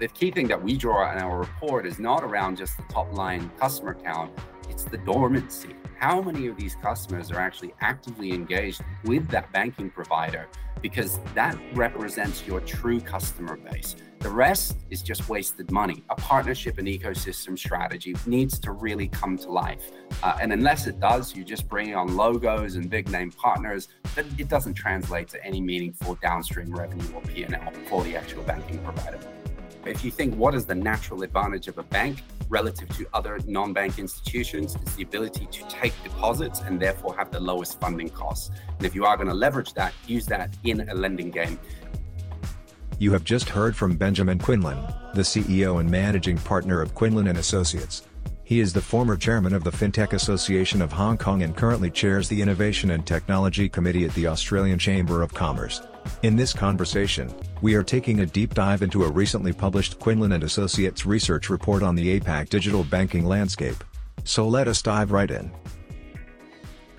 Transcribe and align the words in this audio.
The 0.00 0.08
key 0.08 0.30
thing 0.30 0.48
that 0.48 0.62
we 0.62 0.78
draw 0.78 1.12
in 1.12 1.18
our 1.18 1.38
report 1.38 1.84
is 1.84 1.98
not 1.98 2.24
around 2.24 2.56
just 2.56 2.74
the 2.78 2.84
top 2.84 3.12
line 3.12 3.50
customer 3.60 3.92
count, 3.92 4.32
it's 4.70 4.84
the 4.84 4.96
dormancy. 4.96 5.74
How 5.98 6.22
many 6.22 6.46
of 6.46 6.56
these 6.56 6.74
customers 6.74 7.30
are 7.30 7.38
actually 7.38 7.74
actively 7.82 8.32
engaged 8.32 8.80
with 9.04 9.28
that 9.28 9.52
banking 9.52 9.90
provider? 9.90 10.48
Because 10.80 11.18
that 11.34 11.58
represents 11.74 12.46
your 12.46 12.60
true 12.60 12.98
customer 12.98 13.58
base. 13.58 13.94
The 14.20 14.30
rest 14.30 14.78
is 14.88 15.02
just 15.02 15.28
wasted 15.28 15.70
money. 15.70 16.02
A 16.08 16.14
partnership 16.14 16.78
and 16.78 16.88
ecosystem 16.88 17.58
strategy 17.58 18.16
needs 18.24 18.58
to 18.60 18.72
really 18.72 19.08
come 19.08 19.36
to 19.36 19.50
life. 19.50 19.90
Uh, 20.22 20.38
and 20.40 20.50
unless 20.50 20.86
it 20.86 20.98
does, 20.98 21.36
you 21.36 21.44
just 21.44 21.68
bring 21.68 21.94
on 21.94 22.16
logos 22.16 22.76
and 22.76 22.88
big 22.88 23.10
name 23.10 23.32
partners, 23.32 23.88
but 24.14 24.24
it 24.38 24.48
doesn't 24.48 24.72
translate 24.72 25.28
to 25.28 25.44
any 25.44 25.60
meaningful 25.60 26.14
downstream 26.22 26.74
revenue 26.74 27.14
or 27.14 27.20
P&L 27.20 27.72
for 27.90 28.02
the 28.02 28.16
actual 28.16 28.42
banking 28.44 28.78
provider. 28.78 29.20
If 29.86 30.04
you 30.04 30.10
think 30.10 30.34
what 30.34 30.54
is 30.54 30.66
the 30.66 30.74
natural 30.74 31.22
advantage 31.22 31.66
of 31.66 31.78
a 31.78 31.82
bank 31.82 32.22
relative 32.50 32.88
to 32.98 33.06
other 33.14 33.38
non-bank 33.46 33.98
institutions, 33.98 34.76
it's 34.82 34.94
the 34.94 35.02
ability 35.02 35.46
to 35.46 35.66
take 35.68 35.94
deposits 36.02 36.60
and 36.60 36.78
therefore 36.78 37.16
have 37.16 37.30
the 37.30 37.40
lowest 37.40 37.80
funding 37.80 38.10
costs. 38.10 38.50
And 38.76 38.86
if 38.86 38.94
you 38.94 39.06
are 39.06 39.16
going 39.16 39.28
to 39.28 39.34
leverage 39.34 39.72
that, 39.74 39.94
use 40.06 40.26
that 40.26 40.54
in 40.64 40.88
a 40.88 40.94
lending 40.94 41.30
game. 41.30 41.58
You 42.98 43.12
have 43.12 43.24
just 43.24 43.48
heard 43.48 43.74
from 43.74 43.96
Benjamin 43.96 44.38
Quinlan, 44.38 44.76
the 45.14 45.22
CEO 45.22 45.80
and 45.80 45.90
managing 45.90 46.36
partner 46.36 46.82
of 46.82 46.94
Quinlan 46.94 47.28
and 47.28 47.38
Associates. 47.38 48.02
He 48.44 48.60
is 48.60 48.74
the 48.74 48.82
former 48.82 49.16
chairman 49.16 49.54
of 49.54 49.64
the 49.64 49.70
FinTech 49.70 50.12
Association 50.12 50.82
of 50.82 50.92
Hong 50.92 51.16
Kong 51.16 51.42
and 51.42 51.56
currently 51.56 51.90
chairs 51.90 52.28
the 52.28 52.42
Innovation 52.42 52.90
and 52.90 53.06
Technology 53.06 53.68
Committee 53.68 54.04
at 54.04 54.12
the 54.14 54.26
Australian 54.26 54.78
Chamber 54.78 55.22
of 55.22 55.32
Commerce. 55.32 55.80
In 56.22 56.36
this 56.36 56.52
conversation, 56.52 57.34
we 57.62 57.74
are 57.74 57.82
taking 57.82 58.20
a 58.20 58.26
deep 58.26 58.54
dive 58.54 58.82
into 58.82 59.04
a 59.04 59.10
recently 59.10 59.52
published 59.52 59.98
Quinlan 59.98 60.32
and 60.32 60.44
Associates 60.44 61.06
research 61.06 61.48
report 61.48 61.82
on 61.82 61.94
the 61.94 62.20
APAC 62.20 62.48
digital 62.48 62.84
banking 62.84 63.24
landscape. 63.24 63.82
So 64.24 64.46
let 64.46 64.68
us 64.68 64.82
dive 64.82 65.12
right 65.12 65.30
in. 65.30 65.50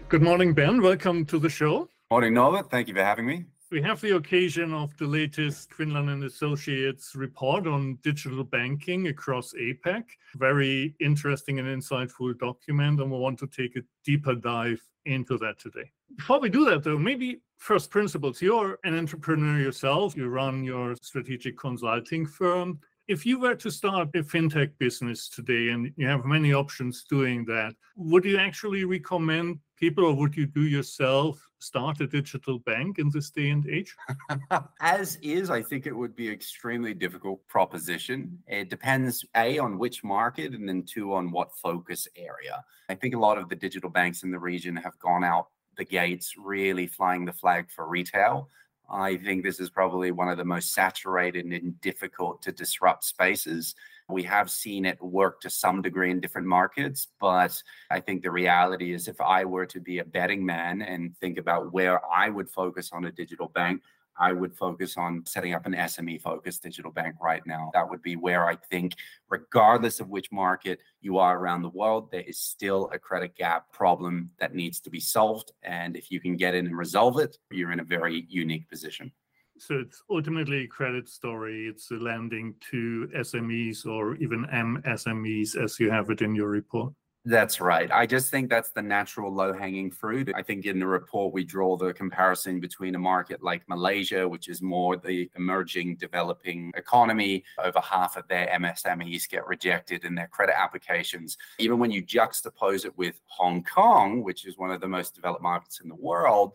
Good 0.09 0.21
morning, 0.21 0.53
Ben. 0.53 0.81
Welcome 0.81 1.25
to 1.27 1.39
the 1.39 1.49
show. 1.49 1.87
Morning, 2.09 2.33
Norbert. 2.33 2.69
Thank 2.69 2.87
you 2.87 2.93
for 2.93 3.03
having 3.03 3.25
me. 3.25 3.45
We 3.71 3.81
have 3.83 4.01
the 4.01 4.17
occasion 4.17 4.73
of 4.73 4.97
the 4.97 5.05
latest 5.05 5.73
Quinlan 5.73 6.09
and 6.09 6.25
Associates 6.25 7.15
report 7.15 7.67
on 7.67 7.99
digital 8.03 8.43
banking 8.43 9.07
across 9.07 9.53
APAC. 9.53 10.03
Very 10.35 10.93
interesting 10.99 11.57
and 11.57 11.67
insightful 11.69 12.37
document, 12.37 12.99
and 12.99 13.09
we 13.09 13.17
want 13.17 13.39
to 13.39 13.47
take 13.47 13.77
a 13.77 13.81
deeper 14.03 14.35
dive 14.35 14.81
into 15.05 15.37
that 15.37 15.57
today. 15.57 15.89
Before 16.17 16.41
we 16.41 16.49
do 16.49 16.65
that, 16.65 16.83
though, 16.83 16.97
maybe 16.97 17.39
first 17.61 17.91
principles. 17.91 18.41
You're 18.41 18.79
an 18.83 18.97
entrepreneur 18.97 19.59
yourself, 19.59 20.17
you 20.17 20.27
run 20.27 20.63
your 20.63 20.95
strategic 20.99 21.59
consulting 21.59 22.25
firm. 22.25 22.79
If 23.07 23.23
you 23.23 23.39
were 23.39 23.55
to 23.55 23.69
start 23.69 24.09
a 24.15 24.23
fintech 24.23 24.71
business 24.79 25.29
today 25.29 25.69
and 25.69 25.93
you 25.95 26.07
have 26.07 26.25
many 26.25 26.53
options 26.53 27.03
doing 27.03 27.45
that, 27.45 27.75
would 27.95 28.25
you 28.25 28.37
actually 28.37 28.83
recommend 28.85 29.59
people 29.77 30.05
or 30.05 30.15
would 30.15 30.35
you 30.35 30.47
do 30.47 30.63
yourself 30.63 31.39
start 31.59 32.01
a 32.01 32.07
digital 32.07 32.57
bank 32.59 32.97
in 32.97 33.11
this 33.13 33.29
day 33.29 33.51
and 33.51 33.69
age? 33.69 33.95
As 34.81 35.17
is, 35.21 35.51
I 35.51 35.61
think 35.61 35.85
it 35.85 35.95
would 35.95 36.15
be 36.15 36.29
extremely 36.29 36.95
difficult 36.95 37.45
proposition. 37.47 38.39
It 38.47 38.71
depends 38.71 39.23
A 39.35 39.59
on 39.59 39.77
which 39.77 40.03
market 40.03 40.53
and 40.53 40.67
then 40.67 40.83
two 40.83 41.13
on 41.13 41.31
what 41.31 41.55
focus 41.55 42.07
area. 42.15 42.63
I 42.89 42.95
think 42.95 43.13
a 43.13 43.19
lot 43.19 43.37
of 43.37 43.49
the 43.49 43.55
digital 43.55 43.89
banks 43.89 44.23
in 44.23 44.31
the 44.31 44.39
region 44.39 44.75
have 44.77 44.97
gone 44.97 45.23
out 45.23 45.47
the 45.77 45.85
gates 45.85 46.35
really 46.37 46.87
flying 46.87 47.25
the 47.25 47.33
flag 47.33 47.69
for 47.69 47.87
retail. 47.87 48.49
I 48.89 49.17
think 49.17 49.43
this 49.43 49.59
is 49.59 49.69
probably 49.69 50.11
one 50.11 50.27
of 50.27 50.37
the 50.37 50.45
most 50.45 50.73
saturated 50.73 51.45
and 51.45 51.79
difficult 51.79 52.41
to 52.41 52.51
disrupt 52.51 53.05
spaces. 53.05 53.73
We 54.09 54.23
have 54.23 54.51
seen 54.51 54.85
it 54.85 55.01
work 55.01 55.39
to 55.41 55.49
some 55.49 55.81
degree 55.81 56.11
in 56.11 56.19
different 56.19 56.47
markets, 56.47 57.07
but 57.19 57.61
I 57.89 58.01
think 58.01 58.21
the 58.21 58.31
reality 58.31 58.93
is 58.93 59.07
if 59.07 59.21
I 59.21 59.45
were 59.45 59.65
to 59.67 59.79
be 59.79 59.99
a 59.99 60.05
betting 60.05 60.45
man 60.45 60.81
and 60.81 61.15
think 61.17 61.37
about 61.37 61.71
where 61.71 62.01
I 62.11 62.27
would 62.29 62.49
focus 62.49 62.89
on 62.91 63.05
a 63.05 63.11
digital 63.11 63.47
bank, 63.47 63.81
I 64.19 64.33
would 64.33 64.55
focus 64.55 64.97
on 64.97 65.23
setting 65.25 65.53
up 65.53 65.65
an 65.65 65.73
SME 65.73 66.21
focused 66.21 66.63
digital 66.63 66.91
bank 66.91 67.15
right 67.21 67.41
now. 67.45 67.71
That 67.73 67.89
would 67.89 68.01
be 68.01 68.15
where 68.15 68.45
I 68.47 68.55
think, 68.69 68.95
regardless 69.29 69.99
of 69.99 70.09
which 70.09 70.31
market 70.31 70.79
you 71.01 71.17
are 71.17 71.37
around 71.37 71.61
the 71.61 71.69
world, 71.69 72.11
there 72.11 72.21
is 72.21 72.37
still 72.37 72.89
a 72.93 72.99
credit 72.99 73.35
gap 73.35 73.71
problem 73.71 74.29
that 74.39 74.55
needs 74.55 74.79
to 74.81 74.89
be 74.89 74.99
solved. 74.99 75.51
And 75.63 75.95
if 75.95 76.11
you 76.11 76.19
can 76.19 76.37
get 76.37 76.55
in 76.55 76.65
and 76.67 76.77
resolve 76.77 77.19
it, 77.19 77.37
you're 77.49 77.71
in 77.71 77.79
a 77.79 77.85
very 77.85 78.25
unique 78.29 78.69
position. 78.69 79.11
So 79.57 79.75
it's 79.79 80.01
ultimately 80.09 80.63
a 80.63 80.67
credit 80.67 81.07
story. 81.07 81.67
It's 81.67 81.91
lending 81.91 82.55
to 82.71 83.09
SMEs 83.15 83.85
or 83.85 84.15
even 84.15 84.45
MSMEs 84.45 85.55
as 85.55 85.79
you 85.79 85.91
have 85.91 86.09
it 86.09 86.21
in 86.21 86.33
your 86.33 86.49
report. 86.49 86.93
That's 87.23 87.61
right. 87.61 87.91
I 87.91 88.07
just 88.07 88.31
think 88.31 88.49
that's 88.49 88.71
the 88.71 88.81
natural 88.81 89.31
low 89.31 89.53
hanging 89.53 89.91
fruit. 89.91 90.31
I 90.35 90.41
think 90.41 90.65
in 90.65 90.79
the 90.79 90.87
report, 90.87 91.33
we 91.33 91.43
draw 91.43 91.77
the 91.77 91.93
comparison 91.93 92.59
between 92.59 92.95
a 92.95 92.99
market 92.99 93.43
like 93.43 93.61
Malaysia, 93.69 94.27
which 94.27 94.49
is 94.49 94.59
more 94.63 94.97
the 94.97 95.29
emerging 95.35 95.97
developing 95.97 96.71
economy. 96.75 97.43
Over 97.63 97.79
half 97.79 98.17
of 98.17 98.27
their 98.27 98.47
MSMEs 98.47 99.29
get 99.29 99.45
rejected 99.45 100.03
in 100.03 100.15
their 100.15 100.27
credit 100.27 100.59
applications. 100.59 101.37
Even 101.59 101.77
when 101.77 101.91
you 101.91 102.03
juxtapose 102.03 102.85
it 102.85 102.97
with 102.97 103.21
Hong 103.27 103.63
Kong, 103.63 104.23
which 104.23 104.47
is 104.47 104.57
one 104.57 104.71
of 104.71 104.81
the 104.81 104.87
most 104.87 105.13
developed 105.13 105.43
markets 105.43 105.79
in 105.79 105.89
the 105.89 105.95
world, 105.95 106.53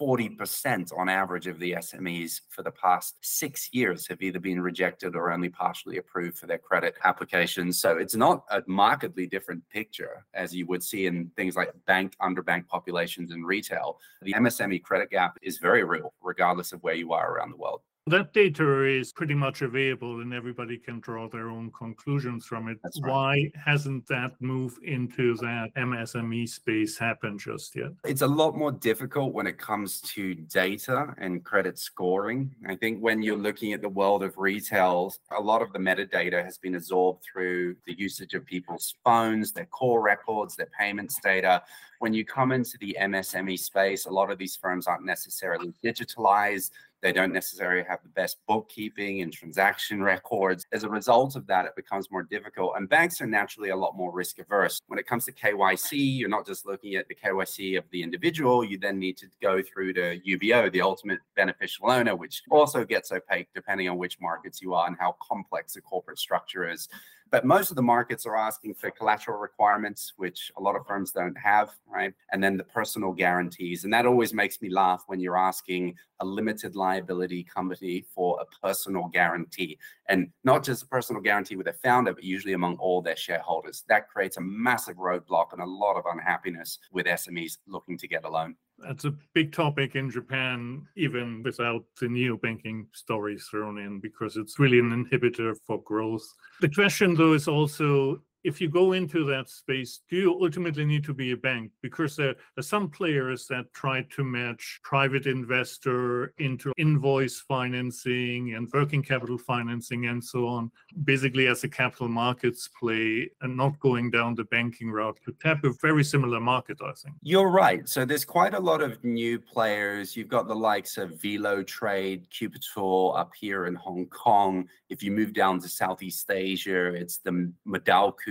40% 0.00 0.92
on 0.96 1.08
average 1.08 1.46
of 1.46 1.58
the 1.58 1.72
SMEs 1.72 2.40
for 2.48 2.62
the 2.62 2.70
past 2.70 3.16
six 3.20 3.68
years 3.72 4.06
have 4.08 4.22
either 4.22 4.40
been 4.40 4.60
rejected 4.60 5.16
or 5.16 5.32
only 5.32 5.48
partially 5.48 5.98
approved 5.98 6.38
for 6.38 6.46
their 6.46 6.58
credit 6.58 6.94
applications. 7.04 7.80
So 7.80 7.96
it's 7.96 8.14
not 8.14 8.44
a 8.50 8.62
markedly 8.66 9.26
different 9.26 9.68
picture 9.70 10.24
as 10.34 10.54
you 10.54 10.66
would 10.66 10.82
see 10.82 11.06
in 11.06 11.30
things 11.36 11.56
like 11.56 11.72
bank 11.86 12.14
underbank 12.20 12.66
populations 12.68 13.30
and 13.32 13.46
retail. 13.46 13.98
The 14.22 14.34
MSME 14.34 14.82
credit 14.82 15.10
gap 15.10 15.38
is 15.42 15.58
very 15.58 15.84
real, 15.84 16.12
regardless 16.22 16.72
of 16.72 16.82
where 16.82 16.94
you 16.94 17.12
are 17.12 17.32
around 17.32 17.50
the 17.50 17.56
world. 17.56 17.80
That 18.08 18.32
data 18.32 18.84
is 18.84 19.12
pretty 19.12 19.34
much 19.34 19.62
available 19.62 20.20
and 20.20 20.32
everybody 20.32 20.78
can 20.78 21.00
draw 21.00 21.28
their 21.28 21.50
own 21.50 21.72
conclusions 21.76 22.46
from 22.46 22.68
it. 22.68 22.78
Right. 23.00 23.10
Why 23.10 23.52
hasn't 23.64 24.06
that 24.06 24.40
move 24.40 24.78
into 24.84 25.34
that 25.38 25.70
MSME 25.76 26.48
space 26.48 26.96
happened 26.96 27.40
just 27.40 27.74
yet? 27.74 27.88
It's 28.04 28.22
a 28.22 28.26
lot 28.28 28.56
more 28.56 28.70
difficult 28.70 29.32
when 29.34 29.48
it 29.48 29.58
comes 29.58 30.00
to 30.02 30.36
data 30.36 31.16
and 31.18 31.42
credit 31.42 31.80
scoring. 31.80 32.54
I 32.68 32.76
think 32.76 33.00
when 33.00 33.22
you're 33.22 33.36
looking 33.36 33.72
at 33.72 33.82
the 33.82 33.88
world 33.88 34.22
of 34.22 34.38
retail, 34.38 35.12
a 35.36 35.42
lot 35.42 35.60
of 35.60 35.72
the 35.72 35.80
metadata 35.80 36.44
has 36.44 36.58
been 36.58 36.76
absorbed 36.76 37.24
through 37.24 37.74
the 37.86 37.98
usage 37.98 38.34
of 38.34 38.46
people's 38.46 38.94
phones, 39.04 39.50
their 39.50 39.66
core 39.66 40.00
records, 40.00 40.54
their 40.54 40.68
payments 40.78 41.18
data. 41.20 41.60
When 41.98 42.14
you 42.14 42.24
come 42.24 42.52
into 42.52 42.78
the 42.78 42.96
MSME 43.00 43.58
space, 43.58 44.06
a 44.06 44.10
lot 44.10 44.30
of 44.30 44.38
these 44.38 44.54
firms 44.54 44.86
aren't 44.86 45.04
necessarily 45.04 45.74
digitalized. 45.82 46.70
They 47.06 47.12
don't 47.12 47.32
necessarily 47.32 47.84
have 47.88 48.02
the 48.02 48.08
best 48.08 48.38
bookkeeping 48.48 49.22
and 49.22 49.32
transaction 49.32 50.02
records. 50.02 50.66
As 50.72 50.82
a 50.82 50.88
result 50.88 51.36
of 51.36 51.46
that, 51.46 51.64
it 51.64 51.76
becomes 51.76 52.10
more 52.10 52.24
difficult. 52.24 52.72
And 52.74 52.88
banks 52.88 53.20
are 53.20 53.28
naturally 53.28 53.68
a 53.68 53.76
lot 53.76 53.96
more 53.96 54.12
risk 54.12 54.40
averse. 54.40 54.80
When 54.88 54.98
it 54.98 55.06
comes 55.06 55.24
to 55.26 55.32
KYC, 55.32 56.18
you're 56.18 56.28
not 56.28 56.44
just 56.44 56.66
looking 56.66 56.96
at 56.96 57.06
the 57.06 57.14
KYC 57.14 57.78
of 57.78 57.84
the 57.92 58.02
individual, 58.02 58.64
you 58.64 58.76
then 58.76 58.98
need 58.98 59.16
to 59.18 59.28
go 59.40 59.62
through 59.62 59.92
to 59.92 60.18
UBO, 60.18 60.72
the 60.72 60.80
ultimate 60.80 61.20
beneficial 61.36 61.92
owner, 61.92 62.16
which 62.16 62.42
also 62.50 62.84
gets 62.84 63.12
opaque 63.12 63.50
depending 63.54 63.88
on 63.88 63.98
which 63.98 64.20
markets 64.20 64.60
you 64.60 64.74
are 64.74 64.88
and 64.88 64.96
how 64.98 65.14
complex 65.22 65.74
the 65.74 65.82
corporate 65.82 66.18
structure 66.18 66.68
is. 66.68 66.88
But 67.30 67.44
most 67.44 67.70
of 67.70 67.76
the 67.76 67.82
markets 67.82 68.24
are 68.24 68.36
asking 68.36 68.74
for 68.74 68.90
collateral 68.90 69.38
requirements, 69.38 70.12
which 70.16 70.52
a 70.56 70.60
lot 70.62 70.76
of 70.76 70.86
firms 70.86 71.10
don't 71.10 71.36
have, 71.36 71.70
right? 71.86 72.14
And 72.30 72.42
then 72.42 72.56
the 72.56 72.64
personal 72.64 73.12
guarantees. 73.12 73.82
And 73.84 73.92
that 73.92 74.06
always 74.06 74.32
makes 74.32 74.62
me 74.62 74.70
laugh 74.70 75.02
when 75.08 75.18
you're 75.18 75.36
asking 75.36 75.96
a 76.20 76.24
limited 76.24 76.76
liability 76.76 77.42
company 77.42 78.04
for 78.14 78.40
a 78.40 78.66
personal 78.66 79.08
guarantee. 79.08 79.78
And 80.08 80.30
not 80.44 80.64
just 80.64 80.84
a 80.84 80.86
personal 80.86 81.20
guarantee 81.20 81.56
with 81.56 81.66
a 81.66 81.72
founder, 81.72 82.14
but 82.14 82.22
usually 82.24 82.52
among 82.52 82.76
all 82.76 83.02
their 83.02 83.16
shareholders. 83.16 83.84
That 83.88 84.08
creates 84.08 84.36
a 84.36 84.42
massive 84.42 84.96
roadblock 84.96 85.52
and 85.52 85.60
a 85.60 85.66
lot 85.66 85.96
of 85.96 86.04
unhappiness 86.10 86.78
with 86.92 87.06
SMEs 87.06 87.58
looking 87.66 87.98
to 87.98 88.08
get 88.08 88.24
a 88.24 88.30
loan. 88.30 88.56
That's 88.78 89.06
a 89.06 89.14
big 89.32 89.52
topic 89.52 89.96
in 89.96 90.10
Japan, 90.10 90.86
even 90.96 91.42
without 91.42 91.84
the 91.98 92.06
neobanking 92.06 92.86
stories 92.92 93.48
thrown 93.50 93.78
in, 93.78 94.00
because 94.00 94.36
it's 94.36 94.58
really 94.58 94.78
an 94.78 94.90
inhibitor 94.90 95.56
for 95.66 95.82
growth. 95.82 96.26
The 96.60 96.68
question, 96.68 97.14
though, 97.14 97.32
is 97.32 97.48
also 97.48 98.20
if 98.44 98.60
you 98.60 98.68
go 98.68 98.92
into 98.92 99.24
that 99.24 99.48
space, 99.48 100.00
do 100.08 100.16
you 100.16 100.38
ultimately 100.40 100.84
need 100.84 101.04
to 101.04 101.14
be 101.14 101.32
a 101.32 101.36
bank? 101.36 101.72
Because 101.82 102.16
there 102.16 102.34
are 102.56 102.62
some 102.62 102.88
players 102.88 103.46
that 103.48 103.72
try 103.74 104.02
to 104.14 104.24
match 104.24 104.80
private 104.82 105.26
investor 105.26 106.32
into 106.38 106.72
invoice 106.76 107.40
financing 107.40 108.54
and 108.54 108.68
working 108.72 109.02
capital 109.02 109.38
financing 109.38 110.06
and 110.06 110.22
so 110.22 110.46
on, 110.46 110.70
basically 111.04 111.46
as 111.48 111.64
a 111.64 111.68
capital 111.68 112.08
markets 112.08 112.68
play 112.78 113.28
and 113.40 113.56
not 113.56 113.78
going 113.80 114.10
down 114.10 114.34
the 114.34 114.44
banking 114.44 114.90
route 114.90 115.18
to 115.24 115.32
tap 115.40 115.64
a 115.64 115.72
very 115.82 116.04
similar 116.04 116.40
market, 116.40 116.78
I 116.82 116.92
think. 116.92 117.16
You're 117.22 117.50
right. 117.50 117.88
So 117.88 118.04
there's 118.04 118.24
quite 118.24 118.54
a 118.54 118.60
lot 118.60 118.82
of 118.82 119.02
new 119.02 119.38
players. 119.38 120.16
You've 120.16 120.28
got 120.28 120.46
the 120.46 120.54
likes 120.54 120.98
of 120.98 121.20
Velo 121.20 121.62
Trade, 121.62 122.28
Qupital 122.30 123.18
up 123.18 123.32
here 123.38 123.66
in 123.66 123.74
Hong 123.74 124.06
Kong. 124.06 124.68
If 124.88 125.02
you 125.02 125.10
move 125.10 125.32
down 125.32 125.60
to 125.60 125.68
Southeast 125.68 126.30
Asia, 126.30 126.94
it's 126.94 127.18
the 127.18 127.52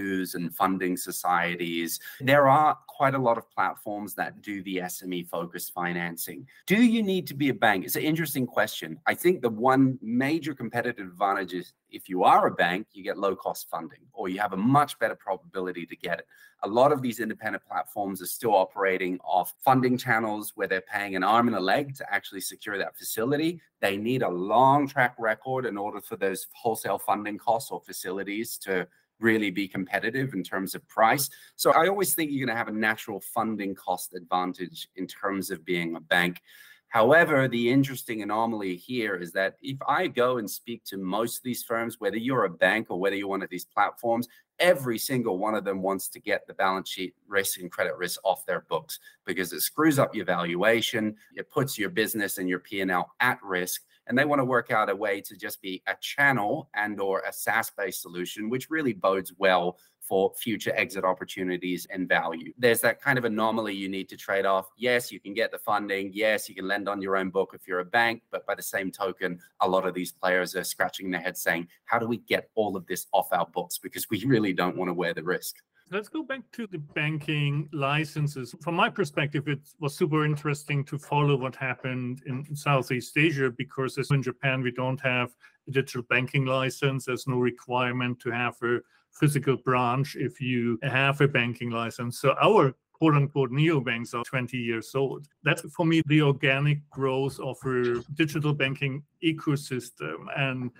And 0.05 0.55
funding 0.55 0.97
societies. 0.97 1.97
Mm-hmm. 1.97 2.25
There 2.25 2.47
are 2.47 2.77
quite 2.87 3.15
a 3.15 3.19
lot 3.19 3.37
of 3.37 3.49
platforms 3.49 4.13
that 4.15 4.41
do 4.41 4.61
the 4.63 4.77
SME 4.77 5.27
focused 5.27 5.73
financing. 5.73 6.47
Do 6.65 6.81
you 6.81 7.03
need 7.03 7.27
to 7.27 7.33
be 7.33 7.49
a 7.49 7.53
bank? 7.53 7.85
It's 7.85 7.95
an 7.95 8.03
interesting 8.03 8.45
question. 8.45 8.99
I 9.05 9.15
think 9.15 9.41
the 9.41 9.49
one 9.49 9.97
major 10.01 10.53
competitive 10.53 11.07
advantage 11.07 11.53
is 11.53 11.73
if 11.89 12.07
you 12.07 12.23
are 12.23 12.47
a 12.47 12.51
bank, 12.51 12.87
you 12.93 13.03
get 13.03 13.17
low 13.17 13.35
cost 13.35 13.69
funding 13.69 13.99
or 14.13 14.29
you 14.29 14.39
have 14.39 14.53
a 14.53 14.57
much 14.57 14.97
better 14.99 15.15
probability 15.15 15.85
to 15.85 15.95
get 15.95 16.19
it. 16.19 16.27
A 16.63 16.67
lot 16.67 16.91
of 16.91 17.01
these 17.01 17.19
independent 17.19 17.63
platforms 17.65 18.21
are 18.21 18.27
still 18.27 18.55
operating 18.55 19.19
off 19.23 19.53
funding 19.63 19.97
channels 19.97 20.53
where 20.55 20.67
they're 20.67 20.81
paying 20.81 21.15
an 21.15 21.23
arm 21.23 21.47
and 21.47 21.55
a 21.55 21.59
leg 21.59 21.95
to 21.95 22.13
actually 22.13 22.41
secure 22.41 22.77
that 22.77 22.97
facility. 22.97 23.59
They 23.81 23.97
need 23.97 24.23
a 24.23 24.29
long 24.29 24.87
track 24.87 25.15
record 25.17 25.65
in 25.65 25.77
order 25.77 26.01
for 26.01 26.15
those 26.15 26.47
wholesale 26.53 26.97
funding 26.97 27.37
costs 27.37 27.71
or 27.71 27.81
facilities 27.81 28.57
to 28.59 28.87
really 29.19 29.51
be 29.51 29.67
competitive 29.67 30.33
in 30.33 30.43
terms 30.43 30.75
of 30.75 30.87
price. 30.87 31.29
So 31.55 31.71
I 31.71 31.87
always 31.87 32.13
think 32.13 32.31
you're 32.31 32.45
going 32.45 32.55
to 32.55 32.57
have 32.57 32.67
a 32.67 32.77
natural 32.77 33.19
funding 33.19 33.75
cost 33.75 34.13
advantage 34.13 34.89
in 34.95 35.07
terms 35.07 35.51
of 35.51 35.65
being 35.65 35.95
a 35.95 36.01
bank. 36.01 36.41
However, 36.89 37.47
the 37.47 37.69
interesting 37.69 38.21
anomaly 38.21 38.77
here 38.77 39.15
is 39.17 39.31
that 39.33 39.57
if 39.61 39.77
I 39.87 40.07
go 40.07 40.37
and 40.37 40.49
speak 40.49 40.85
to 40.85 40.97
most 40.97 41.37
of 41.37 41.43
these 41.43 41.63
firms, 41.63 41.99
whether 41.99 42.17
you're 42.17 42.45
a 42.45 42.49
bank 42.49 42.87
or 42.89 42.99
whether 42.99 43.15
you're 43.15 43.27
one 43.27 43.41
of 43.41 43.49
these 43.49 43.65
platforms, 43.65 44.29
every 44.59 44.97
single 44.97 45.37
one 45.37 45.55
of 45.55 45.65
them 45.65 45.81
wants 45.81 46.07
to 46.07 46.21
get 46.21 46.47
the 46.47 46.53
balance 46.53 46.89
sheet 46.89 47.13
risk 47.27 47.59
and 47.59 47.71
credit 47.71 47.97
risk 47.97 48.19
off 48.23 48.45
their 48.45 48.61
books 48.69 48.99
because 49.25 49.51
it 49.51 49.61
screws 49.61 49.99
up 49.99 50.15
your 50.15 50.25
valuation, 50.25 51.15
it 51.35 51.51
puts 51.51 51.77
your 51.77 51.89
business 51.89 52.37
and 52.37 52.47
your 52.47 52.59
P&L 52.59 53.11
at 53.19 53.39
risk 53.43 53.83
and 54.07 54.17
they 54.17 54.25
want 54.25 54.39
to 54.39 54.45
work 54.45 54.71
out 54.71 54.89
a 54.89 54.95
way 54.95 55.21
to 55.21 55.35
just 55.35 55.61
be 55.61 55.81
a 55.87 55.95
channel 56.01 56.69
and 56.73 56.99
or 56.99 57.21
a 57.27 57.33
SaaS 57.33 57.71
based 57.77 58.01
solution, 58.01 58.49
which 58.49 58.69
really 58.69 58.93
bodes 58.93 59.33
well 59.37 59.77
for 59.99 60.31
future 60.35 60.71
exit 60.75 61.03
opportunities 61.03 61.87
and 61.89 62.07
value. 62.07 62.53
There's 62.57 62.81
that 62.81 63.01
kind 63.01 63.17
of 63.17 63.25
anomaly 63.25 63.73
you 63.73 63.89
need 63.89 64.07
to 64.09 64.17
trade 64.17 64.45
off. 64.45 64.69
Yes, 64.77 65.11
you 65.11 65.19
can 65.19 65.33
get 65.33 65.51
the 65.51 65.57
funding. 65.57 66.11
Yes, 66.13 66.47
you 66.47 66.53
can 66.53 66.67
lend 66.67 66.87
on 66.87 67.01
your 67.01 67.17
own 67.17 67.31
book 67.31 67.53
if 67.55 67.67
you're 67.67 67.79
a 67.79 67.85
bank. 67.85 68.21
But 68.29 68.45
by 68.45 68.53
the 68.53 68.61
same 68.61 68.91
token, 68.91 69.39
a 69.61 69.67
lot 69.67 69.87
of 69.87 69.95
these 69.95 70.11
players 70.11 70.55
are 70.55 70.63
scratching 70.63 71.09
their 71.09 71.21
head 71.21 71.35
saying, 71.35 71.67
how 71.85 71.97
do 71.97 72.07
we 72.07 72.17
get 72.17 72.49
all 72.53 72.77
of 72.77 72.85
this 72.85 73.07
off 73.13 73.29
our 73.31 73.47
books? 73.47 73.79
Because 73.79 74.07
we 74.09 74.23
really 74.25 74.53
don't 74.53 74.77
want 74.77 74.89
to 74.89 74.93
wear 74.93 75.15
the 75.15 75.23
risk. 75.23 75.55
Let's 75.91 76.09
go 76.09 76.23
back 76.23 76.41
to 76.53 76.65
the 76.65 76.79
banking 76.79 77.69
licenses. 77.71 78.55
From 78.61 78.73
my 78.73 78.89
perspective, 78.89 79.47
it 79.47 79.59
was 79.79 79.95
super 79.95 80.25
interesting 80.25 80.83
to 80.85 80.97
follow 80.97 81.35
what 81.35 81.55
happened 81.55 82.23
in 82.25 82.55
Southeast 82.55 83.15
Asia 83.15 83.51
because 83.51 83.99
as 83.99 84.09
in 84.09 84.23
Japan, 84.23 84.63
we 84.63 84.71
don't 84.71 84.99
have 85.01 85.35
a 85.67 85.71
digital 85.71 86.01
banking 86.09 86.45
license. 86.45 87.05
There's 87.05 87.27
no 87.27 87.37
requirement 87.37 88.19
to 88.21 88.31
have 88.31 88.55
a 88.63 88.79
physical 89.11 89.57
branch 89.57 90.15
if 90.15 90.41
you 90.41 90.79
have 90.81 91.21
a 91.21 91.27
banking 91.27 91.69
license. 91.69 92.17
So 92.19 92.35
our 92.41 92.73
quote 92.93 93.13
unquote 93.13 93.51
neobanks 93.51 94.15
are 94.15 94.23
20 94.23 94.57
years 94.57 94.95
old. 94.95 95.27
That's 95.43 95.61
for 95.71 95.85
me 95.85 96.01
the 96.07 96.23
organic 96.23 96.89
growth 96.89 97.39
of 97.39 97.57
a 97.63 98.01
digital 98.15 98.53
banking 98.53 99.03
ecosystem. 99.23 100.25
And 100.35 100.71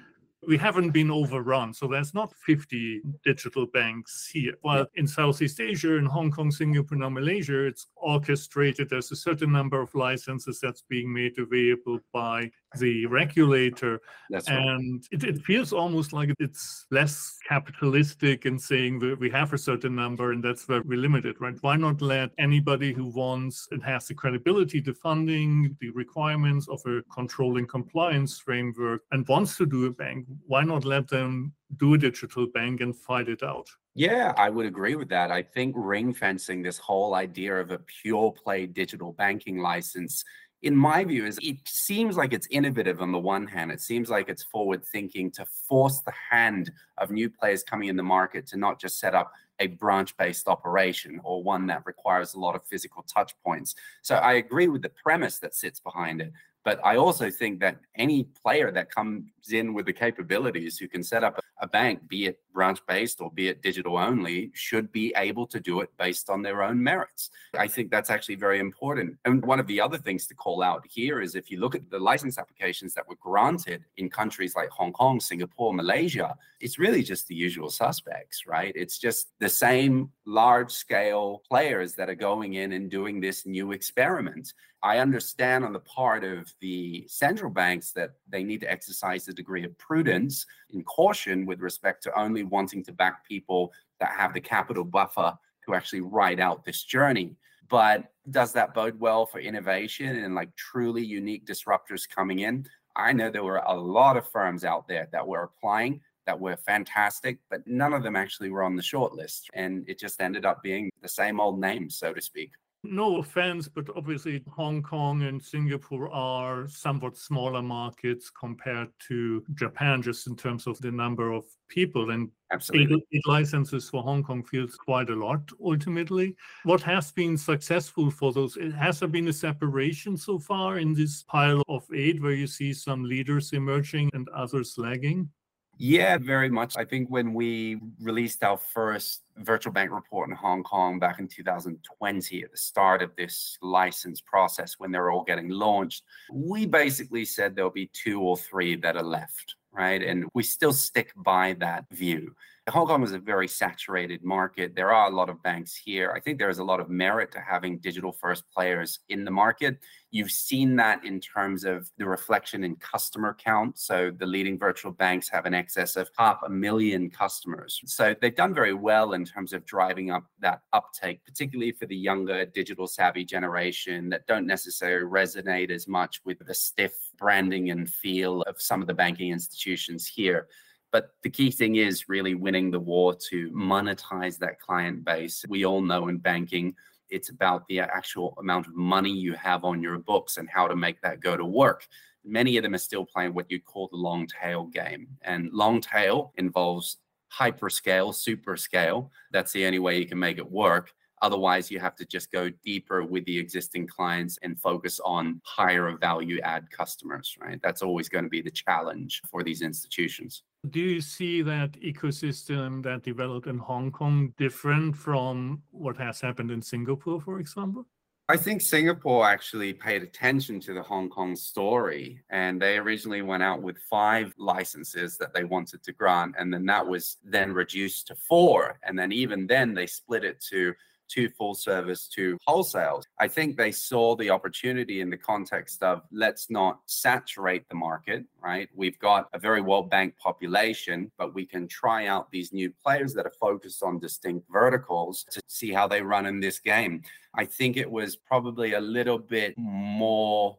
we 0.48 0.58
haven't 0.58 0.92
been 0.92 1.12
overrun. 1.12 1.74
So 1.74 1.88
there's 1.88 2.14
not 2.14 2.34
50 2.46 3.02
digital 3.24 3.66
banks 3.68 4.30
here. 4.32 4.54
While 4.62 4.88
in 4.96 5.08
Southeast 5.08 5.60
Asia, 5.60 5.96
in 5.96 6.06
Hong 6.06 6.32
Kong, 6.32 6.52
Singapore, 6.52 7.02
and 7.02 7.14
Malaysia, 7.14 7.66
it's 7.66 7.88
orchestrated. 7.96 8.90
There's 8.90 9.12
a 9.12 9.16
certain 9.16 9.52
number 9.52 9.82
of 9.82 9.94
licenses 9.96 10.60
that's 10.62 10.84
being 10.90 11.14
made 11.14 11.38
available 11.38 12.00
by 12.14 12.52
the 12.78 13.06
regulator. 13.06 14.02
That's 14.30 14.48
and 14.48 15.04
right. 15.12 15.24
it, 15.24 15.24
it 15.24 15.42
feels 15.44 15.74
almost 15.74 16.14
like 16.14 16.32
it's 16.40 16.86
less 16.92 17.38
capitalistic 17.48 18.46
in 18.46 18.58
saying 18.60 19.00
that 19.00 19.20
we 19.20 19.30
have 19.30 19.54
a 19.54 19.58
certain 19.58 19.96
number 19.96 20.32
and 20.32 20.44
that's 20.44 20.68
where 20.68 20.82
we 20.84 20.96
limit 20.96 21.26
it, 21.26 21.40
right? 21.40 21.56
Why 21.62 21.76
not 21.76 22.02
let 22.02 22.32
anybody 22.38 22.94
who 22.94 23.06
wants 23.06 23.68
and 23.72 23.84
has 23.84 24.08
the 24.08 24.14
credibility, 24.14 24.80
the 24.80 24.94
funding, 24.94 25.76
the 25.80 25.90
requirements 25.92 26.68
of 26.68 26.82
a 26.86 27.02
controlling 27.14 27.68
compliance 27.68 28.40
framework 28.40 29.02
and 29.12 29.28
wants 29.28 29.58
to 29.58 29.66
do 29.66 29.86
a 29.86 29.92
bank, 29.92 30.26
why 30.48 30.64
not 30.64 30.86
let 30.86 31.08
them 31.08 31.54
do 31.78 31.94
a 31.94 31.98
digital 31.98 32.48
bank 32.48 32.82
and 32.82 32.96
fight 32.96 33.28
it 33.28 33.44
out? 33.44 33.68
Yeah, 33.98 34.34
I 34.36 34.50
would 34.50 34.66
agree 34.66 34.96
with 34.96 35.08
that. 35.10 35.32
I 35.32 35.42
think 35.42 35.74
ring 35.78 36.14
fencing 36.14 36.62
this 36.62 36.78
whole 36.78 37.16
idea 37.16 37.56
of 37.56 37.72
a 37.72 37.80
pure 37.80 38.32
play 38.32 38.66
digital 38.66 39.14
banking 39.14 39.60
license 39.60 40.24
in 40.62 40.76
my 40.76 41.04
view, 41.04 41.26
is 41.26 41.38
it 41.42 41.58
seems 41.66 42.18
like 42.18 42.34
it's 42.34 42.48
innovative 42.50 43.02
on 43.02 43.12
the 43.12 43.20
one 43.20 43.46
hand. 43.46 43.72
It 43.72 43.82
seems 43.82 44.10
like 44.10 44.30
it's 44.30 44.44
forward 44.44 44.84
thinking 44.84 45.30
to 45.32 45.46
force 45.46 46.02
the 46.02 46.14
hand 46.32 46.72
of 46.98 47.12
new 47.12 47.30
players 47.30 47.64
coming 47.64 47.90
in 47.90 47.96
the 47.96 48.04
market 48.04 48.48
to 48.48 48.58
not 48.58 48.80
just 48.80 49.00
set 49.00 49.14
up 49.14 49.32
a 49.60 49.68
branch 49.68 50.16
based 50.18 50.48
operation 50.48 51.22
or 51.24 51.44
one 51.44 51.68
that 51.68 51.86
requires 51.86 52.34
a 52.34 52.40
lot 52.40 52.56
of 52.56 52.66
physical 52.66 53.04
touch 53.04 53.34
points. 53.44 53.76
So 54.02 54.16
I 54.16 54.34
agree 54.34 54.68
with 54.68 54.82
the 54.82 54.90
premise 54.90 55.40
that 55.40 55.56
sits 55.56 55.80
behind 55.80 56.22
it. 56.22 56.34
But 56.64 56.80
I 56.84 56.98
also 56.98 57.30
think 57.30 57.60
that 57.60 57.78
any 57.96 58.24
player 58.42 58.72
that 58.72 58.90
comes 58.90 59.24
in 59.52 59.74
with 59.74 59.86
the 59.86 59.94
capabilities 59.94 60.80
who 60.80 60.88
can 60.88 61.04
set 61.04 61.24
up 61.24 61.40
a 61.60 61.68
bank, 61.68 62.08
be 62.08 62.26
it 62.26 62.40
branch 62.54 62.80
based 62.88 63.22
or 63.22 63.30
be 63.32 63.48
it 63.50 63.62
digital 63.62 63.98
only, 63.98 64.52
should 64.54 64.92
be 64.92 65.14
able 65.18 65.46
to 65.46 65.60
do 65.60 65.82
it 65.82 65.90
based 65.98 66.30
on 66.30 66.42
their 66.42 66.64
own 66.64 66.82
merits. 66.82 67.30
I 67.58 67.68
think 67.68 67.92
that's 67.92 68.10
actually 68.10 68.36
very 68.36 68.60
important. 68.60 69.18
And 69.26 69.46
one 69.46 69.60
of 69.60 69.68
the 69.68 69.82
other 69.82 69.98
things 69.98 70.26
to 70.28 70.34
call 70.36 70.64
out 70.64 70.86
here 70.90 71.22
is 71.22 71.36
if 71.36 71.52
you 71.52 71.60
look 71.60 71.76
at 71.76 71.90
the 71.90 72.00
license 72.00 72.38
applications 72.38 72.94
that 72.94 73.08
were 73.08 73.18
granted 73.18 73.84
in 73.98 74.10
countries 74.10 74.56
like 74.56 74.70
Hong 74.70 74.94
Kong, 74.94 75.20
Singapore, 75.20 75.74
Malaysia, 75.74 76.36
it's 76.62 76.80
really 76.80 77.04
just 77.04 77.28
the 77.28 77.36
usual 77.36 77.70
suspects, 77.70 78.48
right? 78.48 78.74
It's 78.76 78.98
just 78.98 79.28
the 79.40 79.50
same 79.50 80.10
large 80.26 80.72
scale 80.72 81.44
players 81.48 81.94
that 81.96 82.10
are 82.10 82.16
going 82.16 82.54
in 82.54 82.72
and 82.72 82.90
doing 82.90 83.20
this 83.20 83.46
new 83.46 83.74
experiment. 83.74 84.54
I 84.82 85.00
understand 85.00 85.66
on 85.66 85.74
the 85.74 85.80
part 85.80 86.24
of 86.24 86.54
the 86.62 87.06
central 87.08 87.50
banks 87.50 87.92
that 87.94 88.12
they 88.30 88.44
need 88.44 88.62
to 88.62 88.72
exercise 88.72 89.28
a 89.28 89.34
degree 89.34 89.64
of 89.64 89.76
prudence 89.80 90.46
and 90.72 90.86
caution 90.86 91.45
with 91.46 91.60
respect 91.60 92.04
to 92.04 92.20
only 92.20 92.44
wanting 92.44 92.84
to 92.86 92.92
back 92.92 93.26
people 93.28 93.74
that 94.00 94.12
have 94.12 94.34
the 94.34 94.42
capital 94.42 94.84
buffer 94.84 95.38
to 95.66 95.74
actually 95.74 96.02
ride 96.02 96.40
out 96.40 96.64
this 96.64 96.84
journey. 96.84 97.36
But 97.70 98.12
does 98.30 98.54
that 98.54 98.74
bode 98.74 99.00
well 99.00 99.26
for 99.26 99.40
innovation 99.40 100.18
and 100.18 100.36
like 100.36 100.56
truly 100.56 101.04
unique 101.04 101.46
disruptors 101.46 102.08
coming 102.08 102.40
in? 102.40 102.68
I 102.96 103.12
know 103.12 103.30
there 103.30 103.44
were 103.44 103.64
a 103.66 103.76
lot 103.76 104.18
of 104.18 104.28
firms 104.30 104.64
out 104.64 104.88
there 104.88 105.08
that 105.12 105.28
were 105.28 105.44
applying 105.44 106.02
that 106.26 106.40
were 106.40 106.56
fantastic, 106.56 107.38
but 107.50 107.66
none 107.68 107.94
of 107.94 108.04
them 108.04 108.16
actually 108.16 108.50
were 108.50 108.64
on 108.64 108.76
the 108.76 108.82
short 108.82 109.14
list. 109.14 109.50
And 109.54 109.88
it 109.88 110.00
just 110.00 110.22
ended 110.22 110.46
up 110.46 110.64
being 110.64 110.90
the 111.02 111.08
same 111.08 111.40
old 111.40 111.60
name, 111.60 111.90
so 111.90 112.14
to 112.14 112.22
speak 112.22 112.52
no 112.90 113.18
offense, 113.18 113.68
but 113.68 113.86
obviously 113.96 114.44
Hong 114.50 114.82
Kong 114.82 115.24
and 115.24 115.42
Singapore 115.42 116.10
are 116.10 116.68
somewhat 116.68 117.18
smaller 117.18 117.62
markets 117.62 118.30
compared 118.30 118.90
to 119.08 119.44
Japan, 119.54 120.02
just 120.02 120.28
in 120.28 120.36
terms 120.36 120.68
of 120.68 120.80
the 120.80 120.92
number 120.92 121.32
of 121.32 121.46
people. 121.68 122.12
And 122.12 122.30
Absolutely. 122.52 123.04
Licenses 123.26 123.90
for 123.90 124.04
Hong 124.04 124.24
Kong 124.24 124.44
feels 124.44 124.76
quite 124.76 125.10
a 125.10 125.16
lot 125.16 125.42
ultimately. 125.64 126.36
What 126.64 126.82
has 126.82 127.12
been 127.12 127.38
successful 127.38 128.12
for 128.12 128.32
those? 128.32 128.58
Has 128.78 129.00
there 129.00 129.10
been 129.10 129.28
a 129.28 129.34
separation 129.34 130.16
so 130.16 130.40
far 130.40 130.78
in 130.78 130.94
this 130.94 131.24
pile 131.24 131.64
of 131.68 131.84
eight 131.94 132.22
where 132.22 132.34
you 132.34 132.48
see 132.48 132.74
some 132.74 133.04
leaders 133.04 133.54
emerging 133.54 134.12
and 134.14 134.30
others 134.30 134.76
lagging? 134.78 135.30
Yeah, 135.78 136.18
very 136.18 136.50
much. 136.50 136.78
I 136.78 136.86
think 136.86 137.10
when 137.10 137.34
we 137.34 137.80
released 138.00 138.44
our 138.44 138.58
first 138.58 139.24
virtual 139.38 139.74
bank 139.74 139.92
report 139.92 140.30
in 140.30 140.36
Hong 140.36 140.64
Kong 140.64 141.00
back 141.00 141.20
in 141.20 141.28
2020 141.28 142.44
at 142.44 142.52
the 142.52 142.58
start 142.58 143.02
of 143.02 143.12
this 143.18 143.58
license 143.62 144.22
process 144.22 144.76
when 144.78 144.92
they're 144.92 145.12
all 145.12 145.24
getting 145.24 145.50
launched, 145.50 146.04
we 146.32 146.66
basically 146.66 147.26
said 147.26 147.56
there'll 147.56 147.70
be 147.70 147.92
two 147.94 148.22
or 148.22 148.38
three 148.38 148.76
that 148.78 148.96
are 148.96 149.04
left, 149.04 149.56
right? 149.74 150.02
And 150.02 150.26
we 150.34 150.44
still 150.44 150.74
stick 150.74 151.12
by 151.18 151.54
that 151.60 151.86
view. 151.92 152.34
Hong 152.72 152.88
Kong 152.88 153.04
is 153.04 153.12
a 153.12 153.20
very 153.20 153.48
saturated 153.48 154.24
market. 154.24 154.74
There 154.74 154.92
are 154.92 155.08
a 155.08 155.16
lot 155.16 155.30
of 155.30 155.44
banks 155.44 155.76
here. 155.76 156.12
I 156.16 156.20
think 156.20 156.40
there 156.40 156.50
is 156.50 156.58
a 156.58 156.64
lot 156.64 156.80
of 156.80 156.90
merit 156.90 157.32
to 157.34 157.40
having 157.40 157.78
digital 157.78 158.12
first 158.12 158.44
players 158.52 159.02
in 159.10 159.24
the 159.24 159.30
market. 159.30 159.78
You've 160.10 160.32
seen 160.32 160.76
that 160.78 161.06
in 161.06 161.20
terms 161.20 161.64
of 161.64 161.92
the 162.00 162.08
reflection 162.08 162.64
in 162.64 162.76
customer 162.78 163.38
count. 163.40 163.78
So 163.78 164.10
the 164.10 164.26
leading 164.26 164.58
virtual 164.58 164.92
banks 164.92 165.30
have 165.30 165.46
an 165.46 165.54
excess 165.54 165.96
of 165.96 166.10
half 166.18 166.40
a 166.44 166.50
million 166.50 167.12
customers. 167.12 167.80
So 167.86 168.16
they've 168.20 168.36
done 168.36 168.56
very 168.56 168.74
well 168.74 169.14
in 169.14 169.26
terms 169.26 169.54
of 169.54 169.64
driving 169.66 170.10
up 170.10 170.24
that 170.40 170.62
uptake, 170.74 171.24
particularly 171.24 171.72
for 171.72 171.86
the 171.86 171.96
younger 171.96 172.48
digital 172.48 172.88
savvy 172.88 173.26
generation 173.26 174.10
that 174.10 174.26
don't 174.26 174.48
necessarily 174.48 175.06
resonate 175.06 175.70
as 175.70 175.88
much 175.88 176.20
with 176.26 176.40
the 176.40 176.56
stiff 176.56 176.94
branding 177.20 177.70
and 177.70 177.88
feel 177.88 178.42
of 178.44 178.60
some 178.60 178.82
of 178.82 178.88
the 178.88 178.94
banking 178.96 179.32
institutions 179.32 180.08
here. 180.08 180.48
But 180.96 181.14
the 181.24 181.30
key 181.30 181.52
thing 181.52 181.76
is 181.76 182.08
really 182.08 182.36
winning 182.36 182.72
the 182.72 182.80
war 182.80 183.14
to 183.30 183.52
monetize 183.52 184.38
that 184.38 184.62
client 184.62 185.04
base. 185.04 185.44
We 185.50 185.66
all 185.66 185.82
know 185.82 186.08
in 186.08 186.20
banking, 186.20 186.74
it's 187.10 187.28
about 187.28 187.68
the 187.68 187.82
actual 187.82 188.34
amount 188.40 188.68
of 188.68 188.76
money 188.78 189.12
you 189.12 189.34
have 189.34 189.66
on 189.66 189.82
your 189.82 189.98
books 189.98 190.38
and 190.38 190.50
how 190.50 190.70
to 190.70 190.76
make 190.78 191.02
that 191.02 191.20
go 191.20 191.36
to 191.36 191.44
work. 191.44 191.86
Many 192.24 192.56
of 192.56 192.64
them 192.64 192.76
are 192.76 192.78
still 192.78 193.04
playing 193.04 193.34
what 193.34 193.52
you 193.52 193.60
call 193.60 193.90
the 193.90 193.98
long 193.98 194.26
tail 194.26 194.68
game. 194.68 195.10
And 195.24 195.52
long 195.52 195.82
tail 195.82 196.32
involves 196.38 196.96
hyperscale, 197.30 198.16
super 198.16 198.56
scale. 198.56 199.12
That's 199.34 199.52
the 199.52 199.66
only 199.66 199.80
way 199.80 200.00
you 200.00 200.06
can 200.06 200.18
make 200.18 200.38
it 200.38 200.50
work. 200.50 200.94
Otherwise, 201.26 201.72
you 201.72 201.80
have 201.80 201.96
to 201.96 202.06
just 202.06 202.32
go 202.32 202.52
deeper 202.64 203.04
with 203.04 203.26
the 203.26 203.36
existing 203.40 203.88
clients 203.88 204.38
and 204.44 204.62
focus 204.62 205.00
on 205.04 205.42
higher 205.44 205.98
value 205.98 206.40
add 206.42 206.70
customers, 206.70 207.36
right? 207.42 207.60
That's 207.64 207.82
always 207.82 208.08
going 208.08 208.26
to 208.26 208.30
be 208.30 208.44
the 208.44 208.52
challenge 208.52 209.24
for 209.32 209.42
these 209.42 209.64
institutions. 209.64 210.44
Do 210.70 210.80
you 210.80 211.02
see 211.02 211.42
that 211.42 211.72
ecosystem 211.82 212.84
that 212.84 213.02
developed 213.02 213.48
in 213.48 213.58
Hong 213.58 213.92
Kong 213.92 214.36
different 214.38 214.96
from 214.96 215.64
what 215.72 215.98
has 215.98 216.22
happened 216.22 216.52
in 216.52 216.62
Singapore, 216.62 217.20
for 217.20 217.40
example? 217.40 217.88
I 218.30 218.38
think 218.38 218.62
Singapore 218.62 219.28
actually 219.28 219.74
paid 219.74 220.04
attention 220.04 220.60
to 220.62 220.74
the 220.76 220.84
Hong 220.84 221.10
Kong 221.10 221.36
story 221.36 222.22
and 222.30 222.62
they 222.62 222.78
originally 222.78 223.24
went 223.24 223.42
out 223.42 223.64
with 223.64 223.80
five 223.90 224.32
licenses 224.38 225.18
that 225.18 225.34
they 225.34 225.44
wanted 225.44 225.84
to 225.84 225.92
grant. 225.92 226.36
And 226.38 226.54
then 226.54 226.68
that 226.68 226.86
was 226.88 227.18
then 227.24 227.52
reduced 227.52 228.08
to 228.08 228.16
four. 228.16 228.80
And 228.84 228.98
then 228.98 229.12
even 229.12 229.48
then 229.48 229.74
they 229.74 229.88
split 229.88 230.24
it 230.24 230.40
to 230.52 230.74
to 231.10 231.30
full 231.30 231.54
service 231.54 232.08
to 232.16 232.38
wholesale. 232.46 233.04
I 233.20 233.28
think 233.28 233.58
they 233.58 233.72
saw 233.72 234.16
the 234.16 234.30
opportunity 234.30 235.02
in 235.02 235.10
the 235.10 235.18
context 235.18 235.84
of 235.84 236.02
let's 236.12 236.50
not 236.50 236.80
saturate 236.86 237.68
the 237.70 237.76
market, 237.76 238.26
right? 238.44 238.70
We've 238.74 239.00
got 239.00 239.30
a 239.34 239.40
very 239.40 239.62
well 239.62 239.84
banked 239.84 240.20
population, 240.20 241.12
but 241.18 241.34
we 241.34 241.46
can 241.46 241.68
try 241.68 242.08
out 242.08 242.32
these 242.32 242.54
new 242.54 242.74
players 242.84 243.14
that 243.14 243.26
are 243.26 243.34
focused 243.40 243.84
on 243.84 244.00
distinct 244.00 244.46
verticals 244.52 245.26
to 245.32 245.42
see 245.48 245.72
how 245.72 245.88
they 245.88 246.02
run 246.02 246.26
in 246.26 246.40
this 246.40 246.60
game. 246.60 247.04
I 247.36 247.46
think 247.46 247.78
it 247.78 247.90
was 247.90 248.16
probably 248.16 248.74
a 248.74 248.80
little 248.80 249.20
bit 249.20 249.56
more 249.58 250.58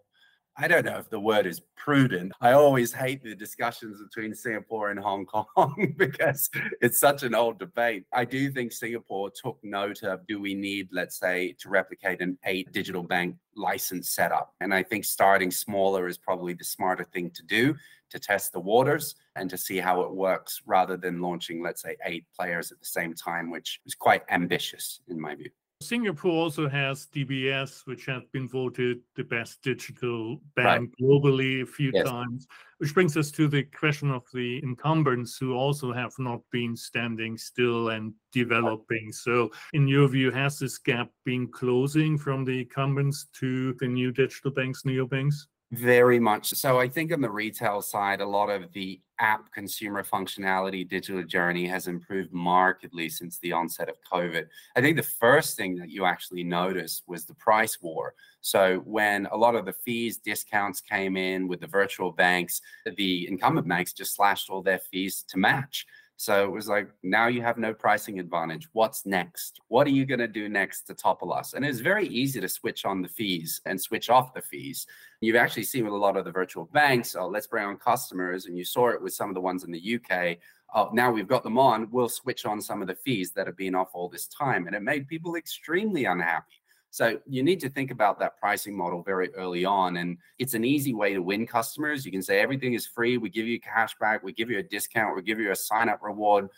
I 0.59 0.69
don't 0.69 0.87
know 0.87 0.97
if 0.97 1.11
the 1.11 1.21
word 1.21 1.47
is 1.47 1.61
prudent. 1.77 2.33
I 2.41 2.53
always 2.53 2.91
hate 2.91 3.23
the 3.23 3.35
discussions 3.35 4.03
between 4.03 4.35
Singapore 4.35 4.91
and 4.91 4.99
Hong 4.99 5.27
Kong 5.55 5.95
because 5.99 6.49
it's 6.81 6.99
such 6.99 7.25
an 7.25 7.35
old 7.35 7.59
debate. 7.59 8.05
I 8.15 8.25
do 8.25 8.51
think 8.51 8.73
Singapore 8.73 9.31
took 9.31 9.59
note 9.63 10.03
of 10.03 10.27
do 10.27 10.41
we 10.41 10.55
need, 10.55 10.89
let's 10.93 11.19
say, 11.19 11.55
to 11.61 11.69
replicate 11.69 12.23
an 12.23 12.39
eight 12.47 12.73
digital 12.73 13.03
bank 13.03 13.37
license 13.55 14.11
setup? 14.11 14.55
And 14.61 14.73
I 14.73 14.83
think 14.83 15.05
starting 15.05 15.51
smaller 15.51 16.09
is 16.09 16.17
probably 16.17 16.55
the 16.55 16.65
smarter 16.65 17.05
thing 17.05 17.31
to 17.33 17.43
do 17.43 17.75
to 18.09 18.19
test 18.19 18.53
the 18.53 18.61
waters 18.61 19.15
and 19.35 19.51
to 19.51 19.59
see 19.59 19.77
how 19.77 20.01
it 20.03 20.11
works 20.11 20.63
rather 20.65 20.97
than 20.97 21.21
launching, 21.21 21.63
let's 21.63 21.83
say, 21.83 21.97
eight 22.07 22.25
players 22.35 22.73
at 22.73 22.79
the 22.79 22.87
same 22.87 23.13
time, 23.13 23.51
which 23.51 23.81
is 23.85 23.95
quite 23.95 24.23
ambitious 24.31 25.01
in 25.09 25.21
my 25.21 25.35
view. 25.35 25.51
Singapore 25.87 26.33
also 26.33 26.69
has 26.69 27.07
DBS, 27.15 27.87
which 27.87 28.07
has 28.07 28.23
been 28.33 28.49
voted 28.49 29.01
the 29.15 29.23
best 29.23 29.63
digital 29.63 30.41
bank 30.55 30.91
right. 30.91 31.09
globally 31.09 31.63
a 31.63 31.67
few 31.67 31.91
yes. 31.95 32.07
times, 32.07 32.47
which 32.79 32.93
brings 32.93 33.17
us 33.17 33.31
to 33.31 33.47
the 33.47 33.63
question 33.63 34.11
of 34.11 34.23
the 34.35 34.61
incumbents 34.63 35.39
who 35.39 35.55
also 35.55 35.93
have 35.93 36.13
not 36.19 36.41
been 36.51 36.77
standing 36.77 37.39
still 37.39 37.91
and 37.91 38.13
developing. 38.33 39.13
So, 39.13 39.51
in 39.73 39.87
your 39.87 40.09
view, 40.09 40.31
has 40.33 40.59
this 40.59 40.79
gap 40.79 41.11
been 41.25 41.47
closing 41.49 42.19
from 42.19 42.45
the 42.45 42.61
incumbents 42.61 43.27
to 43.41 43.75
the 43.75 43.87
new 43.87 44.13
digital 44.13 44.51
banks, 44.51 44.83
neobanks? 44.83 45.47
Very 45.73 46.21
much 46.21 46.51
so. 46.55 46.79
I 46.79 46.89
think 46.89 47.13
on 47.13 47.21
the 47.21 47.31
retail 47.31 47.83
side, 47.83 48.21
a 48.21 48.27
lot 48.27 48.51
of 48.51 48.73
the 48.73 49.01
app 49.19 49.51
consumer 49.51 50.05
functionality 50.05 50.89
digital 50.89 51.25
journey 51.25 51.67
has 51.67 51.89
improved 51.89 52.33
markedly 52.33 53.09
since 53.09 53.39
the 53.39 53.51
onset 53.51 53.89
of 53.89 53.97
COVID. 54.11 54.47
I 54.77 54.81
think 54.81 54.97
the 54.97 55.03
first 55.03 55.57
thing 55.57 55.75
that 55.79 55.91
you 55.91 56.05
actually 56.05 56.45
noticed 56.45 57.03
was 57.09 57.25
the 57.25 57.35
price 57.35 57.83
war. 57.83 58.15
So 58.43 58.79
when 58.85 59.27
a 59.33 59.37
lot 59.37 59.57
of 59.57 59.65
the 59.65 59.73
fees, 59.73 60.19
discounts 60.19 60.81
came 60.81 61.17
in 61.17 61.49
with 61.49 61.61
the 61.61 61.67
virtual 61.67 62.13
banks, 62.13 62.61
the 62.97 63.27
incumbent 63.27 63.67
banks 63.67 63.93
just 63.93 64.15
slashed 64.15 64.49
all 64.51 64.63
their 64.63 64.79
fees 64.79 65.25
to 65.29 65.37
match. 65.37 65.85
So 66.19 66.45
it 66.45 66.51
was 66.51 66.67
like, 66.67 66.89
now 67.03 67.27
you 67.27 67.43
have 67.43 67.59
no 67.59 67.75
pricing 67.75 68.19
advantage. 68.19 68.69
What's 68.73 69.05
next? 69.05 69.61
What 69.69 69.87
are 69.87 69.91
you 69.91 70.07
going 70.07 70.21
to 70.21 70.27
do 70.27 70.49
next 70.49 70.83
to 70.83 70.95
topple 70.95 71.33
us? 71.33 71.53
And 71.53 71.65
it's 71.65 71.81
very 71.81 72.09
easy 72.09 72.41
to 72.41 72.49
switch 72.49 72.87
on 72.87 73.03
the 73.03 73.09
fees 73.09 73.61
and 73.67 73.79
switch 73.81 74.09
off 74.09 74.33
the 74.33 74.41
fees. 74.41 74.87
You've 75.21 75.37
actually 75.37 75.65
seen 75.65 75.85
with 75.85 75.93
a 75.93 75.97
lot 75.97 76.17
of 76.17 76.25
the 76.25 76.31
virtual 76.31 76.65
banks, 76.73 77.15
oh, 77.15 77.29
let's 77.29 77.47
bring 77.47 77.67
on 77.67 77.77
customers. 77.77 78.47
And 78.47 78.57
you 78.57 78.65
saw 78.65 78.89
it 78.89 79.03
with 79.03 79.13
some 79.13 79.29
of 79.29 79.35
the 79.35 79.43
ones 79.43 79.65
in 79.65 79.73
the 79.73 79.97
UK. 79.97 80.39
Oh, 80.75 80.85
uh, 80.85 80.91
now 80.93 81.13
we've 81.13 81.29
got 81.29 81.43
them 81.43 81.59
on, 81.59 81.89
we'll 81.91 82.09
switch 82.09 82.45
on 82.45 82.61
some 82.61 82.83
of 82.83 82.89
the 82.89 82.95
fees 82.95 83.33
that 83.33 83.47
have 83.47 83.57
been 83.57 83.75
off 83.75 83.91
all 83.93 84.09
this 84.09 84.27
time. 84.27 84.67
And 84.67 84.75
it 84.75 84.83
made 84.83 85.09
people 85.09 85.37
extremely 85.37 86.07
unhappy. 86.07 86.63
So 86.97 87.21
you 87.27 87.43
need 87.43 87.61
to 87.61 87.69
think 87.69 87.91
about 87.91 88.19
that 88.21 88.39
pricing 88.39 88.75
model 88.75 89.03
very 89.03 89.29
early 89.35 89.67
on. 89.67 89.99
And 89.99 90.17
it's 90.39 90.55
an 90.55 90.65
easy 90.65 90.95
way 90.95 91.13
to 91.13 91.21
win 91.21 91.47
customers. 91.47 92.07
You 92.07 92.11
can 92.11 92.23
say 92.23 92.41
everything 92.41 92.73
is 92.73 92.87
free. 92.87 93.19
We 93.19 93.29
give 93.29 93.47
you 93.47 93.61
cash 93.61 93.95
back. 94.01 94.23
We 94.23 94.33
give 94.33 94.49
you 94.49 94.61
a 94.61 94.63
discount. 94.63 95.15
We 95.15 95.21
give 95.21 95.39
you 95.39 95.51
a 95.51 95.57
sign 95.57 95.91
up 95.91 96.03
reward. 96.03 96.49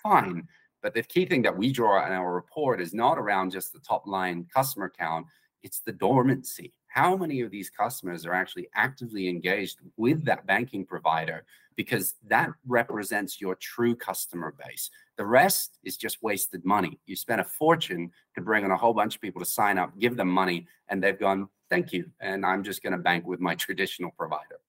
Fine. 0.00 0.46
But 0.84 0.94
the 0.94 1.02
key 1.02 1.26
thing 1.26 1.42
that 1.42 1.58
we 1.58 1.72
draw 1.72 2.06
in 2.06 2.12
our 2.12 2.32
report 2.32 2.80
is 2.80 2.94
not 2.94 3.18
around 3.18 3.50
just 3.50 3.72
the 3.72 3.80
top 3.80 4.06
line 4.06 4.46
customer 4.54 4.88
count, 4.88 5.26
it's 5.64 5.80
the 5.80 5.90
dormancy. 5.90 6.72
How 6.86 7.16
many 7.16 7.40
of 7.40 7.50
these 7.50 7.68
customers 7.68 8.24
are 8.24 8.34
actually 8.34 8.68
actively 8.76 9.28
engaged 9.28 9.80
with 9.96 10.24
that 10.26 10.46
banking 10.46 10.86
provider? 10.86 11.44
Because 11.74 12.14
that 12.28 12.50
represents 12.68 13.40
your 13.40 13.56
true 13.56 13.96
customer 13.96 14.54
base. 14.64 14.90
The 15.18 15.26
rest 15.26 15.78
is 15.82 15.96
just 15.96 16.22
wasted 16.22 16.64
money. 16.64 17.00
You 17.06 17.16
spent 17.16 17.40
a 17.40 17.44
fortune 17.44 18.12
to 18.36 18.40
bring 18.40 18.64
on 18.64 18.70
a 18.70 18.76
whole 18.76 18.94
bunch 18.94 19.16
of 19.16 19.20
people 19.20 19.40
to 19.40 19.46
sign 19.46 19.76
up, 19.76 19.98
give 19.98 20.16
them 20.16 20.28
money, 20.28 20.68
and 20.88 21.02
they've 21.02 21.18
gone, 21.18 21.48
thank 21.68 21.92
you. 21.92 22.08
And 22.20 22.46
I'm 22.46 22.62
just 22.62 22.84
going 22.84 22.92
to 22.92 22.98
bank 22.98 23.26
with 23.26 23.40
my 23.40 23.54
traditional 23.66 24.12
provider. 24.12 24.60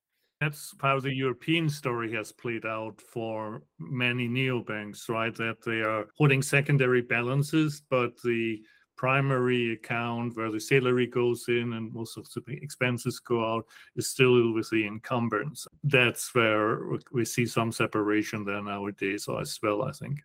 That's 0.42 0.74
how 0.82 1.00
the 1.00 1.14
European 1.14 1.70
story 1.70 2.12
has 2.14 2.32
played 2.32 2.66
out 2.66 3.00
for 3.00 3.62
many 3.78 4.28
neobanks, 4.28 5.08
right? 5.08 5.36
That 5.36 5.58
they 5.64 5.82
are 5.82 6.08
holding 6.18 6.42
secondary 6.42 7.02
balances, 7.02 7.84
but 7.90 8.20
the 8.24 8.62
primary 9.00 9.74
account 9.74 10.36
where 10.36 10.52
the 10.52 10.60
salary 10.60 11.08
goes 11.08 11.46
in 11.48 11.74
and 11.74 11.94
most 11.94 12.18
of 12.18 12.28
the 12.34 12.54
expenses 12.62 13.20
go 13.20 13.46
out 13.46 13.66
is 13.96 14.10
still 14.10 14.52
with 14.54 14.70
the 14.72 14.86
incumbents. 14.86 15.68
That's 15.84 16.34
where 16.34 16.82
we 17.12 17.24
see 17.24 17.46
some 17.46 17.72
separation 17.72 18.44
there 18.44 18.64
nowadays 18.64 19.28
as 19.40 19.60
well, 19.62 19.84
I 19.84 19.92
think. 19.92 20.20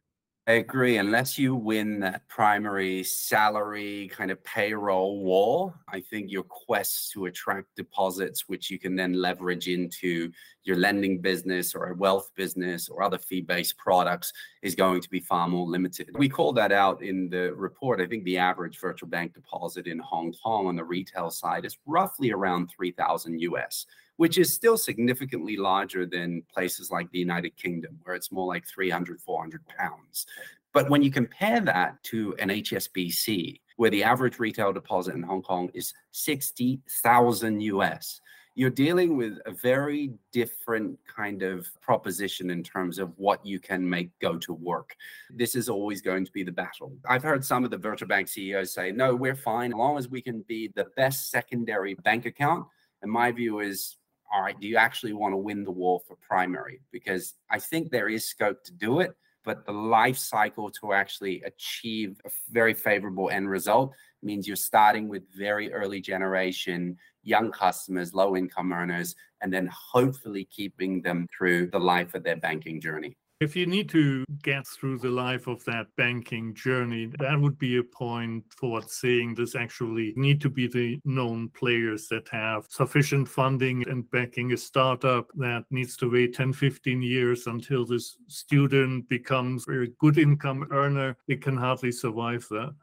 I 0.46 0.52
agree. 0.52 0.98
Unless 0.98 1.38
you 1.38 1.54
win 1.54 2.00
that 2.00 2.28
primary 2.28 3.02
salary 3.02 4.10
kind 4.12 4.30
of 4.30 4.44
payroll 4.44 5.24
war, 5.24 5.72
I 5.88 6.00
think 6.00 6.30
your 6.30 6.42
quest 6.42 7.12
to 7.12 7.24
attract 7.26 7.74
deposits, 7.76 8.46
which 8.46 8.70
you 8.70 8.78
can 8.78 8.94
then 8.94 9.14
leverage 9.14 9.68
into 9.68 10.30
your 10.62 10.76
lending 10.76 11.22
business 11.22 11.74
or 11.74 11.86
a 11.86 11.94
wealth 11.94 12.30
business 12.36 12.90
or 12.90 13.02
other 13.02 13.16
fee 13.16 13.40
based 13.40 13.78
products, 13.78 14.34
is 14.60 14.74
going 14.74 15.00
to 15.00 15.08
be 15.08 15.20
far 15.20 15.48
more 15.48 15.66
limited. 15.66 16.10
We 16.18 16.28
call 16.28 16.52
that 16.52 16.72
out 16.72 17.02
in 17.02 17.30
the 17.30 17.54
report. 17.54 18.02
I 18.02 18.06
think 18.06 18.24
the 18.24 18.36
average 18.36 18.78
virtual 18.78 19.08
bank 19.08 19.32
deposit 19.32 19.86
in 19.86 19.98
Hong 19.98 20.34
Kong 20.44 20.66
on 20.66 20.76
the 20.76 20.84
retail 20.84 21.30
side 21.30 21.64
is 21.64 21.78
roughly 21.86 22.32
around 22.32 22.68
3,000 22.76 23.40
US 23.40 23.86
which 24.16 24.38
is 24.38 24.52
still 24.52 24.76
significantly 24.76 25.56
larger 25.56 26.06
than 26.06 26.42
places 26.52 26.90
like 26.90 27.10
the 27.10 27.18
United 27.18 27.56
Kingdom, 27.56 27.98
where 28.02 28.14
it's 28.14 28.32
more 28.32 28.46
like 28.46 28.66
300, 28.66 29.20
400 29.20 29.60
pounds. 29.66 30.26
But 30.72 30.90
when 30.90 31.02
you 31.02 31.10
compare 31.10 31.60
that 31.60 32.02
to 32.04 32.34
an 32.38 32.48
HSBC, 32.48 33.60
where 33.76 33.90
the 33.90 34.04
average 34.04 34.38
retail 34.38 34.72
deposit 34.72 35.14
in 35.14 35.22
Hong 35.22 35.42
Kong 35.42 35.70
is 35.74 35.92
60,000 36.12 37.60
US, 37.60 38.20
you're 38.56 38.70
dealing 38.70 39.16
with 39.16 39.38
a 39.46 39.50
very 39.50 40.12
different 40.32 40.96
kind 41.06 41.42
of 41.42 41.66
proposition 41.80 42.50
in 42.50 42.62
terms 42.62 43.00
of 43.00 43.12
what 43.16 43.44
you 43.44 43.58
can 43.58 43.88
make 43.88 44.16
go 44.20 44.38
to 44.38 44.52
work. 44.52 44.94
This 45.28 45.56
is 45.56 45.68
always 45.68 46.00
going 46.00 46.24
to 46.24 46.30
be 46.30 46.44
the 46.44 46.52
battle. 46.52 46.96
I've 47.08 47.24
heard 47.24 47.44
some 47.44 47.64
of 47.64 47.70
the 47.70 47.78
virtual 47.78 48.08
bank 48.08 48.28
CEOs 48.28 48.72
say, 48.72 48.92
no, 48.92 49.14
we're 49.14 49.34
fine 49.34 49.72
as 49.72 49.76
long 49.76 49.98
as 49.98 50.08
we 50.08 50.22
can 50.22 50.42
be 50.42 50.70
the 50.76 50.86
best 50.96 51.30
secondary 51.30 51.94
bank 51.94 52.26
account. 52.26 52.66
And 53.02 53.10
my 53.10 53.32
view 53.32 53.58
is, 53.58 53.96
all 54.34 54.42
right, 54.42 54.58
do 54.58 54.66
you 54.66 54.76
actually 54.76 55.12
want 55.12 55.32
to 55.32 55.36
win 55.36 55.62
the 55.62 55.70
war 55.70 56.00
for 56.08 56.16
primary? 56.16 56.80
Because 56.90 57.34
I 57.50 57.60
think 57.60 57.90
there 57.90 58.08
is 58.08 58.28
scope 58.28 58.64
to 58.64 58.72
do 58.72 58.98
it, 58.98 59.14
but 59.44 59.64
the 59.64 59.72
life 59.72 60.18
cycle 60.18 60.70
to 60.70 60.92
actually 60.92 61.40
achieve 61.42 62.20
a 62.26 62.30
very 62.50 62.74
favorable 62.74 63.30
end 63.30 63.48
result 63.48 63.92
means 64.24 64.48
you're 64.48 64.56
starting 64.56 65.08
with 65.08 65.22
very 65.32 65.72
early 65.72 66.00
generation 66.00 66.96
young 67.22 67.52
customers, 67.52 68.12
low 68.12 68.36
income 68.36 68.72
earners, 68.72 69.14
and 69.40 69.52
then 69.52 69.70
hopefully 69.72 70.48
keeping 70.50 71.00
them 71.00 71.28
through 71.36 71.68
the 71.68 71.78
life 71.78 72.14
of 72.14 72.24
their 72.24 72.36
banking 72.36 72.80
journey. 72.80 73.16
If 73.44 73.54
you 73.54 73.66
need 73.66 73.90
to 73.90 74.24
get 74.42 74.66
through 74.66 75.00
the 75.00 75.10
life 75.10 75.48
of 75.48 75.62
that 75.66 75.88
banking 75.98 76.54
journey, 76.54 77.10
that 77.18 77.38
would 77.38 77.58
be 77.58 77.76
a 77.76 77.82
point 77.82 78.42
towards 78.58 78.94
saying 78.94 79.34
this 79.34 79.54
actually 79.54 80.14
need 80.16 80.40
to 80.40 80.48
be 80.48 80.66
the 80.66 80.98
known 81.04 81.50
players 81.50 82.08
that 82.08 82.26
have 82.30 82.64
sufficient 82.70 83.28
funding 83.28 83.86
and 83.86 84.10
backing 84.10 84.54
a 84.54 84.56
startup 84.56 85.26
that 85.34 85.66
needs 85.70 85.94
to 85.98 86.10
wait 86.10 86.34
10, 86.34 86.54
15 86.54 87.02
years 87.02 87.46
until 87.46 87.84
this 87.84 88.16
student 88.28 89.06
becomes 89.10 89.68
a 89.68 89.88
good 89.98 90.16
income 90.16 90.66
earner. 90.70 91.14
It 91.28 91.42
can 91.42 91.58
hardly 91.58 91.92
survive 91.92 92.46
that. 92.48 92.74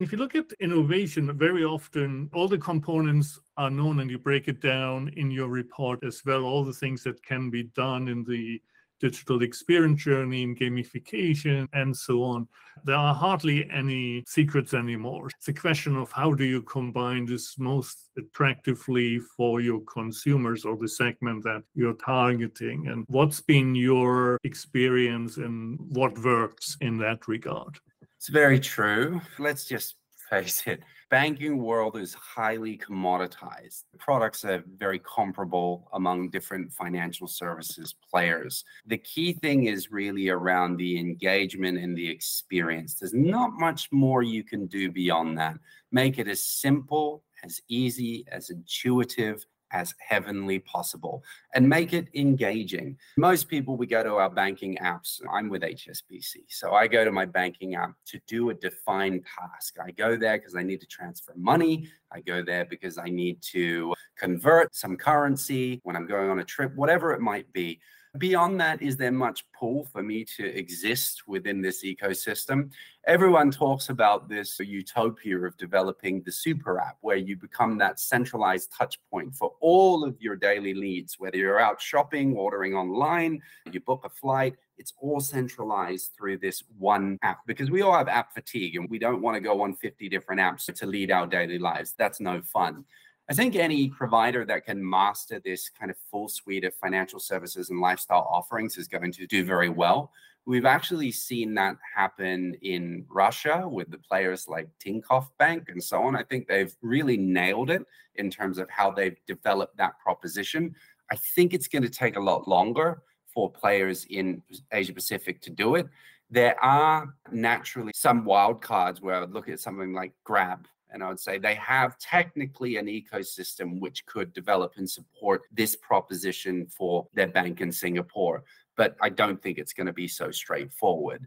If 0.00 0.12
you 0.12 0.18
look 0.18 0.34
at 0.34 0.52
innovation, 0.60 1.34
very 1.38 1.64
often 1.64 2.28
all 2.34 2.46
the 2.46 2.58
components 2.58 3.40
are 3.56 3.70
known 3.70 4.00
and 4.00 4.10
you 4.10 4.18
break 4.18 4.48
it 4.48 4.60
down 4.60 5.08
in 5.16 5.30
your 5.30 5.48
report 5.48 6.04
as 6.04 6.20
well, 6.26 6.44
all 6.44 6.62
the 6.62 6.74
things 6.74 7.02
that 7.04 7.22
can 7.22 7.48
be 7.48 7.62
done 7.74 8.08
in 8.08 8.22
the 8.24 8.60
digital 9.00 9.42
experience 9.42 10.04
journey 10.04 10.42
in 10.42 10.54
gamification 10.54 11.66
and 11.72 11.96
so 11.96 12.22
on. 12.22 12.46
There 12.84 12.96
are 12.96 13.14
hardly 13.14 13.68
any 13.70 14.24
secrets 14.26 14.74
anymore. 14.74 15.28
It's 15.36 15.48
a 15.48 15.52
question 15.52 15.96
of 15.96 16.12
how 16.12 16.32
do 16.32 16.44
you 16.44 16.62
combine 16.62 17.26
this 17.26 17.58
most 17.58 18.10
attractively 18.16 19.18
for 19.36 19.60
your 19.60 19.80
consumers 19.80 20.64
or 20.64 20.76
the 20.76 20.88
segment 20.88 21.42
that 21.44 21.62
you're 21.74 21.94
targeting 21.94 22.88
and 22.88 23.04
what's 23.08 23.40
been 23.40 23.74
your 23.74 24.38
experience 24.44 25.36
and 25.36 25.78
what 25.90 26.18
works 26.18 26.76
in 26.80 26.98
that 26.98 27.26
regard? 27.28 27.78
It's 28.16 28.28
very 28.28 28.60
true. 28.60 29.20
Let's 29.38 29.64
just 29.64 29.96
face 30.30 30.62
it. 30.66 30.80
Banking 31.10 31.58
world 31.58 31.96
is 31.96 32.14
highly 32.14 32.78
commoditized. 32.78 33.82
Products 33.98 34.44
are 34.44 34.62
very 34.76 35.00
comparable 35.00 35.88
among 35.92 36.30
different 36.30 36.72
financial 36.72 37.26
services 37.26 37.94
players. 38.08 38.64
The 38.86 38.98
key 38.98 39.32
thing 39.32 39.64
is 39.64 39.90
really 39.90 40.28
around 40.28 40.76
the 40.76 40.98
engagement 40.98 41.78
and 41.78 41.96
the 41.96 42.08
experience. 42.08 42.94
There's 42.94 43.12
not 43.12 43.52
much 43.54 43.90
more 43.90 44.22
you 44.22 44.44
can 44.44 44.66
do 44.66 44.90
beyond 44.92 45.36
that. 45.38 45.56
Make 45.90 46.18
it 46.18 46.28
as 46.28 46.44
simple, 46.44 47.24
as 47.42 47.60
easy, 47.68 48.24
as 48.30 48.50
intuitive, 48.50 49.44
as 49.72 49.94
heavenly 49.98 50.58
possible 50.58 51.22
and 51.54 51.68
make 51.68 51.92
it 51.92 52.08
engaging. 52.14 52.96
Most 53.16 53.48
people, 53.48 53.76
we 53.76 53.86
go 53.86 54.02
to 54.02 54.14
our 54.16 54.30
banking 54.30 54.76
apps. 54.76 55.20
I'm 55.32 55.48
with 55.48 55.62
HSBC. 55.62 56.36
So 56.48 56.72
I 56.72 56.86
go 56.86 57.04
to 57.04 57.12
my 57.12 57.24
banking 57.24 57.74
app 57.74 57.92
to 58.06 58.20
do 58.26 58.50
a 58.50 58.54
defined 58.54 59.24
task. 59.24 59.76
I 59.84 59.90
go 59.92 60.16
there 60.16 60.38
because 60.38 60.56
I 60.56 60.62
need 60.62 60.80
to 60.80 60.86
transfer 60.86 61.32
money. 61.36 61.88
I 62.12 62.20
go 62.20 62.42
there 62.42 62.64
because 62.64 62.98
I 62.98 63.08
need 63.08 63.40
to 63.52 63.94
convert 64.16 64.74
some 64.74 64.96
currency 64.96 65.80
when 65.84 65.96
I'm 65.96 66.06
going 66.06 66.30
on 66.30 66.40
a 66.40 66.44
trip, 66.44 66.74
whatever 66.74 67.12
it 67.12 67.20
might 67.20 67.52
be. 67.52 67.80
Beyond 68.18 68.60
that, 68.60 68.82
is 68.82 68.96
there 68.96 69.12
much 69.12 69.44
pull 69.52 69.84
for 69.84 70.02
me 70.02 70.24
to 70.36 70.44
exist 70.44 71.28
within 71.28 71.62
this 71.62 71.84
ecosystem? 71.84 72.72
Everyone 73.06 73.52
talks 73.52 73.88
about 73.88 74.28
this 74.28 74.58
utopia 74.58 75.38
of 75.38 75.56
developing 75.56 76.20
the 76.22 76.32
super 76.32 76.80
app 76.80 76.96
where 77.02 77.16
you 77.16 77.36
become 77.36 77.78
that 77.78 78.00
centralized 78.00 78.72
touch 78.76 78.98
point 79.12 79.32
for 79.32 79.52
all 79.60 80.02
of 80.02 80.20
your 80.20 80.34
daily 80.34 80.72
needs, 80.72 81.20
whether 81.20 81.36
you're 81.36 81.60
out 81.60 81.80
shopping, 81.80 82.36
ordering 82.36 82.74
online, 82.74 83.40
you 83.70 83.78
book 83.78 84.02
a 84.04 84.08
flight, 84.08 84.56
it's 84.76 84.92
all 84.98 85.20
centralized 85.20 86.10
through 86.16 86.38
this 86.38 86.64
one 86.78 87.16
app 87.22 87.46
because 87.46 87.70
we 87.70 87.82
all 87.82 87.96
have 87.96 88.08
app 88.08 88.34
fatigue 88.34 88.74
and 88.74 88.90
we 88.90 88.98
don't 88.98 89.22
want 89.22 89.36
to 89.36 89.40
go 89.40 89.60
on 89.60 89.76
50 89.76 90.08
different 90.08 90.40
apps 90.40 90.72
to 90.72 90.86
lead 90.86 91.12
our 91.12 91.28
daily 91.28 91.60
lives. 91.60 91.94
That's 91.96 92.18
no 92.18 92.42
fun. 92.42 92.84
I 93.30 93.32
think 93.32 93.54
any 93.54 93.88
provider 93.88 94.44
that 94.46 94.66
can 94.66 94.90
master 94.90 95.38
this 95.38 95.68
kind 95.68 95.88
of 95.88 95.96
full 96.10 96.28
suite 96.28 96.64
of 96.64 96.74
financial 96.74 97.20
services 97.20 97.70
and 97.70 97.80
lifestyle 97.80 98.26
offerings 98.28 98.76
is 98.76 98.88
going 98.88 99.12
to 99.12 99.24
do 99.24 99.44
very 99.44 99.68
well. 99.68 100.10
We've 100.46 100.64
actually 100.64 101.12
seen 101.12 101.54
that 101.54 101.76
happen 101.94 102.56
in 102.62 103.04
Russia 103.08 103.68
with 103.68 103.88
the 103.92 103.98
players 103.98 104.48
like 104.48 104.68
Tinkoff 104.84 105.28
Bank 105.38 105.68
and 105.68 105.80
so 105.80 106.02
on. 106.02 106.16
I 106.16 106.24
think 106.24 106.48
they've 106.48 106.74
really 106.82 107.16
nailed 107.16 107.70
it 107.70 107.82
in 108.16 108.32
terms 108.32 108.58
of 108.58 108.68
how 108.68 108.90
they've 108.90 109.16
developed 109.28 109.76
that 109.76 110.00
proposition. 110.02 110.74
I 111.12 111.14
think 111.14 111.54
it's 111.54 111.68
going 111.68 111.84
to 111.84 111.88
take 111.88 112.16
a 112.16 112.20
lot 112.20 112.48
longer 112.48 113.00
for 113.32 113.48
players 113.48 114.06
in 114.10 114.42
Asia 114.72 114.92
Pacific 114.92 115.40
to 115.42 115.50
do 115.50 115.76
it. 115.76 115.86
There 116.30 116.58
are 116.64 117.14
naturally 117.30 117.92
some 117.94 118.24
wild 118.24 118.60
cards 118.60 119.00
where 119.00 119.14
I 119.14 119.20
would 119.20 119.34
look 119.34 119.48
at 119.48 119.60
something 119.60 119.92
like 119.92 120.14
Grab 120.24 120.66
and 120.92 121.02
I 121.02 121.08
would 121.08 121.20
say 121.20 121.38
they 121.38 121.54
have 121.54 121.98
technically 121.98 122.76
an 122.76 122.86
ecosystem 122.86 123.80
which 123.80 124.06
could 124.06 124.32
develop 124.32 124.74
and 124.76 124.88
support 124.88 125.42
this 125.52 125.76
proposition 125.76 126.66
for 126.66 127.06
their 127.14 127.28
bank 127.28 127.60
in 127.60 127.72
Singapore. 127.72 128.44
But 128.76 128.96
I 129.00 129.10
don't 129.10 129.40
think 129.42 129.58
it's 129.58 129.72
going 129.72 129.86
to 129.86 129.92
be 129.92 130.08
so 130.08 130.30
straightforward. 130.30 131.26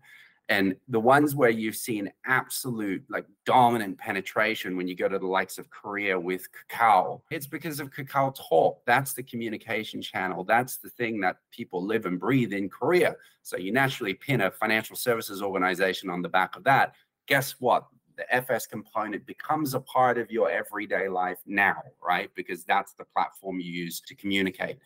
And 0.50 0.76
the 0.90 1.00
ones 1.00 1.36
where 1.36 1.50
you've 1.50 1.76
seen 1.76 2.12
absolute 2.26 3.04
like 3.10 3.26
dominant 3.46 3.98
penetration 3.98 4.76
when 4.76 4.90
you 4.90 4.96
go 4.96 5.08
to 5.08 5.18
the 5.18 5.26
likes 5.26 5.58
of 5.58 5.70
Korea 5.70 6.20
with 6.20 6.48
Kakao, 6.52 7.22
it's 7.32 7.48
because 7.48 7.80
of 7.80 7.92
Kakao 7.92 8.36
Talk. 8.36 8.82
That's 8.86 9.14
the 9.14 9.24
communication 9.24 10.02
channel. 10.02 10.44
That's 10.44 10.78
the 10.78 10.90
thing 10.90 11.22
that 11.22 11.38
people 11.52 11.86
live 11.86 12.06
and 12.06 12.20
breathe 12.20 12.52
in 12.52 12.70
Korea. 12.70 13.16
So 13.42 13.56
you 13.56 13.72
naturally 13.72 14.14
pin 14.14 14.42
a 14.42 14.52
financial 14.52 14.98
services 14.98 15.42
organization 15.42 16.10
on 16.10 16.22
the 16.22 16.30
back 16.30 16.58
of 16.58 16.66
that. 16.66 16.96
Guess 17.28 17.54
what? 17.60 17.88
The 18.18 18.34
FS 18.34 18.66
component 18.66 19.26
becomes 19.26 19.74
a 19.74 19.80
part 19.80 20.18
of 20.18 20.32
your 20.32 20.50
everyday 20.50 21.08
life 21.08 21.40
now, 21.46 21.82
right? 22.06 22.30
Because 22.36 22.64
that's 22.64 22.94
the 22.94 23.06
platform 23.06 23.60
you 23.60 23.72
use 23.72 24.02
to 24.02 24.16
communicate. 24.16 24.78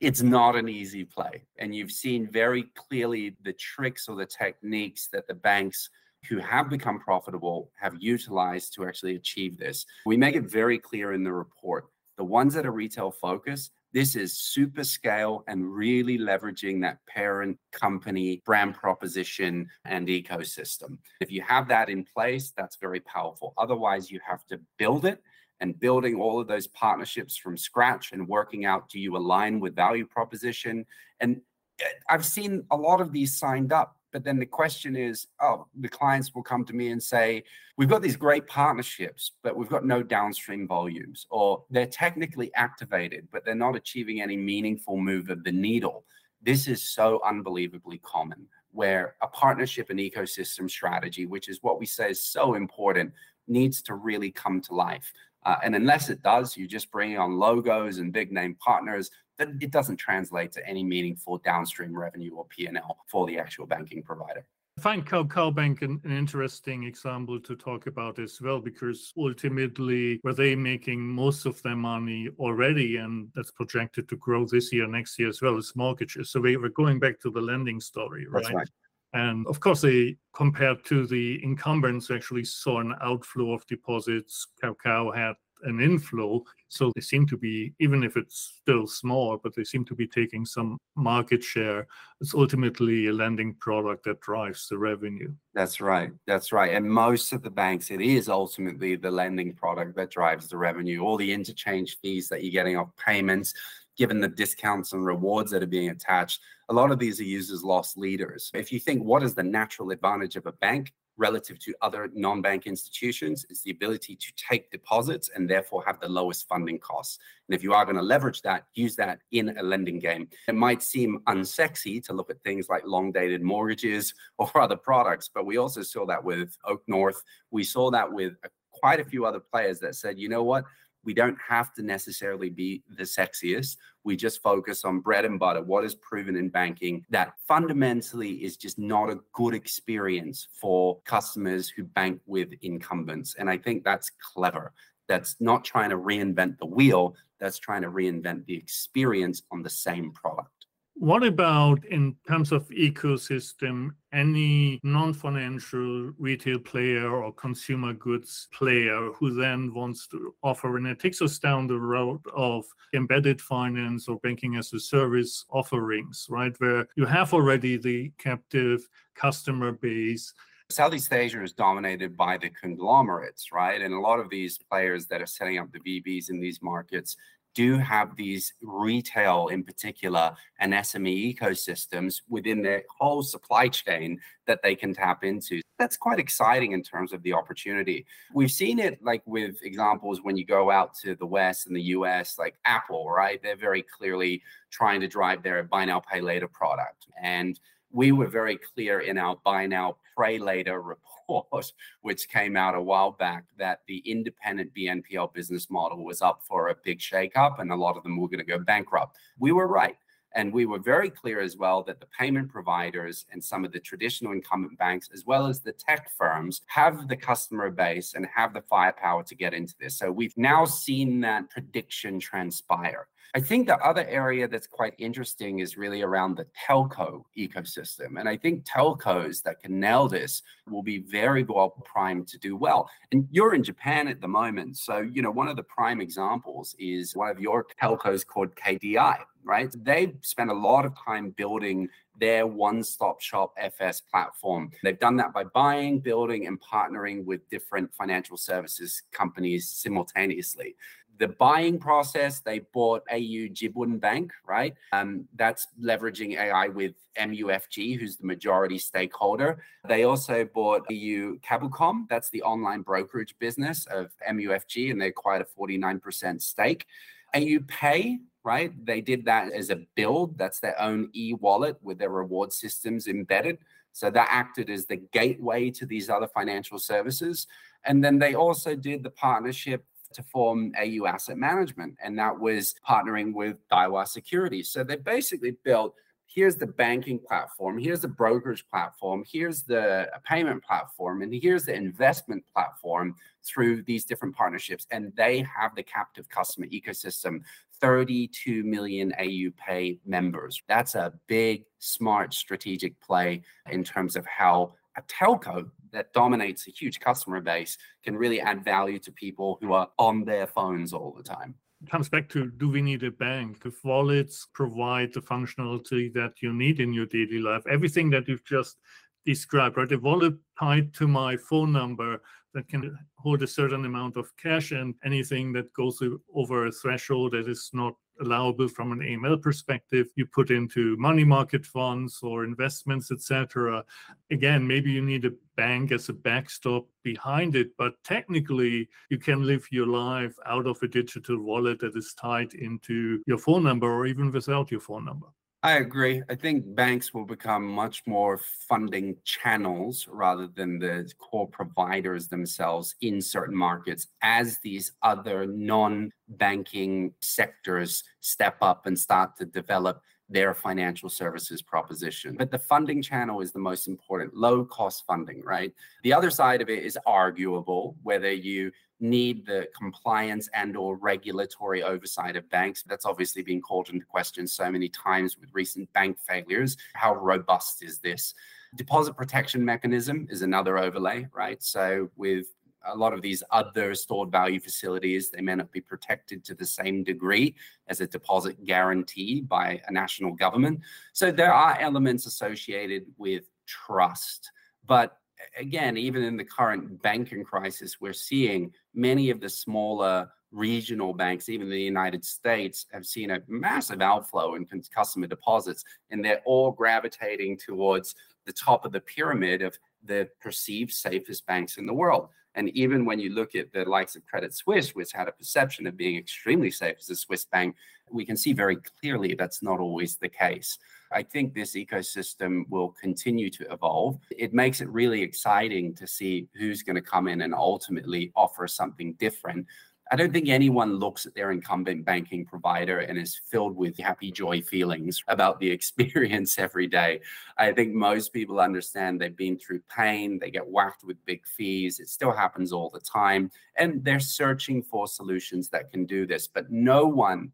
It's 0.00 0.22
not 0.22 0.56
an 0.56 0.68
easy 0.68 1.04
play. 1.04 1.44
And 1.58 1.74
you've 1.74 1.92
seen 1.92 2.30
very 2.30 2.64
clearly 2.74 3.36
the 3.42 3.52
tricks 3.52 4.08
or 4.08 4.16
the 4.16 4.26
techniques 4.26 5.08
that 5.08 5.26
the 5.26 5.34
banks 5.34 5.88
who 6.28 6.38
have 6.38 6.70
become 6.70 6.98
profitable 6.98 7.70
have 7.78 7.94
utilized 7.98 8.74
to 8.74 8.86
actually 8.86 9.16
achieve 9.16 9.58
this. 9.58 9.84
We 10.06 10.16
make 10.16 10.36
it 10.36 10.50
very 10.50 10.78
clear 10.78 11.12
in 11.12 11.22
the 11.22 11.32
report. 11.32 11.86
The 12.16 12.24
ones 12.24 12.54
that 12.54 12.66
are 12.66 12.72
retail 12.72 13.10
focused 13.10 13.72
this 13.94 14.16
is 14.16 14.36
super 14.36 14.82
scale 14.82 15.44
and 15.46 15.72
really 15.72 16.18
leveraging 16.18 16.80
that 16.82 16.98
parent 17.06 17.56
company 17.70 18.42
brand 18.44 18.74
proposition 18.74 19.68
and 19.84 20.08
ecosystem. 20.08 20.98
If 21.20 21.30
you 21.30 21.42
have 21.42 21.68
that 21.68 21.88
in 21.88 22.04
place, 22.04 22.52
that's 22.56 22.74
very 22.76 22.98
powerful. 23.00 23.54
Otherwise, 23.56 24.10
you 24.10 24.18
have 24.26 24.44
to 24.46 24.60
build 24.78 25.04
it 25.04 25.22
and 25.60 25.78
building 25.78 26.20
all 26.20 26.40
of 26.40 26.48
those 26.48 26.66
partnerships 26.66 27.36
from 27.36 27.56
scratch 27.56 28.10
and 28.12 28.26
working 28.26 28.64
out 28.64 28.88
do 28.88 28.98
you 28.98 29.16
align 29.16 29.60
with 29.60 29.76
value 29.76 30.04
proposition 30.04 30.84
and 31.20 31.40
eh, 31.80 31.84
I've 32.10 32.26
seen 32.26 32.64
a 32.72 32.76
lot 32.76 33.00
of 33.00 33.12
these 33.12 33.38
signed 33.38 33.72
up 33.72 33.96
but 34.14 34.22
then 34.22 34.38
the 34.38 34.46
question 34.46 34.94
is, 34.94 35.26
oh, 35.40 35.66
the 35.80 35.88
clients 35.88 36.36
will 36.36 36.44
come 36.44 36.64
to 36.66 36.72
me 36.72 36.92
and 36.92 37.02
say, 37.02 37.42
we've 37.76 37.88
got 37.88 38.00
these 38.00 38.14
great 38.14 38.46
partnerships, 38.46 39.32
but 39.42 39.56
we've 39.56 39.68
got 39.68 39.84
no 39.84 40.04
downstream 40.04 40.68
volumes, 40.68 41.26
or 41.30 41.64
they're 41.68 41.84
technically 41.84 42.52
activated, 42.54 43.26
but 43.32 43.44
they're 43.44 43.56
not 43.56 43.74
achieving 43.74 44.22
any 44.22 44.36
meaningful 44.36 44.98
move 44.98 45.30
of 45.30 45.42
the 45.42 45.50
needle. 45.50 46.04
This 46.40 46.68
is 46.68 46.80
so 46.80 47.20
unbelievably 47.26 47.98
common 48.04 48.46
where 48.70 49.16
a 49.20 49.26
partnership 49.26 49.90
and 49.90 49.98
ecosystem 49.98 50.70
strategy, 50.70 51.26
which 51.26 51.48
is 51.48 51.58
what 51.62 51.80
we 51.80 51.86
say 51.86 52.10
is 52.10 52.22
so 52.22 52.54
important, 52.54 53.12
needs 53.48 53.82
to 53.82 53.94
really 53.94 54.30
come 54.30 54.60
to 54.60 54.74
life. 54.76 55.12
Uh, 55.44 55.56
and 55.64 55.74
unless 55.74 56.08
it 56.08 56.22
does, 56.22 56.56
you 56.56 56.68
just 56.68 56.92
bring 56.92 57.18
on 57.18 57.36
logos 57.36 57.98
and 57.98 58.12
big 58.12 58.30
name 58.30 58.56
partners 58.64 59.10
then 59.38 59.58
it 59.60 59.70
doesn't 59.70 59.96
translate 59.96 60.52
to 60.52 60.66
any 60.68 60.84
meaningful 60.84 61.38
downstream 61.38 61.96
revenue 61.96 62.34
or 62.34 62.44
P&L 62.46 62.98
for 63.06 63.26
the 63.26 63.38
actual 63.38 63.66
banking 63.66 64.02
provider. 64.02 64.46
I 64.76 64.80
find 64.80 65.06
Kakao 65.06 65.54
Bank 65.54 65.82
an, 65.82 66.00
an, 66.02 66.10
interesting 66.10 66.82
example 66.82 67.38
to 67.38 67.54
talk 67.54 67.86
about 67.86 68.18
as 68.18 68.40
well, 68.40 68.58
because 68.58 69.12
ultimately, 69.16 70.20
were 70.24 70.34
they 70.34 70.56
making 70.56 71.00
most 71.00 71.46
of 71.46 71.62
their 71.62 71.76
money 71.76 72.28
already, 72.40 72.96
and 72.96 73.28
that's 73.36 73.52
projected 73.52 74.08
to 74.08 74.16
grow 74.16 74.44
this 74.44 74.72
year, 74.72 74.88
next 74.88 75.16
year 75.16 75.28
as 75.28 75.40
well 75.40 75.56
as 75.56 75.76
mortgages. 75.76 76.30
So 76.30 76.40
we 76.40 76.56
were 76.56 76.70
going 76.70 76.98
back 76.98 77.20
to 77.20 77.30
the 77.30 77.40
lending 77.40 77.80
story, 77.80 78.26
right? 78.26 78.52
right. 78.52 78.68
And 79.12 79.46
of 79.46 79.60
course, 79.60 79.82
they 79.82 80.16
compared 80.34 80.84
to 80.86 81.06
the 81.06 81.42
incumbents 81.44 82.10
actually 82.10 82.44
saw 82.44 82.80
an 82.80 82.96
outflow 83.00 83.52
of 83.52 83.64
deposits. 83.68 84.48
Kakao 84.60 85.14
had 85.14 85.36
an 85.64 85.80
inflow. 85.80 86.44
So 86.68 86.92
they 86.94 87.00
seem 87.00 87.26
to 87.28 87.36
be, 87.36 87.74
even 87.80 88.02
if 88.04 88.16
it's 88.16 88.54
still 88.60 88.86
small, 88.86 89.38
but 89.42 89.54
they 89.54 89.64
seem 89.64 89.84
to 89.86 89.94
be 89.94 90.06
taking 90.06 90.44
some 90.44 90.78
market 90.96 91.42
share. 91.42 91.86
It's 92.20 92.34
ultimately 92.34 93.08
a 93.08 93.12
lending 93.12 93.54
product 93.54 94.04
that 94.04 94.20
drives 94.20 94.68
the 94.68 94.78
revenue. 94.78 95.32
That's 95.54 95.80
right. 95.80 96.10
That's 96.26 96.52
right. 96.52 96.74
And 96.74 96.88
most 96.88 97.32
of 97.32 97.42
the 97.42 97.50
banks, 97.50 97.90
it 97.90 98.00
is 98.00 98.28
ultimately 98.28 98.96
the 98.96 99.10
lending 99.10 99.54
product 99.54 99.96
that 99.96 100.10
drives 100.10 100.48
the 100.48 100.56
revenue. 100.56 101.00
All 101.00 101.16
the 101.16 101.32
interchange 101.32 101.98
fees 102.00 102.28
that 102.28 102.42
you're 102.42 102.52
getting 102.52 102.76
off 102.76 102.90
payments, 102.96 103.54
given 103.96 104.20
the 104.20 104.28
discounts 104.28 104.92
and 104.92 105.04
rewards 105.04 105.50
that 105.50 105.62
are 105.62 105.66
being 105.66 105.90
attached, 105.90 106.40
a 106.68 106.74
lot 106.74 106.90
of 106.90 106.98
these 106.98 107.20
are 107.20 107.24
used 107.24 107.52
as 107.52 107.62
loss 107.62 107.96
leaders. 107.96 108.50
If 108.54 108.72
you 108.72 108.80
think 108.80 109.04
what 109.04 109.22
is 109.22 109.34
the 109.34 109.42
natural 109.42 109.90
advantage 109.90 110.36
of 110.36 110.46
a 110.46 110.52
bank 110.52 110.92
relative 111.16 111.58
to 111.60 111.74
other 111.82 112.10
non-bank 112.14 112.66
institutions 112.66 113.46
is 113.50 113.62
the 113.62 113.70
ability 113.70 114.16
to 114.16 114.32
take 114.36 114.70
deposits 114.70 115.30
and 115.34 115.48
therefore 115.48 115.84
have 115.86 116.00
the 116.00 116.08
lowest 116.08 116.48
funding 116.48 116.78
costs. 116.78 117.18
And 117.48 117.54
if 117.54 117.62
you 117.62 117.72
are 117.72 117.84
going 117.84 117.96
to 117.96 118.02
leverage 118.02 118.42
that, 118.42 118.66
use 118.74 118.96
that 118.96 119.20
in 119.30 119.56
a 119.56 119.62
lending 119.62 119.98
game. 119.98 120.28
It 120.48 120.54
might 120.54 120.82
seem 120.82 121.20
unsexy 121.26 122.04
to 122.06 122.12
look 122.12 122.30
at 122.30 122.42
things 122.42 122.68
like 122.68 122.82
long 122.86 123.12
dated 123.12 123.42
mortgages 123.42 124.14
or 124.38 124.50
other 124.60 124.76
products, 124.76 125.30
but 125.32 125.46
we 125.46 125.56
also 125.56 125.82
saw 125.82 126.06
that 126.06 126.22
with 126.22 126.56
Oak 126.64 126.82
North. 126.86 127.22
We 127.50 127.64
saw 127.64 127.90
that 127.90 128.12
with 128.12 128.34
quite 128.72 129.00
a 129.00 129.04
few 129.04 129.24
other 129.24 129.40
players 129.40 129.78
that 129.80 129.94
said, 129.94 130.18
you 130.18 130.28
know 130.28 130.42
what, 130.42 130.64
we 131.04 131.14
don't 131.14 131.38
have 131.46 131.72
to 131.74 131.82
necessarily 131.82 132.50
be 132.50 132.82
the 132.96 133.04
sexiest. 133.04 133.76
We 134.04 134.16
just 134.16 134.42
focus 134.42 134.84
on 134.84 135.00
bread 135.00 135.24
and 135.24 135.38
butter, 135.38 135.62
what 135.62 135.84
is 135.84 135.94
proven 135.94 136.36
in 136.36 136.48
banking 136.48 137.04
that 137.10 137.34
fundamentally 137.46 138.44
is 138.44 138.56
just 138.56 138.78
not 138.78 139.10
a 139.10 139.20
good 139.32 139.54
experience 139.54 140.48
for 140.60 141.00
customers 141.04 141.68
who 141.68 141.84
bank 141.84 142.20
with 142.26 142.50
incumbents. 142.62 143.36
And 143.38 143.48
I 143.48 143.58
think 143.58 143.84
that's 143.84 144.10
clever. 144.34 144.72
That's 145.08 145.36
not 145.40 145.64
trying 145.64 145.90
to 145.90 145.98
reinvent 145.98 146.58
the 146.58 146.66
wheel, 146.66 147.14
that's 147.38 147.58
trying 147.58 147.82
to 147.82 147.90
reinvent 147.90 148.46
the 148.46 148.56
experience 148.56 149.42
on 149.50 149.62
the 149.62 149.70
same 149.70 150.12
product. 150.12 150.48
What 150.94 151.24
about 151.24 151.84
in 151.86 152.14
terms 152.26 152.52
of 152.52 152.68
ecosystem, 152.68 153.90
any 154.14 154.80
non 154.82 155.12
financial 155.12 156.12
retail 156.18 156.58
player 156.58 157.10
or 157.10 157.32
consumer 157.32 157.92
goods 157.92 158.48
player 158.52 159.10
who 159.12 159.34
then 159.34 159.74
wants 159.74 160.06
to 160.08 160.34
offer, 160.42 160.76
and 160.76 160.86
it 160.86 161.00
takes 161.00 161.20
us 161.20 161.38
down 161.38 161.66
the 161.66 161.78
road 161.78 162.20
of 162.34 162.64
embedded 162.94 163.40
finance 163.40 164.08
or 164.08 164.18
banking 164.20 164.56
as 164.56 164.72
a 164.72 164.80
service 164.80 165.44
offerings, 165.50 166.26
right? 166.30 166.54
Where 166.58 166.86
you 166.96 167.06
have 167.06 167.34
already 167.34 167.76
the 167.76 168.12
captive 168.18 168.88
customer 169.14 169.72
base. 169.72 170.32
Southeast 170.70 171.12
Asia 171.12 171.42
is 171.42 171.52
dominated 171.52 172.16
by 172.16 172.38
the 172.38 172.48
conglomerates, 172.48 173.52
right? 173.52 173.80
And 173.82 173.92
a 173.92 174.00
lot 174.00 174.18
of 174.18 174.30
these 174.30 174.58
players 174.58 175.06
that 175.06 175.20
are 175.20 175.26
setting 175.26 175.58
up 175.58 175.70
the 175.72 175.80
VBs 175.80 176.30
in 176.30 176.40
these 176.40 176.62
markets 176.62 177.16
do 177.54 177.78
have 177.78 178.16
these 178.16 178.52
retail 178.62 179.48
in 179.48 179.62
particular 179.64 180.34
and 180.58 180.72
SME 180.72 181.36
ecosystems 181.36 182.22
within 182.28 182.62
their 182.62 182.84
whole 182.98 183.22
supply 183.22 183.68
chain 183.68 184.20
that 184.46 184.60
they 184.62 184.74
can 184.74 184.92
tap 184.92 185.24
into. 185.24 185.60
That's 185.78 185.96
quite 185.96 186.18
exciting 186.18 186.72
in 186.72 186.82
terms 186.82 187.12
of 187.12 187.22
the 187.22 187.32
opportunity. 187.32 188.06
We've 188.32 188.50
seen 188.50 188.78
it 188.78 189.02
like 189.02 189.22
with 189.26 189.56
examples 189.62 190.20
when 190.22 190.36
you 190.36 190.44
go 190.44 190.70
out 190.70 190.94
to 191.02 191.14
the 191.14 191.26
West 191.26 191.66
and 191.66 191.74
the 191.74 191.82
US, 191.82 192.38
like 192.38 192.56
Apple, 192.64 193.10
right? 193.10 193.40
They're 193.42 193.56
very 193.56 193.82
clearly 193.82 194.42
trying 194.70 195.00
to 195.00 195.08
drive 195.08 195.42
their 195.42 195.62
buy 195.62 195.84
now, 195.84 196.00
pay 196.00 196.20
later 196.20 196.48
product. 196.48 197.06
And 197.20 197.58
we 197.94 198.10
were 198.10 198.26
very 198.26 198.58
clear 198.58 199.00
in 199.00 199.16
our 199.16 199.36
buy 199.44 199.66
now, 199.66 199.96
pray 200.16 200.38
later 200.38 200.82
report, 200.82 201.72
which 202.02 202.28
came 202.28 202.56
out 202.56 202.74
a 202.74 202.82
while 202.82 203.12
back, 203.12 203.44
that 203.56 203.80
the 203.86 203.98
independent 203.98 204.72
BNPL 204.74 205.32
business 205.32 205.70
model 205.70 206.04
was 206.04 206.20
up 206.20 206.42
for 206.42 206.68
a 206.68 206.76
big 206.84 206.98
shakeup 206.98 207.60
and 207.60 207.70
a 207.70 207.76
lot 207.76 207.96
of 207.96 208.02
them 208.02 208.20
were 208.20 208.28
going 208.28 208.40
to 208.40 208.44
go 208.44 208.58
bankrupt. 208.58 209.16
We 209.38 209.52
were 209.52 209.68
right. 209.68 209.96
And 210.36 210.52
we 210.52 210.66
were 210.66 210.80
very 210.80 211.10
clear 211.10 211.40
as 211.40 211.56
well 211.56 211.84
that 211.84 212.00
the 212.00 212.08
payment 212.18 212.50
providers 212.50 213.24
and 213.30 213.42
some 213.42 213.64
of 213.64 213.70
the 213.70 213.78
traditional 213.78 214.32
incumbent 214.32 214.76
banks, 214.76 215.08
as 215.14 215.24
well 215.24 215.46
as 215.46 215.60
the 215.60 215.70
tech 215.70 216.10
firms, 216.18 216.62
have 216.66 217.06
the 217.06 217.16
customer 217.16 217.70
base 217.70 218.14
and 218.14 218.26
have 218.34 218.52
the 218.52 218.62
firepower 218.62 219.22
to 219.22 219.34
get 219.36 219.54
into 219.54 219.74
this. 219.78 219.96
So 219.96 220.10
we've 220.10 220.36
now 220.36 220.64
seen 220.64 221.20
that 221.20 221.50
prediction 221.50 222.18
transpire. 222.18 223.06
I 223.34 223.40
think 223.40 223.66
the 223.66 223.78
other 223.78 224.06
area 224.06 224.46
that's 224.46 224.66
quite 224.66 224.94
interesting 224.98 225.58
is 225.58 225.76
really 225.76 226.02
around 226.02 226.36
the 226.36 226.46
telco 226.68 227.24
ecosystem. 227.36 228.18
And 228.20 228.28
I 228.28 228.36
think 228.36 228.64
telcos 228.64 229.42
that 229.42 229.60
can 229.60 229.80
nail 229.80 230.08
this 230.08 230.42
will 230.70 230.82
be 230.82 230.98
very 230.98 231.42
well 231.42 231.70
primed 231.84 232.28
to 232.28 232.38
do 232.38 232.56
well. 232.56 232.88
And 233.12 233.26
you're 233.30 233.54
in 233.54 233.64
Japan 233.64 234.08
at 234.08 234.20
the 234.20 234.28
moment. 234.28 234.76
So, 234.76 234.98
you 234.98 235.22
know, 235.22 235.30
one 235.30 235.48
of 235.48 235.56
the 235.56 235.64
prime 235.64 236.00
examples 236.00 236.76
is 236.78 237.16
one 237.16 237.30
of 237.30 237.40
your 237.40 237.66
telcos 237.82 238.24
called 238.24 238.54
KDDI, 238.54 239.18
right? 239.42 239.74
They've 239.82 240.16
spent 240.22 240.50
a 240.50 240.54
lot 240.54 240.84
of 240.84 240.92
time 241.04 241.30
building 241.30 241.88
their 242.20 242.46
one 242.46 242.82
stop 242.84 243.20
shop 243.20 243.52
FS 243.58 244.00
platform. 244.00 244.70
They've 244.82 244.98
done 244.98 245.16
that 245.16 245.32
by 245.32 245.44
buying, 245.44 245.98
building, 245.98 246.46
and 246.46 246.60
partnering 246.60 247.24
with 247.24 247.48
different 247.48 247.92
financial 247.92 248.36
services 248.36 249.02
companies 249.12 249.68
simultaneously 249.68 250.76
the 251.18 251.28
buying 251.28 251.78
process, 251.78 252.40
they 252.40 252.60
bought 252.72 253.02
AU 253.10 253.48
Jibun 253.52 254.00
Bank, 254.00 254.32
right? 254.46 254.74
Um, 254.92 255.26
that's 255.36 255.68
leveraging 255.80 256.36
AI 256.36 256.68
with 256.68 256.94
MUFG, 257.18 257.98
who's 257.98 258.16
the 258.16 258.26
majority 258.26 258.78
stakeholder. 258.78 259.62
They 259.88 260.04
also 260.04 260.44
bought 260.44 260.82
AU 260.90 261.38
Kabucom, 261.42 262.08
that's 262.08 262.30
the 262.30 262.42
online 262.42 262.82
brokerage 262.82 263.34
business 263.38 263.86
of 263.86 264.10
MUFG, 264.28 264.90
and 264.90 265.00
they 265.00 265.08
acquired 265.08 265.42
a 265.42 265.60
49% 265.60 266.42
stake. 266.42 266.86
AU 267.34 267.58
Pay, 267.66 268.18
right? 268.44 268.72
They 268.84 269.00
did 269.00 269.24
that 269.24 269.52
as 269.52 269.70
a 269.70 269.82
build. 269.94 270.36
That's 270.38 270.60
their 270.60 270.80
own 270.80 271.10
e-wallet 271.14 271.76
with 271.82 271.98
their 271.98 272.10
reward 272.10 272.52
systems 272.52 273.08
embedded. 273.08 273.58
So 273.92 274.10
that 274.10 274.28
acted 274.30 274.70
as 274.70 274.86
the 274.86 274.96
gateway 274.96 275.70
to 275.70 275.86
these 275.86 276.10
other 276.10 276.26
financial 276.26 276.78
services. 276.78 277.46
And 277.84 278.02
then 278.02 278.18
they 278.18 278.34
also 278.34 278.74
did 278.74 279.02
the 279.02 279.10
partnership 279.10 279.84
to 280.14 280.22
form 280.22 280.72
AU 280.78 281.06
Asset 281.06 281.36
Management, 281.36 281.96
and 282.02 282.18
that 282.18 282.38
was 282.38 282.74
partnering 282.88 283.34
with 283.34 283.56
Daiwa 283.68 284.06
Securities. 284.06 284.70
So 284.70 284.84
they 284.84 284.96
basically 284.96 285.56
built 285.64 285.94
here's 286.26 286.56
the 286.56 286.66
banking 286.66 287.18
platform, 287.18 287.78
here's 287.78 288.00
the 288.00 288.08
brokerage 288.08 288.66
platform, 288.68 289.24
here's 289.30 289.62
the 289.62 290.12
uh, 290.12 290.18
payment 290.24 290.62
platform, 290.64 291.22
and 291.22 291.32
here's 291.32 291.64
the 291.64 291.74
investment 291.74 292.42
platform 292.52 293.14
through 293.44 293.82
these 293.82 294.04
different 294.04 294.34
partnerships. 294.34 294.86
And 294.90 295.12
they 295.16 295.38
have 295.42 295.74
the 295.76 295.82
captive 295.82 296.28
customer 296.28 296.66
ecosystem 296.66 297.40
32 297.80 298.64
million 298.64 299.12
AU 299.18 299.50
Pay 299.56 299.98
members. 300.04 300.62
That's 300.68 300.94
a 300.94 301.12
big, 301.26 301.64
smart, 301.78 302.34
strategic 302.34 303.00
play 303.00 303.42
in 303.70 303.84
terms 303.84 304.16
of 304.16 304.26
how 304.26 304.74
a 304.96 305.02
telco 305.02 305.70
that 305.92 306.12
dominates 306.12 306.66
a 306.66 306.70
huge 306.70 307.00
customer 307.00 307.40
base 307.40 307.78
can 308.02 308.16
really 308.16 308.40
add 308.40 308.64
value 308.64 308.98
to 308.98 309.12
people 309.12 309.58
who 309.60 309.72
are 309.72 309.88
on 309.98 310.24
their 310.24 310.46
phones 310.46 310.92
all 310.92 311.12
the 311.16 311.22
time 311.22 311.54
comes 311.90 312.08
back 312.08 312.28
to 312.30 312.50
do 312.50 312.68
we 312.68 312.82
need 312.82 313.02
a 313.02 313.10
bank? 313.10 313.62
If 313.64 313.84
wallets 313.84 314.48
provide 314.52 315.12
the 315.12 315.20
functionality 315.20 316.12
that 316.14 316.42
you 316.42 316.52
need 316.52 316.80
in 316.80 316.92
your 316.92 317.06
daily 317.06 317.38
life, 317.38 317.62
everything 317.70 318.10
that 318.10 318.28
you've 318.28 318.44
just 318.44 318.78
described, 319.24 319.76
right? 319.76 319.90
A 319.92 319.98
wallet 319.98 320.34
tied 320.58 320.94
to 320.94 321.08
my 321.08 321.36
phone 321.36 321.72
number 321.72 322.22
that 322.52 322.68
can 322.68 322.96
hold 323.16 323.42
a 323.42 323.46
certain 323.46 323.84
amount 323.84 324.16
of 324.16 324.30
cash 324.36 324.70
and 324.70 324.94
anything 325.04 325.52
that 325.52 325.72
goes 325.72 326.00
over 326.34 326.66
a 326.66 326.72
threshold 326.72 327.32
that 327.32 327.48
is 327.48 327.70
not 327.72 327.94
allowable 328.20 328.68
from 328.68 328.92
an 328.92 329.00
AML 329.00 329.40
perspective. 329.42 330.08
You 330.16 330.26
put 330.26 330.50
into 330.50 330.96
money 330.96 331.24
market 331.24 331.64
funds 331.64 332.20
or 332.22 332.44
investments, 332.44 333.10
etc. 333.10 333.84
Again, 334.30 334.66
maybe 334.66 334.90
you 334.90 335.02
need 335.02 335.24
a 335.24 335.32
bank 335.56 335.92
as 335.92 336.08
a 336.08 336.12
backstop 336.12 336.86
behind 337.02 337.56
it, 337.56 337.70
but 337.76 337.94
technically 338.04 338.88
you 339.10 339.18
can 339.18 339.46
live 339.46 339.66
your 339.70 339.86
life 339.86 340.34
out 340.46 340.66
of 340.66 340.82
a 340.82 340.88
digital 340.88 341.38
wallet 341.38 341.78
that 341.80 341.96
is 341.96 342.14
tied 342.14 342.54
into 342.54 343.22
your 343.26 343.38
phone 343.38 343.62
number 343.62 343.92
or 343.92 344.06
even 344.06 344.32
without 344.32 344.70
your 344.70 344.80
phone 344.80 345.04
number. 345.04 345.28
I 345.64 345.78
agree. 345.78 346.22
I 346.28 346.34
think 346.34 346.74
banks 346.74 347.14
will 347.14 347.24
become 347.24 347.66
much 347.66 348.02
more 348.06 348.36
funding 348.68 349.16
channels 349.24 350.06
rather 350.10 350.46
than 350.46 350.78
the 350.78 351.10
core 351.18 351.48
providers 351.48 352.28
themselves 352.28 352.94
in 353.00 353.22
certain 353.22 353.56
markets 353.56 354.08
as 354.20 354.58
these 354.58 354.92
other 355.02 355.46
non 355.46 356.12
banking 356.28 357.14
sectors 357.20 358.04
step 358.20 358.58
up 358.60 358.84
and 358.84 358.98
start 358.98 359.38
to 359.38 359.46
develop 359.46 360.02
their 360.28 360.54
financial 360.54 361.08
services 361.08 361.60
proposition. 361.60 362.36
But 362.36 362.50
the 362.50 362.58
funding 362.58 363.02
channel 363.02 363.40
is 363.40 363.52
the 363.52 363.58
most 363.58 363.88
important, 363.88 364.34
low 364.34 364.64
cost 364.64 365.04
funding, 365.06 365.42
right? 365.42 365.72
The 366.02 366.12
other 366.12 366.30
side 366.30 366.62
of 366.62 366.70
it 366.70 366.82
is 366.82 366.98
arguable 367.06 367.96
whether 368.02 368.32
you 368.32 368.72
need 369.00 369.44
the 369.44 369.68
compliance 369.76 370.48
and 370.54 370.76
or 370.76 370.96
regulatory 370.96 371.82
oversight 371.82 372.36
of 372.36 372.48
banks 372.48 372.82
that's 372.84 373.04
obviously 373.04 373.42
been 373.42 373.60
called 373.60 373.90
into 373.90 374.06
question 374.06 374.46
so 374.46 374.70
many 374.70 374.88
times 374.88 375.36
with 375.38 375.50
recent 375.52 375.92
bank 375.92 376.16
failures 376.18 376.76
how 376.94 377.14
robust 377.16 377.82
is 377.82 377.98
this 377.98 378.34
deposit 378.76 379.14
protection 379.14 379.64
mechanism 379.64 380.26
is 380.30 380.42
another 380.42 380.78
overlay 380.78 381.26
right 381.34 381.62
so 381.62 382.08
with 382.16 382.46
a 382.86 382.96
lot 382.96 383.12
of 383.12 383.22
these 383.22 383.42
other 383.50 383.94
stored 383.94 384.30
value 384.30 384.60
facilities, 384.60 385.30
they 385.30 385.40
may 385.40 385.54
not 385.54 385.72
be 385.72 385.80
protected 385.80 386.44
to 386.44 386.54
the 386.54 386.66
same 386.66 387.04
degree 387.04 387.54
as 387.88 388.00
a 388.00 388.06
deposit 388.06 388.64
guarantee 388.64 389.40
by 389.40 389.80
a 389.86 389.92
national 389.92 390.32
government. 390.32 390.80
So 391.12 391.30
there 391.30 391.52
are 391.52 391.78
elements 391.80 392.26
associated 392.26 393.04
with 393.16 393.44
trust. 393.66 394.50
But 394.86 395.18
again, 395.58 395.96
even 395.96 396.22
in 396.22 396.36
the 396.36 396.44
current 396.44 397.02
banking 397.02 397.44
crisis, 397.44 398.00
we're 398.00 398.12
seeing 398.12 398.72
many 398.94 399.30
of 399.30 399.40
the 399.40 399.48
smaller 399.48 400.28
regional 400.50 401.12
banks, 401.12 401.48
even 401.48 401.66
in 401.66 401.72
the 401.72 401.80
United 401.80 402.24
States, 402.24 402.86
have 402.92 403.04
seen 403.04 403.30
a 403.30 403.42
massive 403.48 404.00
outflow 404.00 404.54
in 404.54 404.66
customer 404.94 405.26
deposits, 405.26 405.84
and 406.10 406.24
they're 406.24 406.42
all 406.44 406.70
gravitating 406.70 407.58
towards 407.58 408.14
the 408.46 408.52
top 408.52 408.84
of 408.84 408.92
the 408.92 409.00
pyramid 409.00 409.62
of 409.62 409.76
the 410.04 410.28
perceived 410.40 410.92
safest 410.92 411.46
banks 411.46 411.76
in 411.76 411.86
the 411.86 411.94
world. 411.94 412.28
And 412.54 412.68
even 412.70 413.04
when 413.04 413.18
you 413.18 413.30
look 413.30 413.54
at 413.54 413.72
the 413.72 413.84
likes 413.84 414.16
of 414.16 414.26
Credit 414.26 414.54
Suisse, 414.54 414.94
which 414.94 415.12
had 415.12 415.28
a 415.28 415.32
perception 415.32 415.86
of 415.86 415.96
being 415.96 416.16
extremely 416.16 416.70
safe 416.70 416.96
as 417.00 417.10
a 417.10 417.16
Swiss 417.16 417.44
bank, 417.44 417.76
we 418.10 418.24
can 418.24 418.36
see 418.36 418.52
very 418.52 418.76
clearly 419.00 419.34
that's 419.34 419.62
not 419.62 419.80
always 419.80 420.16
the 420.16 420.28
case. 420.28 420.78
I 421.12 421.22
think 421.22 421.54
this 421.54 421.74
ecosystem 421.74 422.62
will 422.68 422.94
continue 423.00 423.50
to 423.50 423.72
evolve. 423.72 424.18
It 424.30 424.52
makes 424.52 424.80
it 424.80 424.88
really 424.88 425.22
exciting 425.22 425.94
to 425.94 426.06
see 426.06 426.48
who's 426.54 426.82
going 426.82 426.96
to 426.96 427.02
come 427.02 427.28
in 427.28 427.42
and 427.42 427.54
ultimately 427.54 428.32
offer 428.34 428.66
something 428.66 429.14
different. 429.14 429.66
I 430.10 430.16
don't 430.16 430.32
think 430.32 430.48
anyone 430.48 430.96
looks 430.96 431.24
at 431.24 431.34
their 431.34 431.50
incumbent 431.50 432.04
banking 432.04 432.44
provider 432.44 433.00
and 433.00 433.18
is 433.18 433.40
filled 433.46 433.74
with 433.74 433.98
happy 433.98 434.30
joy 434.30 434.60
feelings 434.60 435.22
about 435.28 435.58
the 435.58 435.70
experience 435.78 436.58
every 436.58 436.86
day. 436.86 437.20
I 437.56 437.72
think 437.72 437.94
most 437.94 438.32
people 438.32 438.60
understand 438.60 439.20
they've 439.20 439.36
been 439.36 439.58
through 439.58 439.80
pain, 439.88 440.38
they 440.38 440.50
get 440.50 440.66
whacked 440.66 441.04
with 441.04 441.24
big 441.24 441.46
fees. 441.46 442.00
It 442.00 442.08
still 442.08 442.32
happens 442.32 442.72
all 442.72 442.90
the 442.90 443.00
time. 443.00 443.50
And 443.76 444.04
they're 444.04 444.20
searching 444.20 444.82
for 444.82 445.06
solutions 445.06 445.68
that 445.70 445.90
can 445.90 446.04
do 446.04 446.26
this. 446.26 446.46
But 446.46 446.70
no 446.70 447.06
one 447.06 447.52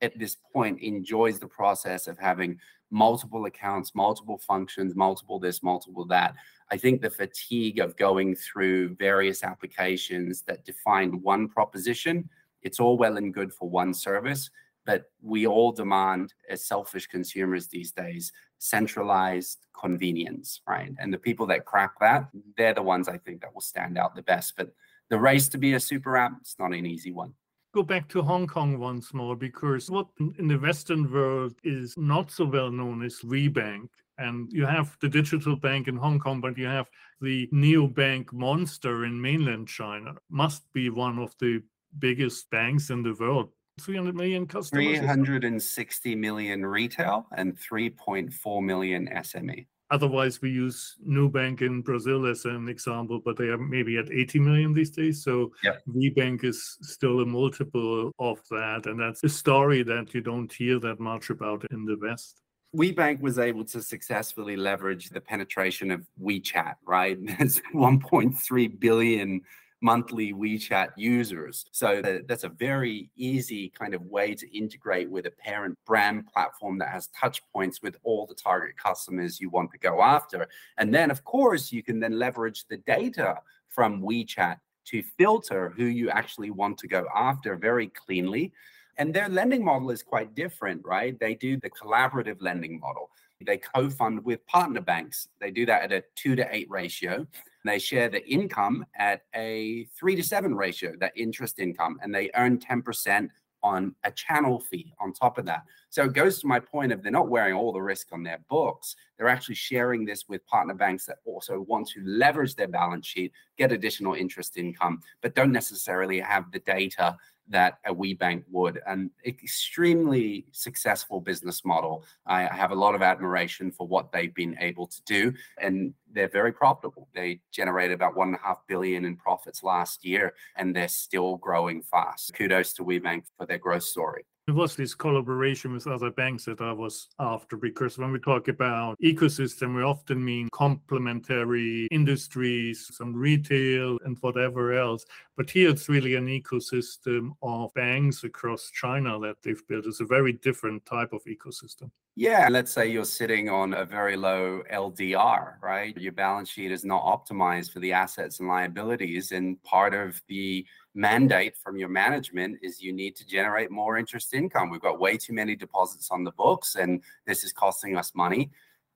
at 0.00 0.18
this 0.18 0.36
point 0.52 0.80
enjoys 0.80 1.38
the 1.38 1.46
process 1.46 2.08
of 2.08 2.18
having 2.18 2.58
multiple 2.92 3.46
accounts, 3.46 3.94
multiple 3.94 4.38
functions, 4.38 4.94
multiple 4.94 5.40
this, 5.40 5.62
multiple 5.62 6.04
that. 6.04 6.34
I 6.70 6.76
think 6.76 7.00
the 7.00 7.10
fatigue 7.10 7.80
of 7.80 7.96
going 7.96 8.36
through 8.36 8.94
various 8.96 9.42
applications 9.42 10.42
that 10.42 10.64
define 10.64 11.22
one 11.22 11.48
proposition, 11.48 12.28
it's 12.60 12.78
all 12.78 12.96
well 12.96 13.16
and 13.16 13.34
good 13.34 13.52
for 13.52 13.68
one 13.68 13.94
service, 13.94 14.50
but 14.84 15.10
we 15.22 15.46
all 15.46 15.72
demand 15.72 16.34
as 16.48 16.66
selfish 16.66 17.06
consumers 17.06 17.66
these 17.66 17.92
days 17.92 18.32
centralized 18.58 19.66
convenience, 19.78 20.60
right? 20.68 20.92
And 20.98 21.12
the 21.12 21.18
people 21.18 21.46
that 21.46 21.64
crack 21.64 21.98
that, 22.00 22.28
they're 22.56 22.74
the 22.74 22.82
ones 22.82 23.08
I 23.08 23.18
think 23.18 23.40
that 23.40 23.52
will 23.52 23.60
stand 23.60 23.98
out 23.98 24.14
the 24.14 24.22
best. 24.22 24.54
But 24.56 24.72
the 25.08 25.18
race 25.18 25.48
to 25.48 25.58
be 25.58 25.74
a 25.74 25.80
super 25.80 26.16
app, 26.16 26.32
it's 26.40 26.58
not 26.58 26.72
an 26.72 26.86
easy 26.86 27.10
one 27.10 27.34
go 27.72 27.82
back 27.82 28.08
to 28.08 28.22
Hong 28.22 28.46
Kong 28.46 28.78
once 28.78 29.14
more 29.14 29.34
because 29.34 29.90
what 29.90 30.06
in 30.38 30.46
the 30.48 30.58
Western 30.58 31.10
world 31.10 31.54
is 31.64 31.96
not 31.96 32.30
so 32.30 32.44
well 32.44 32.70
known 32.70 33.02
is 33.02 33.20
WeBank. 33.22 33.88
And 34.18 34.52
you 34.52 34.66
have 34.66 34.96
the 35.00 35.08
digital 35.08 35.56
bank 35.56 35.88
in 35.88 35.96
Hong 35.96 36.18
Kong, 36.18 36.40
but 36.40 36.58
you 36.58 36.66
have 36.66 36.88
the 37.20 37.48
neobank 37.52 38.32
monster 38.32 39.06
in 39.06 39.20
mainland 39.20 39.68
China. 39.68 40.14
Must 40.30 40.70
be 40.74 40.90
one 40.90 41.18
of 41.18 41.34
the 41.40 41.62
biggest 41.98 42.48
banks 42.50 42.90
in 42.90 43.02
the 43.02 43.14
world. 43.18 43.48
300 43.80 44.14
million 44.14 44.46
customers? 44.46 44.98
360 44.98 46.14
million 46.14 46.64
retail 46.64 47.26
and 47.36 47.56
3.4 47.58 48.62
million 48.62 49.08
SME. 49.08 49.66
Otherwise, 49.92 50.40
we 50.40 50.50
use 50.50 50.96
Nubank 51.06 51.60
in 51.60 51.82
Brazil 51.82 52.24
as 52.24 52.46
an 52.46 52.66
example, 52.66 53.20
but 53.22 53.36
they 53.36 53.48
are 53.48 53.58
maybe 53.58 53.98
at 53.98 54.10
80 54.10 54.38
million 54.38 54.72
these 54.72 54.88
days. 54.88 55.22
So 55.22 55.52
yep. 55.62 55.82
WeBank 55.86 56.44
is 56.44 56.78
still 56.80 57.20
a 57.20 57.26
multiple 57.26 58.10
of 58.18 58.40
that. 58.50 58.86
And 58.86 58.98
that's 58.98 59.22
a 59.22 59.28
story 59.28 59.82
that 59.82 60.14
you 60.14 60.22
don't 60.22 60.50
hear 60.50 60.80
that 60.80 60.98
much 60.98 61.28
about 61.28 61.66
in 61.70 61.84
the 61.84 61.98
West. 62.00 62.40
WeBank 62.74 63.20
was 63.20 63.38
able 63.38 63.66
to 63.66 63.82
successfully 63.82 64.56
leverage 64.56 65.10
the 65.10 65.20
penetration 65.20 65.90
of 65.90 66.06
WeChat, 66.18 66.76
right? 66.86 67.18
There's 67.38 67.60
1.3 67.74 68.80
billion 68.80 69.42
monthly 69.82 70.32
WeChat 70.32 70.90
users. 70.96 71.66
So 71.72 72.00
that's 72.26 72.44
a 72.44 72.48
very 72.48 73.10
easy 73.16 73.68
kind 73.70 73.94
of 73.94 74.02
way 74.06 74.34
to 74.34 74.56
integrate 74.56 75.10
with 75.10 75.26
a 75.26 75.30
parent 75.32 75.76
brand 75.84 76.26
platform 76.28 76.78
that 76.78 76.88
has 76.88 77.08
touch 77.08 77.42
points 77.52 77.82
with 77.82 77.96
all 78.04 78.26
the 78.26 78.34
target 78.34 78.76
customers 78.76 79.40
you 79.40 79.50
want 79.50 79.72
to 79.72 79.78
go 79.78 80.00
after. 80.00 80.48
And 80.78 80.94
then, 80.94 81.10
of 81.10 81.24
course, 81.24 81.72
you 81.72 81.82
can 81.82 81.98
then 81.98 82.18
leverage 82.18 82.64
the 82.68 82.78
data 82.78 83.40
from 83.68 84.02
WeChat 84.02 84.56
to 84.84 85.02
filter 85.18 85.72
who 85.76 85.84
you 85.84 86.10
actually 86.10 86.50
want 86.50 86.78
to 86.78 86.88
go 86.88 87.06
after 87.14 87.56
very 87.56 87.88
cleanly. 87.88 88.52
And 88.98 89.12
their 89.12 89.28
lending 89.28 89.64
model 89.64 89.90
is 89.90 90.02
quite 90.02 90.34
different, 90.34 90.84
right? 90.84 91.18
They 91.18 91.34
do 91.34 91.58
the 91.58 91.70
collaborative 91.70 92.36
lending 92.40 92.78
model. 92.78 93.10
They 93.44 93.58
co 93.58 93.90
fund 93.90 94.24
with 94.24 94.46
partner 94.46 94.80
banks. 94.80 95.28
They 95.40 95.50
do 95.50 95.66
that 95.66 95.82
at 95.82 95.92
a 95.92 96.04
two 96.14 96.36
to 96.36 96.46
eight 96.54 96.70
ratio. 96.70 97.26
They 97.64 97.78
share 97.78 98.08
the 98.08 98.26
income 98.28 98.84
at 98.96 99.22
a 99.34 99.84
three 99.96 100.16
to 100.16 100.22
seven 100.22 100.54
ratio, 100.54 100.94
that 101.00 101.12
interest 101.16 101.58
income, 101.58 101.98
and 102.02 102.14
they 102.14 102.30
earn 102.34 102.58
10% 102.58 103.28
on 103.62 103.94
a 104.04 104.10
channel 104.10 104.58
fee 104.58 104.92
on 105.00 105.12
top 105.12 105.38
of 105.38 105.44
that. 105.46 105.62
So 105.88 106.04
it 106.04 106.14
goes 106.14 106.40
to 106.40 106.46
my 106.46 106.58
point 106.58 106.92
of 106.92 107.02
they're 107.02 107.12
not 107.12 107.28
wearing 107.28 107.54
all 107.54 107.72
the 107.72 107.80
risk 107.80 108.08
on 108.12 108.22
their 108.22 108.40
books. 108.50 108.96
They're 109.16 109.28
actually 109.28 109.54
sharing 109.54 110.04
this 110.04 110.28
with 110.28 110.44
partner 110.46 110.74
banks 110.74 111.06
that 111.06 111.18
also 111.24 111.60
want 111.60 111.88
to 111.90 112.02
leverage 112.04 112.56
their 112.56 112.68
balance 112.68 113.06
sheet, 113.06 113.32
get 113.56 113.72
additional 113.72 114.14
interest 114.14 114.56
income, 114.56 115.00
but 115.20 115.34
don't 115.34 115.52
necessarily 115.52 116.18
have 116.20 116.50
the 116.50 116.58
data 116.60 117.16
that 117.48 117.78
a 117.86 117.94
WeBank 117.94 118.44
would. 118.50 118.80
An 118.86 119.10
extremely 119.26 120.46
successful 120.52 121.20
business 121.20 121.64
model. 121.64 122.04
I 122.26 122.42
have 122.42 122.70
a 122.70 122.76
lot 122.76 122.94
of 122.94 123.02
admiration 123.02 123.70
for 123.70 123.86
what 123.86 124.12
they've 124.12 124.34
been 124.34 124.56
able 124.60 124.86
to 124.86 125.02
do, 125.04 125.32
and 125.58 125.94
they're 126.10 126.28
very 126.28 126.52
profitable. 126.52 127.08
They 127.14 127.40
generated 127.50 127.94
about 127.94 128.16
one 128.16 128.28
and 128.28 128.36
a 128.36 128.46
half 128.46 128.58
billion 128.68 129.04
in 129.04 129.16
profits 129.16 129.62
last 129.62 130.04
year, 130.04 130.34
and 130.56 130.74
they're 130.74 130.88
still 130.88 131.36
growing 131.36 131.82
fast. 131.82 132.34
Kudos 132.34 132.72
to 132.74 132.84
WeBank 132.84 133.24
for 133.36 133.46
their 133.46 133.58
growth 133.58 133.84
story. 133.84 134.24
It 134.48 134.52
was 134.52 134.74
this 134.74 134.92
collaboration 134.92 135.72
with 135.72 135.86
other 135.86 136.10
banks 136.10 136.46
that 136.46 136.60
I 136.60 136.72
was 136.72 137.06
after 137.20 137.56
because 137.56 137.96
when 137.96 138.10
we 138.10 138.18
talk 138.18 138.48
about 138.48 138.98
ecosystem, 139.00 139.76
we 139.76 139.84
often 139.84 140.22
mean 140.24 140.48
complementary 140.52 141.86
industries, 141.92 142.88
some 142.90 143.14
retail, 143.14 143.98
and 144.04 144.18
whatever 144.20 144.72
else. 144.76 145.04
But 145.36 145.50
here 145.50 145.70
it's 145.70 145.88
really 145.88 146.14
an 146.14 146.26
ecosystem 146.26 147.30
of 147.42 147.72
banks 147.74 148.22
across 148.22 148.70
China 148.70 149.18
that 149.20 149.36
they've 149.42 149.66
built. 149.66 149.86
It's 149.86 150.00
a 150.00 150.04
very 150.04 150.34
different 150.34 150.84
type 150.84 151.12
of 151.12 151.22
ecosystem. 151.24 151.90
Yeah, 152.14 152.48
let's 152.50 152.70
say 152.70 152.88
you're 152.88 153.06
sitting 153.06 153.48
on 153.48 153.72
a 153.72 153.86
very 153.86 154.16
low 154.16 154.62
LDR, 154.70 155.54
right? 155.62 155.96
Your 155.96 156.12
balance 156.12 156.50
sheet 156.50 156.70
is 156.70 156.84
not 156.84 157.02
optimized 157.02 157.72
for 157.72 157.80
the 157.80 157.94
assets 157.94 158.38
and 158.38 158.48
liabilities. 158.48 159.32
And 159.32 159.62
part 159.62 159.94
of 159.94 160.20
the 160.28 160.66
mandate 160.94 161.56
from 161.56 161.78
your 161.78 161.88
management 161.88 162.58
is 162.60 162.82
you 162.82 162.92
need 162.92 163.16
to 163.16 163.26
generate 163.26 163.70
more 163.70 163.96
interest 163.96 164.34
income. 164.34 164.68
We've 164.68 164.82
got 164.82 165.00
way 165.00 165.16
too 165.16 165.32
many 165.32 165.56
deposits 165.56 166.10
on 166.10 166.22
the 166.22 166.32
books, 166.32 166.74
and 166.74 167.02
this 167.26 167.44
is 167.44 167.54
costing 167.54 167.96
us 167.96 168.12
money. 168.14 168.50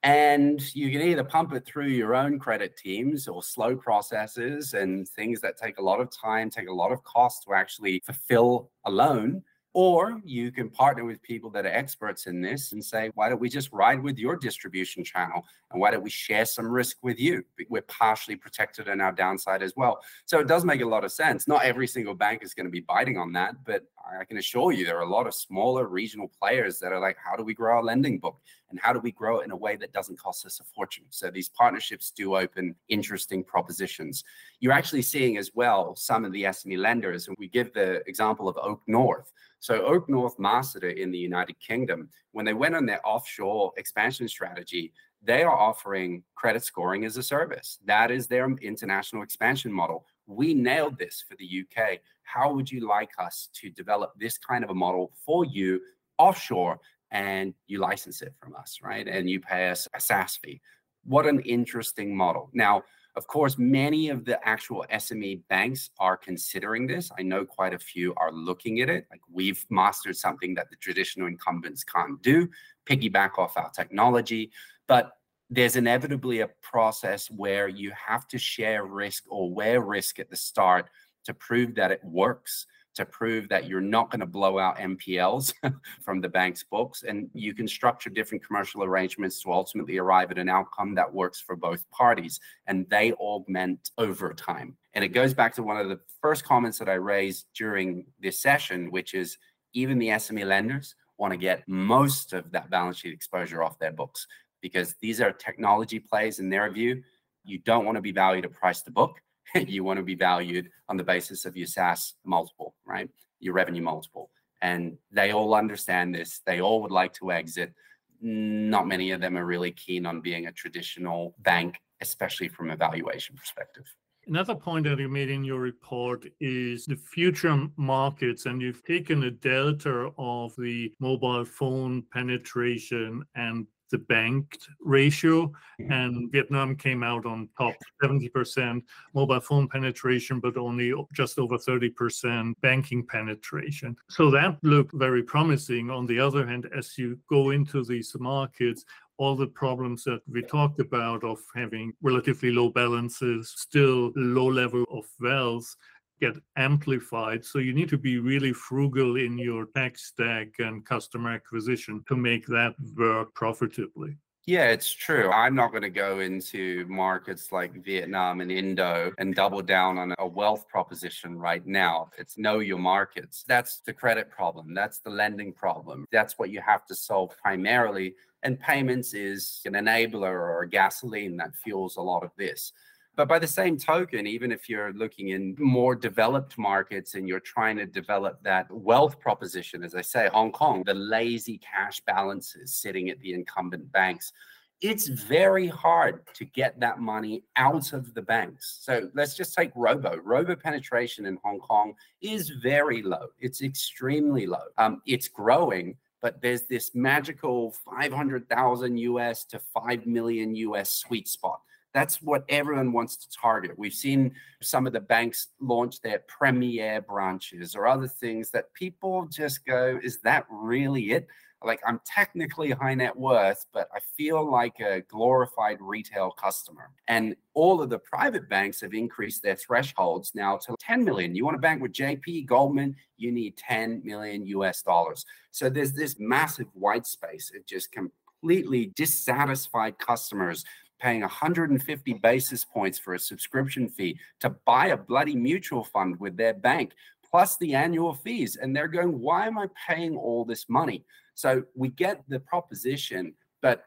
And 0.07 0.63
you 0.73 0.93
can 0.93 1.01
either 1.01 1.25
pump 1.25 1.53
it 1.53 1.67
through 1.67 1.89
your 1.89 2.15
own 2.15 2.39
credit 2.39 2.77
teams 2.77 3.27
or 3.27 3.43
slow 3.43 3.75
processes 3.75 4.73
and 4.73 5.09
things 5.09 5.41
that 5.41 5.57
take 5.57 5.79
a 5.79 5.83
lot 5.83 6.01
of 6.01 6.13
time, 6.13 6.49
take 6.49 6.69
a 6.69 6.73
lot 6.73 6.93
of 6.93 7.03
cost 7.03 7.43
to 7.43 7.55
actually 7.55 8.01
fulfill 8.07 8.71
a 8.85 8.91
loan 8.91 9.43
or 9.79 10.23
you 10.25 10.51
can 10.51 10.71
partner 10.71 11.05
with 11.05 11.21
people 11.21 11.51
that 11.51 11.67
are 11.67 11.69
experts 11.69 12.27
in 12.27 12.41
this 12.41 12.73
and 12.73 12.83
say, 12.83 13.11
why 13.15 13.29
don't 13.29 13.43
we 13.43 13.51
just 13.51 13.71
ride 13.75 14.03
with 14.03 14.17
your 14.17 14.35
distribution 14.35 15.05
channel? 15.05 15.45
And 15.71 15.79
why 15.79 15.91
don't 15.91 16.03
we 16.03 16.09
share 16.09 16.47
some 16.47 16.67
risk 16.67 16.97
with 17.03 17.21
you? 17.21 17.45
We're 17.69 17.83
partially 17.83 18.37
protected 18.37 18.89
on 18.89 19.03
our 19.03 19.13
downside 19.13 19.63
as 19.63 19.75
well. 19.77 20.01
So 20.25 20.39
it 20.39 20.49
does 20.49 20.65
make 20.65 20.81
a 20.81 20.87
lot 20.87 21.05
of 21.05 21.13
sense. 21.13 21.47
Not 21.47 21.63
every 21.63 21.87
single 21.87 22.15
bank 22.15 22.43
is 22.43 22.55
going 22.55 22.65
to 22.65 22.71
be 22.71 22.81
biting 22.81 23.19
on 23.19 23.35
that, 23.35 23.57
but 23.67 23.83
I 24.19 24.25
can 24.25 24.39
assure 24.39 24.73
you 24.73 24.87
there 24.87 24.97
are 24.97 25.03
a 25.03 25.11
lot 25.11 25.27
of 25.27 25.35
smaller 25.35 25.87
regional 25.89 26.33
players 26.41 26.79
that 26.79 26.91
are 26.91 27.01
like, 27.01 27.19
how 27.23 27.37
do 27.37 27.45
we 27.45 27.53
grow 27.53 27.77
our 27.77 27.85
lending 27.85 28.19
book? 28.19 28.41
And 28.71 28.81
how 28.81 28.93
do 28.93 28.99
we 28.99 29.13
grow 29.13 29.39
it 29.39 29.45
in 29.45 29.53
a 29.53 29.57
way 29.57 29.77
that 29.77 29.93
doesn't 29.93 30.19
cost 30.19 30.45
us 30.45 30.61
a 30.61 30.65
fortune? 30.65 31.05
So 31.11 31.31
these 31.31 31.49
partnerships 31.49 32.11
do 32.11 32.37
open 32.37 32.75
interesting 32.89 33.45
propositions. 33.45 34.25
You're 34.61 34.73
actually 34.73 35.03
seeing 35.03 35.37
as 35.37 35.53
well 35.55 35.95
some 35.95 36.25
of 36.25 36.33
the 36.33 36.45
SME 36.45 36.79
lenders, 36.79 37.29
and 37.29 37.37
we 37.39 37.49
give 37.49 37.73
the 37.73 38.03
example 38.09 38.49
of 38.49 38.57
Oak 38.61 38.83
North 38.87 39.33
so 39.61 39.85
Oak 39.85 40.09
North 40.09 40.39
mastered 40.39 40.85
it 40.85 40.99
in 40.99 41.11
the 41.11 41.19
United 41.19 41.59
Kingdom. 41.61 42.09
When 42.33 42.45
they 42.45 42.55
went 42.55 42.75
on 42.75 42.87
their 42.87 43.05
offshore 43.07 43.73
expansion 43.77 44.29
strategy, 44.29 44.93
they 45.23 45.43
are 45.43 45.57
offering 45.57 46.23
credit 46.35 46.63
scoring 46.63 47.05
as 47.05 47.17
a 47.17 47.23
service. 47.23 47.79
That 47.85 48.11
is 48.11 48.27
their 48.27 48.49
international 48.63 49.23
expansion 49.23 49.73
model. 49.73 50.07
We 50.27 50.55
nailed 50.55 50.99
this 50.99 51.25
for 51.27 51.37
the 51.37 51.65
UK. 51.65 51.99
How 52.23 52.53
would 52.53 52.71
you 52.71 52.87
like 52.87 53.11
us 53.19 53.49
to 53.55 53.71
develop 53.71 54.13
this 54.17 54.39
kind 54.39 54.63
of 54.63 54.71
a 54.71 54.75
model 54.75 55.13
for 55.25 55.45
you 55.45 55.81
offshore 56.19 56.79
and 57.17 57.55
you 57.67 57.79
license 57.81 58.21
it 58.21 58.35
from 58.39 58.55
us, 58.55 58.81
right? 58.83 59.09
And 59.09 59.31
you 59.33 59.41
pay 59.41 59.71
us 59.71 59.89
a 59.95 60.01
SaaS 60.01 60.37
fee. 60.37 60.61
What 61.05 61.25
an 61.27 61.41
interesting 61.41 62.15
model. 62.15 62.51
Now, 62.53 62.85
Of 63.17 63.27
course, 63.29 63.57
many 63.57 64.11
of 64.11 64.27
the 64.27 64.39
actual 64.47 64.85
SME 64.93 65.41
banks 65.49 65.89
are 65.99 66.19
considering 66.19 66.87
this. 66.87 67.11
I 67.19 67.23
know 67.23 67.47
quite 67.47 67.73
a 67.73 67.79
few 67.79 68.15
are 68.19 68.31
looking 68.31 68.83
at 68.83 68.91
it. 68.91 69.07
Like 69.11 69.23
we've 69.33 69.65
mastered 69.71 70.17
something 70.17 70.55
that 70.55 70.69
the 70.69 70.77
traditional 70.77 71.27
incumbents 71.27 71.83
can't 71.83 72.21
do, 72.23 72.47
piggyback 72.85 73.39
off 73.39 73.57
our 73.57 73.71
technology. 73.71 74.53
But 74.87 75.13
there's 75.49 75.77
inevitably 75.77 76.41
a 76.41 76.51
process 76.61 77.31
where 77.31 77.69
you 77.69 77.91
have 77.93 78.29
to 78.29 78.39
share 78.39 78.85
risk 78.85 79.25
or 79.31 79.51
wear 79.51 79.81
risk 79.81 80.19
at 80.19 80.29
the 80.29 80.37
start 80.37 80.91
to 81.25 81.33
prove 81.33 81.75
that 81.77 81.91
it 81.91 82.05
works 82.05 82.67
to 82.97 83.05
prove 83.05 83.49
that 83.49 83.67
you're 83.67 83.81
not 83.81 84.11
going 84.11 84.21
to 84.21 84.27
blow 84.27 84.59
out 84.59 84.79
NPLs 84.79 85.53
from 86.03 86.21
the 86.21 86.29
bank's 86.29 86.65
books. 86.65 87.05
And 87.05 87.31
you 87.35 87.55
can 87.55 87.69
structure 87.69 88.11
different 88.11 88.45
commercial 88.45 88.83
arrangements 88.83 89.43
to 89.43 89.53
ultimately 89.53 89.99
arrive 89.99 90.31
at 90.31 90.39
an 90.39 90.49
outcome 90.49 90.95
that 90.95 91.13
works 91.13 91.41
for 91.41 91.57
both 91.57 91.89
parties. 91.91 92.41
And 92.67 92.89
they 92.89 93.13
augment 93.13 93.91
over 93.99 94.33
time. 94.33 94.77
And 94.95 95.05
it 95.05 95.09
goes 95.09 95.35
back 95.35 95.55
to 95.55 95.63
one 95.63 95.77
of 95.77 95.89
the 95.89 96.01
first 96.21 96.45
comments 96.45 96.79
that 96.79 96.89
I 96.89 96.95
raised 96.95 97.47
during 97.55 98.07
this 98.21 98.41
session, 98.41 98.91
which 98.91 99.15
is 99.15 99.37
even 99.75 99.99
the 99.99 100.09
SME 100.09 100.47
lenders 100.47 100.95
want 101.19 101.33
to 101.33 101.39
get 101.39 101.63
most 101.67 102.33
of 102.33 102.51
that 102.53 102.71
balance 102.71 102.99
sheet 102.99 103.13
exposure 103.13 103.63
off 103.63 103.79
their 103.79 103.93
books 103.93 104.27
because 104.63 104.95
these 105.01 105.21
are 105.21 105.33
technology 105.33 105.99
plays 105.99 106.39
in 106.39 106.49
their 106.49 106.71
view. 106.71 107.03
You 107.45 107.59
don't 107.59 107.85
want 107.85 107.97
to 107.97 108.03
be 108.03 108.13
valued 108.13 108.47
at 108.47 108.53
price 108.53 108.83
to 108.83 108.91
book 108.91 109.21
you 109.55 109.85
want 109.85 109.99
to 109.99 110.03
be 110.03 110.15
valued 110.15 110.71
on 110.89 110.97
the 110.97 111.05
basis 111.05 111.45
of 111.45 111.57
your 111.57 111.67
SaaS 111.67 112.15
multiple, 112.25 112.75
right? 112.85 113.09
Your 113.41 113.55
revenue 113.55 113.83
multiple. 113.83 114.31
And 114.63 114.97
they 115.13 115.33
all 115.33 115.55
understand 115.55 116.15
this. 116.15 116.41
They 116.47 116.61
all 116.61 116.83
would 116.83 116.91
like 116.91 117.13
to 117.15 117.33
exit. 117.33 117.73
Not 118.21 118.87
many 118.87 119.11
of 119.11 119.21
them 119.21 119.37
are 119.37 119.45
really 119.45 119.73
keen 119.73 120.07
on 120.07 120.21
being 120.21 120.47
a 120.47 120.53
traditional 120.53 121.35
bank, 121.41 121.79
especially 122.01 122.49
from 122.49 122.71
a 122.71 122.77
valuation 122.77 123.37
perspective. 123.37 123.85
Another 124.27 124.57
point 124.57 124.87
that 124.87 124.99
you 124.99 125.09
made 125.09 125.31
in 125.31 125.45
your 125.45 125.61
report 125.61 126.27
is 126.41 126.85
the 126.87 126.97
future 126.97 127.69
markets, 127.77 128.47
and 128.47 128.61
you've 128.61 128.83
taken 128.85 129.23
a 129.23 129.31
delta 129.31 130.11
of 130.19 130.53
the 130.59 130.93
mobile 130.99 131.45
phone 131.45 132.03
penetration 132.13 133.23
and 133.37 133.69
the 133.91 133.99
banked 133.99 134.69
ratio, 134.81 135.53
mm. 135.81 135.91
and 135.91 136.31
Vietnam 136.33 136.77
came 136.77 137.03
out 137.03 137.27
on 137.27 137.49
top 137.57 137.75
70% 138.03 138.83
mobile 139.15 139.41
phone 139.41 139.69
penetration, 139.69 140.41
but 140.41 140.57
only 140.57 140.93
just 141.15 141.39
over 141.39 141.57
30% 141.57 142.55
banking 142.61 143.07
penetration. 143.07 143.97
So 144.09 144.31
that 144.31 144.59
looked 144.63 144.95
very 144.95 145.23
promising. 145.23 145.91
On 145.91 146.07
the 146.07 146.21
other 146.21 146.47
hand, 146.47 146.69
as 146.77 146.99
you 146.99 147.19
go 147.29 147.51
into 147.51 147.85
these 147.85 148.15
markets, 148.19 148.85
all 149.19 149.35
the 149.35 149.47
problems 149.47 150.05
that 150.05 150.21
we 150.31 150.43
talked 150.43 150.81
about 150.81 151.25
of 151.25 151.39
having 151.55 151.93
relatively 152.03 152.51
low 152.51 152.69
balances, 152.69 153.53
still 153.57 154.13
low 154.15 154.47
level 154.47 154.85
of 154.91 155.05
wealth, 155.21 155.75
get 156.21 156.37
amplified. 156.57 157.45
So 157.45 157.59
you 157.59 157.73
need 157.73 157.89
to 157.91 157.99
be 157.99 158.19
really 158.19 158.53
frugal 158.53 159.17
in 159.17 159.39
your 159.39 159.67
tech 159.75 159.99
stack 159.99 160.49
and 160.59 160.85
customer 160.85 161.31
acquisition 161.31 162.05
to 162.09 162.17
make 162.17 162.47
that 162.47 162.75
work 162.97 163.35
profitably. 163.35 164.17
Yeah, 164.47 164.69
it's 164.69 164.93
true. 164.93 165.29
I'm 165.33 165.57
not 165.57 165.73
going 165.73 165.83
to 165.83 165.91
go 165.91 166.21
into 166.21 166.87
markets 166.89 167.51
like 167.51 167.85
Vietnam 167.85 168.41
and 168.41 168.53
Indo 168.53 169.13
and 169.19 169.35
double 169.35 169.61
down 169.61 169.99
on 169.99 170.15
a 170.21 170.27
wealth 170.27 170.69
proposition 170.69 171.37
right 171.37 171.67
now. 171.67 172.11
It's 172.17 172.39
know 172.39 172.61
your 172.61 172.79
markets. 172.79 173.45
That's 173.49 173.81
the 173.81 173.93
credit 173.93 174.31
problem. 174.31 174.73
That's 174.73 175.01
the 175.01 175.11
lending 175.11 175.53
problem. 175.53 176.07
That's 176.13 176.39
what 176.39 176.51
you 176.51 176.61
have 176.61 176.87
to 176.87 176.95
solve 176.95 177.37
primarily. 177.43 178.15
And 178.45 178.61
payments 178.61 179.15
is 179.15 179.63
an 179.65 179.73
enabler 179.73 180.31
or 180.31 180.63
a 180.63 180.69
gasoline 180.69 181.37
that 181.39 181.57
fuels 181.57 181.97
a 181.97 182.03
lot 182.03 182.23
of 182.23 182.31
this. 182.39 182.73
But 183.17 183.29
by 183.29 183.39
the 183.39 183.47
same 183.47 183.79
token, 183.79 184.27
even 184.27 184.53
if 184.53 184.69
you're 184.69 184.93
looking 184.93 185.29
in 185.29 185.57
more 185.59 185.95
developed 185.95 186.59
markets 186.59 187.15
and 187.15 187.27
you're 187.27 187.41
trying 187.41 187.79
to 187.79 187.87
develop 187.87 188.43
that 188.43 188.71
wealth 188.71 189.19
proposition, 189.19 189.83
as 189.83 189.95
I 189.95 190.03
say, 190.03 190.29
Hong 190.33 190.53
Kong, 190.53 190.83
the 190.85 190.93
lazy 190.93 191.59
cash 191.59 192.01
balances 192.07 192.75
sitting 192.75 193.09
at 193.09 193.19
the 193.21 193.33
incumbent 193.33 193.91
banks, 193.91 194.35
it's 194.83 195.07
very 195.07 195.67
hard 195.67 196.27
to 196.35 196.45
get 196.45 196.79
that 196.81 196.99
money 196.99 197.43
out 197.57 197.95
of 197.95 198.13
the 198.13 198.21
banks. 198.21 198.81
So 198.83 199.09
let's 199.15 199.35
just 199.35 199.55
take 199.55 199.71
robo. 199.75 200.19
Robo 200.19 200.55
penetration 200.55 201.25
in 201.25 201.39
Hong 201.43 201.61
Kong 201.61 201.95
is 202.21 202.51
very 202.51 203.01
low. 203.01 203.29
It's 203.39 203.63
extremely 203.63 204.47
low. 204.47 204.67
Um, 204.77 205.01
it's 205.07 205.29
growing, 205.29 205.97
but 206.21 206.43
there's 206.43 206.63
this 206.63 206.95
magical 206.95 207.75
500,000 207.91 208.99
US 208.99 209.47
to 209.47 209.59
5 209.59 210.07
million 210.07 210.55
US 210.55 210.93
sweet 210.93 211.29
spot 211.29 211.61
that's 211.97 212.21
what 212.21 212.45
everyone 212.51 212.93
wants 212.93 213.17
to 213.17 213.27
target. 213.31 213.73
We've 213.79 213.91
seen 213.91 214.35
some 214.61 214.87
of 214.87 214.93
the 214.93 215.01
banks 215.01 215.49
launch 215.61 216.03
their 216.03 216.19
premier 216.29 217.01
branches 217.01 217.75
or 217.75 217.87
other 217.87 218.07
things 218.07 218.51
that 218.51 218.73
people 218.75 219.27
just 219.31 219.65
go, 219.65 219.99
is 220.03 220.21
that 220.21 220.45
really 220.51 221.13
it? 221.13 221.27
Like, 221.65 221.81
I'm 221.87 222.03
technically 222.05 222.71
high 222.71 222.93
net 222.93 223.17
worth, 223.17 223.65
but 223.73 223.89
I 223.95 224.01
feel 224.15 224.49
like 224.49 224.79
a 224.79 225.01
glorified 225.09 225.79
retail 225.81 226.33
customer. 226.33 226.91
And 227.09 227.35
all 227.55 227.81
of 227.81 227.89
the 227.89 227.99
private 227.99 228.47
banks 228.47 228.83
have 228.83 228.93
increased 228.93 229.43
their 229.43 229.57
thresholds 229.57 230.35
now 230.35 230.59
to 230.67 230.77
10 230.79 231.03
million. 231.03 231.35
You 231.35 231.47
want 231.47 231.55
to 231.55 231.63
bank 231.63 231.81
with 231.81 231.95
JP 231.95 232.45
Goldman, 232.47 232.95
you 233.17 233.33
need 233.33 233.57
10 233.57 234.03
million 234.05 234.45
US 234.49 234.83
dollars. 234.83 235.25
So 235.51 235.71
there's 235.71 235.95
this 235.95 236.17
massive 236.19 236.67
white 236.75 237.07
space. 237.07 237.51
It 237.55 237.67
just 237.67 237.91
completely 237.91 238.93
dissatisfied 238.95 239.99
customers 239.99 240.63
paying 240.99 241.21
150 241.21 242.15
basis 242.15 242.65
points 242.65 242.99
for 242.99 243.15
a 243.15 243.19
subscription 243.19 243.89
fee 243.89 244.19
to 244.41 244.51
buy 244.65 244.89
a 244.89 244.97
bloody 244.97 245.37
mutual 245.37 245.85
fund 245.85 246.19
with 246.19 246.37
their 246.37 246.55
bank 246.55 246.93
plus 247.29 247.57
the 247.59 247.75
annual 247.75 248.15
fees. 248.15 248.57
And 248.57 248.75
they're 248.75 248.89
going 248.89 249.19
why 249.21 249.47
am 249.47 249.59
i 249.59 249.67
paying 249.89 250.17
all 250.17 250.45
this 250.45 250.69
money? 250.69 251.05
So 251.35 251.65
we 251.75 251.89
get 251.89 252.23
the 252.29 252.41
proposition 252.41 253.35
but 253.63 253.85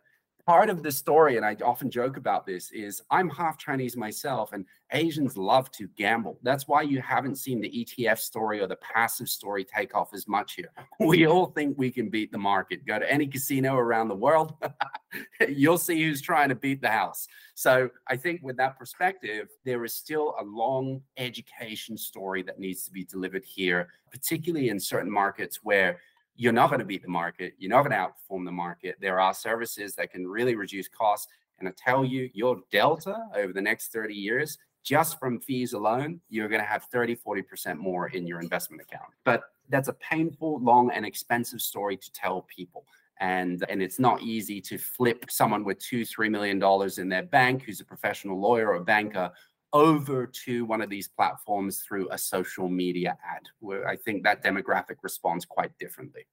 part 0.49 0.71
of 0.71 0.81
the 0.81 0.91
story, 0.91 1.37
and 1.37 1.45
I 1.45 1.55
often 1.63 1.91
joke 1.91 2.17
about 2.17 2.43
this, 2.43 2.71
is 2.71 3.03
I'm 3.11 3.29
half 3.29 3.59
Chinese 3.59 3.95
myself, 3.95 4.51
and 4.51 4.65
Asians 4.93 5.37
love 5.37 5.69
to 5.73 5.87
gamble. 5.95 6.39
That's 6.41 6.67
why 6.67 6.81
you 6.81 7.03
haven't 7.03 7.35
seen 7.35 7.61
the 7.61 7.69
ETF 7.69 8.17
story 8.17 8.59
or 8.59 8.65
the 8.65 8.77
passive 8.77 9.29
story 9.29 9.63
take 9.63 9.93
off 9.93 10.11
as 10.11 10.27
much 10.27 10.55
here. 10.55 10.71
We 10.99 11.27
all 11.27 11.45
think 11.45 11.77
we 11.77 11.91
can 11.91 12.09
beat 12.09 12.31
the 12.31 12.39
market. 12.39 12.87
Go 12.87 12.97
to 12.97 13.11
any 13.11 13.27
casino 13.27 13.75
around 13.75 14.07
the 14.07 14.15
world, 14.15 14.55
you'll 15.47 15.77
see 15.77 16.01
who's 16.01 16.19
trying 16.19 16.49
to 16.49 16.55
beat 16.55 16.81
the 16.81 16.89
house. 16.89 17.27
So 17.53 17.91
I 18.07 18.17
think 18.17 18.41
with 18.41 18.57
that 18.57 18.79
perspective, 18.79 19.49
there 19.65 19.85
is 19.85 19.93
still 19.93 20.33
a 20.39 20.43
long 20.43 21.01
education 21.17 21.95
story 21.95 22.41
that 22.41 22.57
needs 22.57 22.85
to 22.85 22.91
be 22.91 23.03
delivered 23.03 23.45
here, 23.45 23.89
particularly 24.11 24.69
in 24.69 24.79
certain 24.79 25.11
markets 25.11 25.59
where 25.61 25.99
you're 26.39 26.53
not 26.53 26.69
going 26.69 26.79
to 26.79 26.85
beat 26.85 27.01
the 27.01 27.09
market. 27.09 27.53
You're 27.57 27.69
not 27.69 27.83
going 27.83 27.91
to 27.91 27.97
outperform 27.97 28.45
the 28.45 28.51
market. 28.51 28.95
There 29.01 29.19
are 29.19 29.33
services 29.33 29.93
that 29.95 30.09
can 30.09 30.25
really 30.25 30.55
reduce 30.55 30.87
costs. 30.87 31.27
And 31.59 31.67
I 31.67 31.73
tell 31.77 32.05
you, 32.05 32.29
your 32.33 32.61
delta 32.71 33.17
over 33.35 33.51
the 33.51 33.61
next 33.61 33.91
30 33.91 34.13
years, 34.13 34.57
just 34.81 35.19
from 35.19 35.41
fees 35.41 35.73
alone, 35.73 36.21
you're 36.29 36.47
going 36.47 36.61
to 36.61 36.65
have 36.65 36.85
30, 36.93 37.17
40% 37.17 37.75
more 37.75 38.07
in 38.07 38.25
your 38.25 38.39
investment 38.39 38.81
account. 38.81 39.09
But 39.25 39.41
that's 39.67 39.89
a 39.89 39.93
painful, 39.93 40.63
long, 40.63 40.91
and 40.91 41.05
expensive 41.05 41.59
story 41.59 41.97
to 41.97 42.11
tell 42.13 42.43
people. 42.43 42.85
And, 43.19 43.65
and 43.67 43.81
it's 43.81 43.99
not 43.99 44.21
easy 44.21 44.61
to 44.61 44.77
flip 44.77 45.25
someone 45.29 45.65
with 45.65 45.77
two, 45.79 46.05
three 46.05 46.29
million 46.29 46.57
dollars 46.57 46.99
in 46.99 47.09
their 47.09 47.23
bank 47.23 47.63
who's 47.63 47.81
a 47.81 47.85
professional 47.85 48.39
lawyer 48.39 48.73
or 48.73 48.79
banker 48.79 49.29
over 49.73 50.25
to 50.25 50.65
one 50.65 50.81
of 50.81 50.89
these 50.89 51.07
platforms 51.07 51.79
through 51.79 52.09
a 52.11 52.17
social 52.17 52.67
media 52.67 53.17
ad, 53.23 53.43
where 53.59 53.87
I 53.87 53.95
think 53.95 54.23
that 54.23 54.43
demographic 54.43 54.97
responds 55.01 55.45
quite 55.45 55.77
differently. 55.77 56.25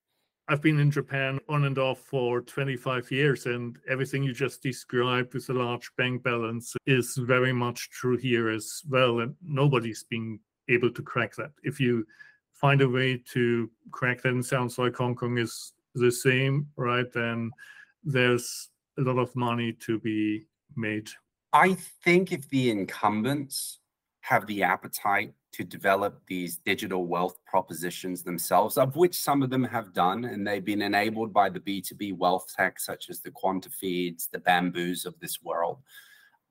I've 0.49 0.62
been 0.62 0.79
in 0.79 0.92
Japan 0.92 1.40
on 1.49 1.64
and 1.64 1.77
off 1.77 1.99
for 1.99 2.40
25 2.40 3.11
years, 3.11 3.46
and 3.46 3.79
everything 3.88 4.22
you 4.22 4.33
just 4.33 4.62
described 4.62 5.35
with 5.35 5.49
a 5.51 5.53
large 5.53 5.90
bank 5.96 6.22
balance 6.22 6.75
is 6.87 7.16
very 7.16 7.53
much 7.53 7.90
true 7.90 8.16
here 8.16 8.49
as 8.49 8.83
well. 8.88 9.20
And 9.20 9.35
nobody's 9.42 10.05
been 10.05 10.38
able 10.68 10.90
to 10.92 11.03
crack 11.03 11.35
that. 11.35 11.51
If 11.64 11.81
you 11.81 12.07
find 12.53 12.81
a 12.81 12.88
way 12.88 13.22
to 13.33 13.68
crack 13.90 14.22
that, 14.22 14.33
and 14.33 14.44
sounds 14.44 14.79
like 14.79 14.94
Hong 14.96 15.16
Kong 15.16 15.37
is 15.37 15.72
the 15.96 16.12
same, 16.12 16.68
right? 16.77 17.12
Then 17.12 17.51
there's 18.05 18.68
a 18.99 19.03
lot 19.03 19.18
of 19.18 19.35
money 19.35 19.72
to 19.72 19.99
be 19.99 20.46
made. 20.77 21.11
I 21.53 21.75
think 22.05 22.33
if 22.33 22.49
the 22.49 22.71
incumbents 22.71 23.79
have 24.21 24.47
the 24.47 24.63
appetite 24.63 25.33
to 25.53 25.65
develop 25.65 26.21
these 26.27 26.59
digital 26.59 27.07
wealth 27.07 27.39
propositions 27.47 28.23
themselves, 28.23 28.77
of 28.77 28.95
which 28.97 29.19
some 29.19 29.43
of 29.43 29.49
them 29.49 29.65
have 29.65 29.95
done, 29.95 30.25
and 30.25 30.47
they've 30.47 30.65
been 30.65 30.83
enabled 30.83 31.33
by 31.33 31.49
the 31.49 31.61
B2B 31.61 32.17
wealth 32.19 32.53
tech, 32.55 32.79
such 32.79 33.09
as 33.09 33.21
the 33.21 33.31
Quantifeeds, 33.31 34.29
the 34.31 34.39
Bambus 34.39 35.07
of 35.07 35.19
this 35.21 35.43
world. 35.43 35.79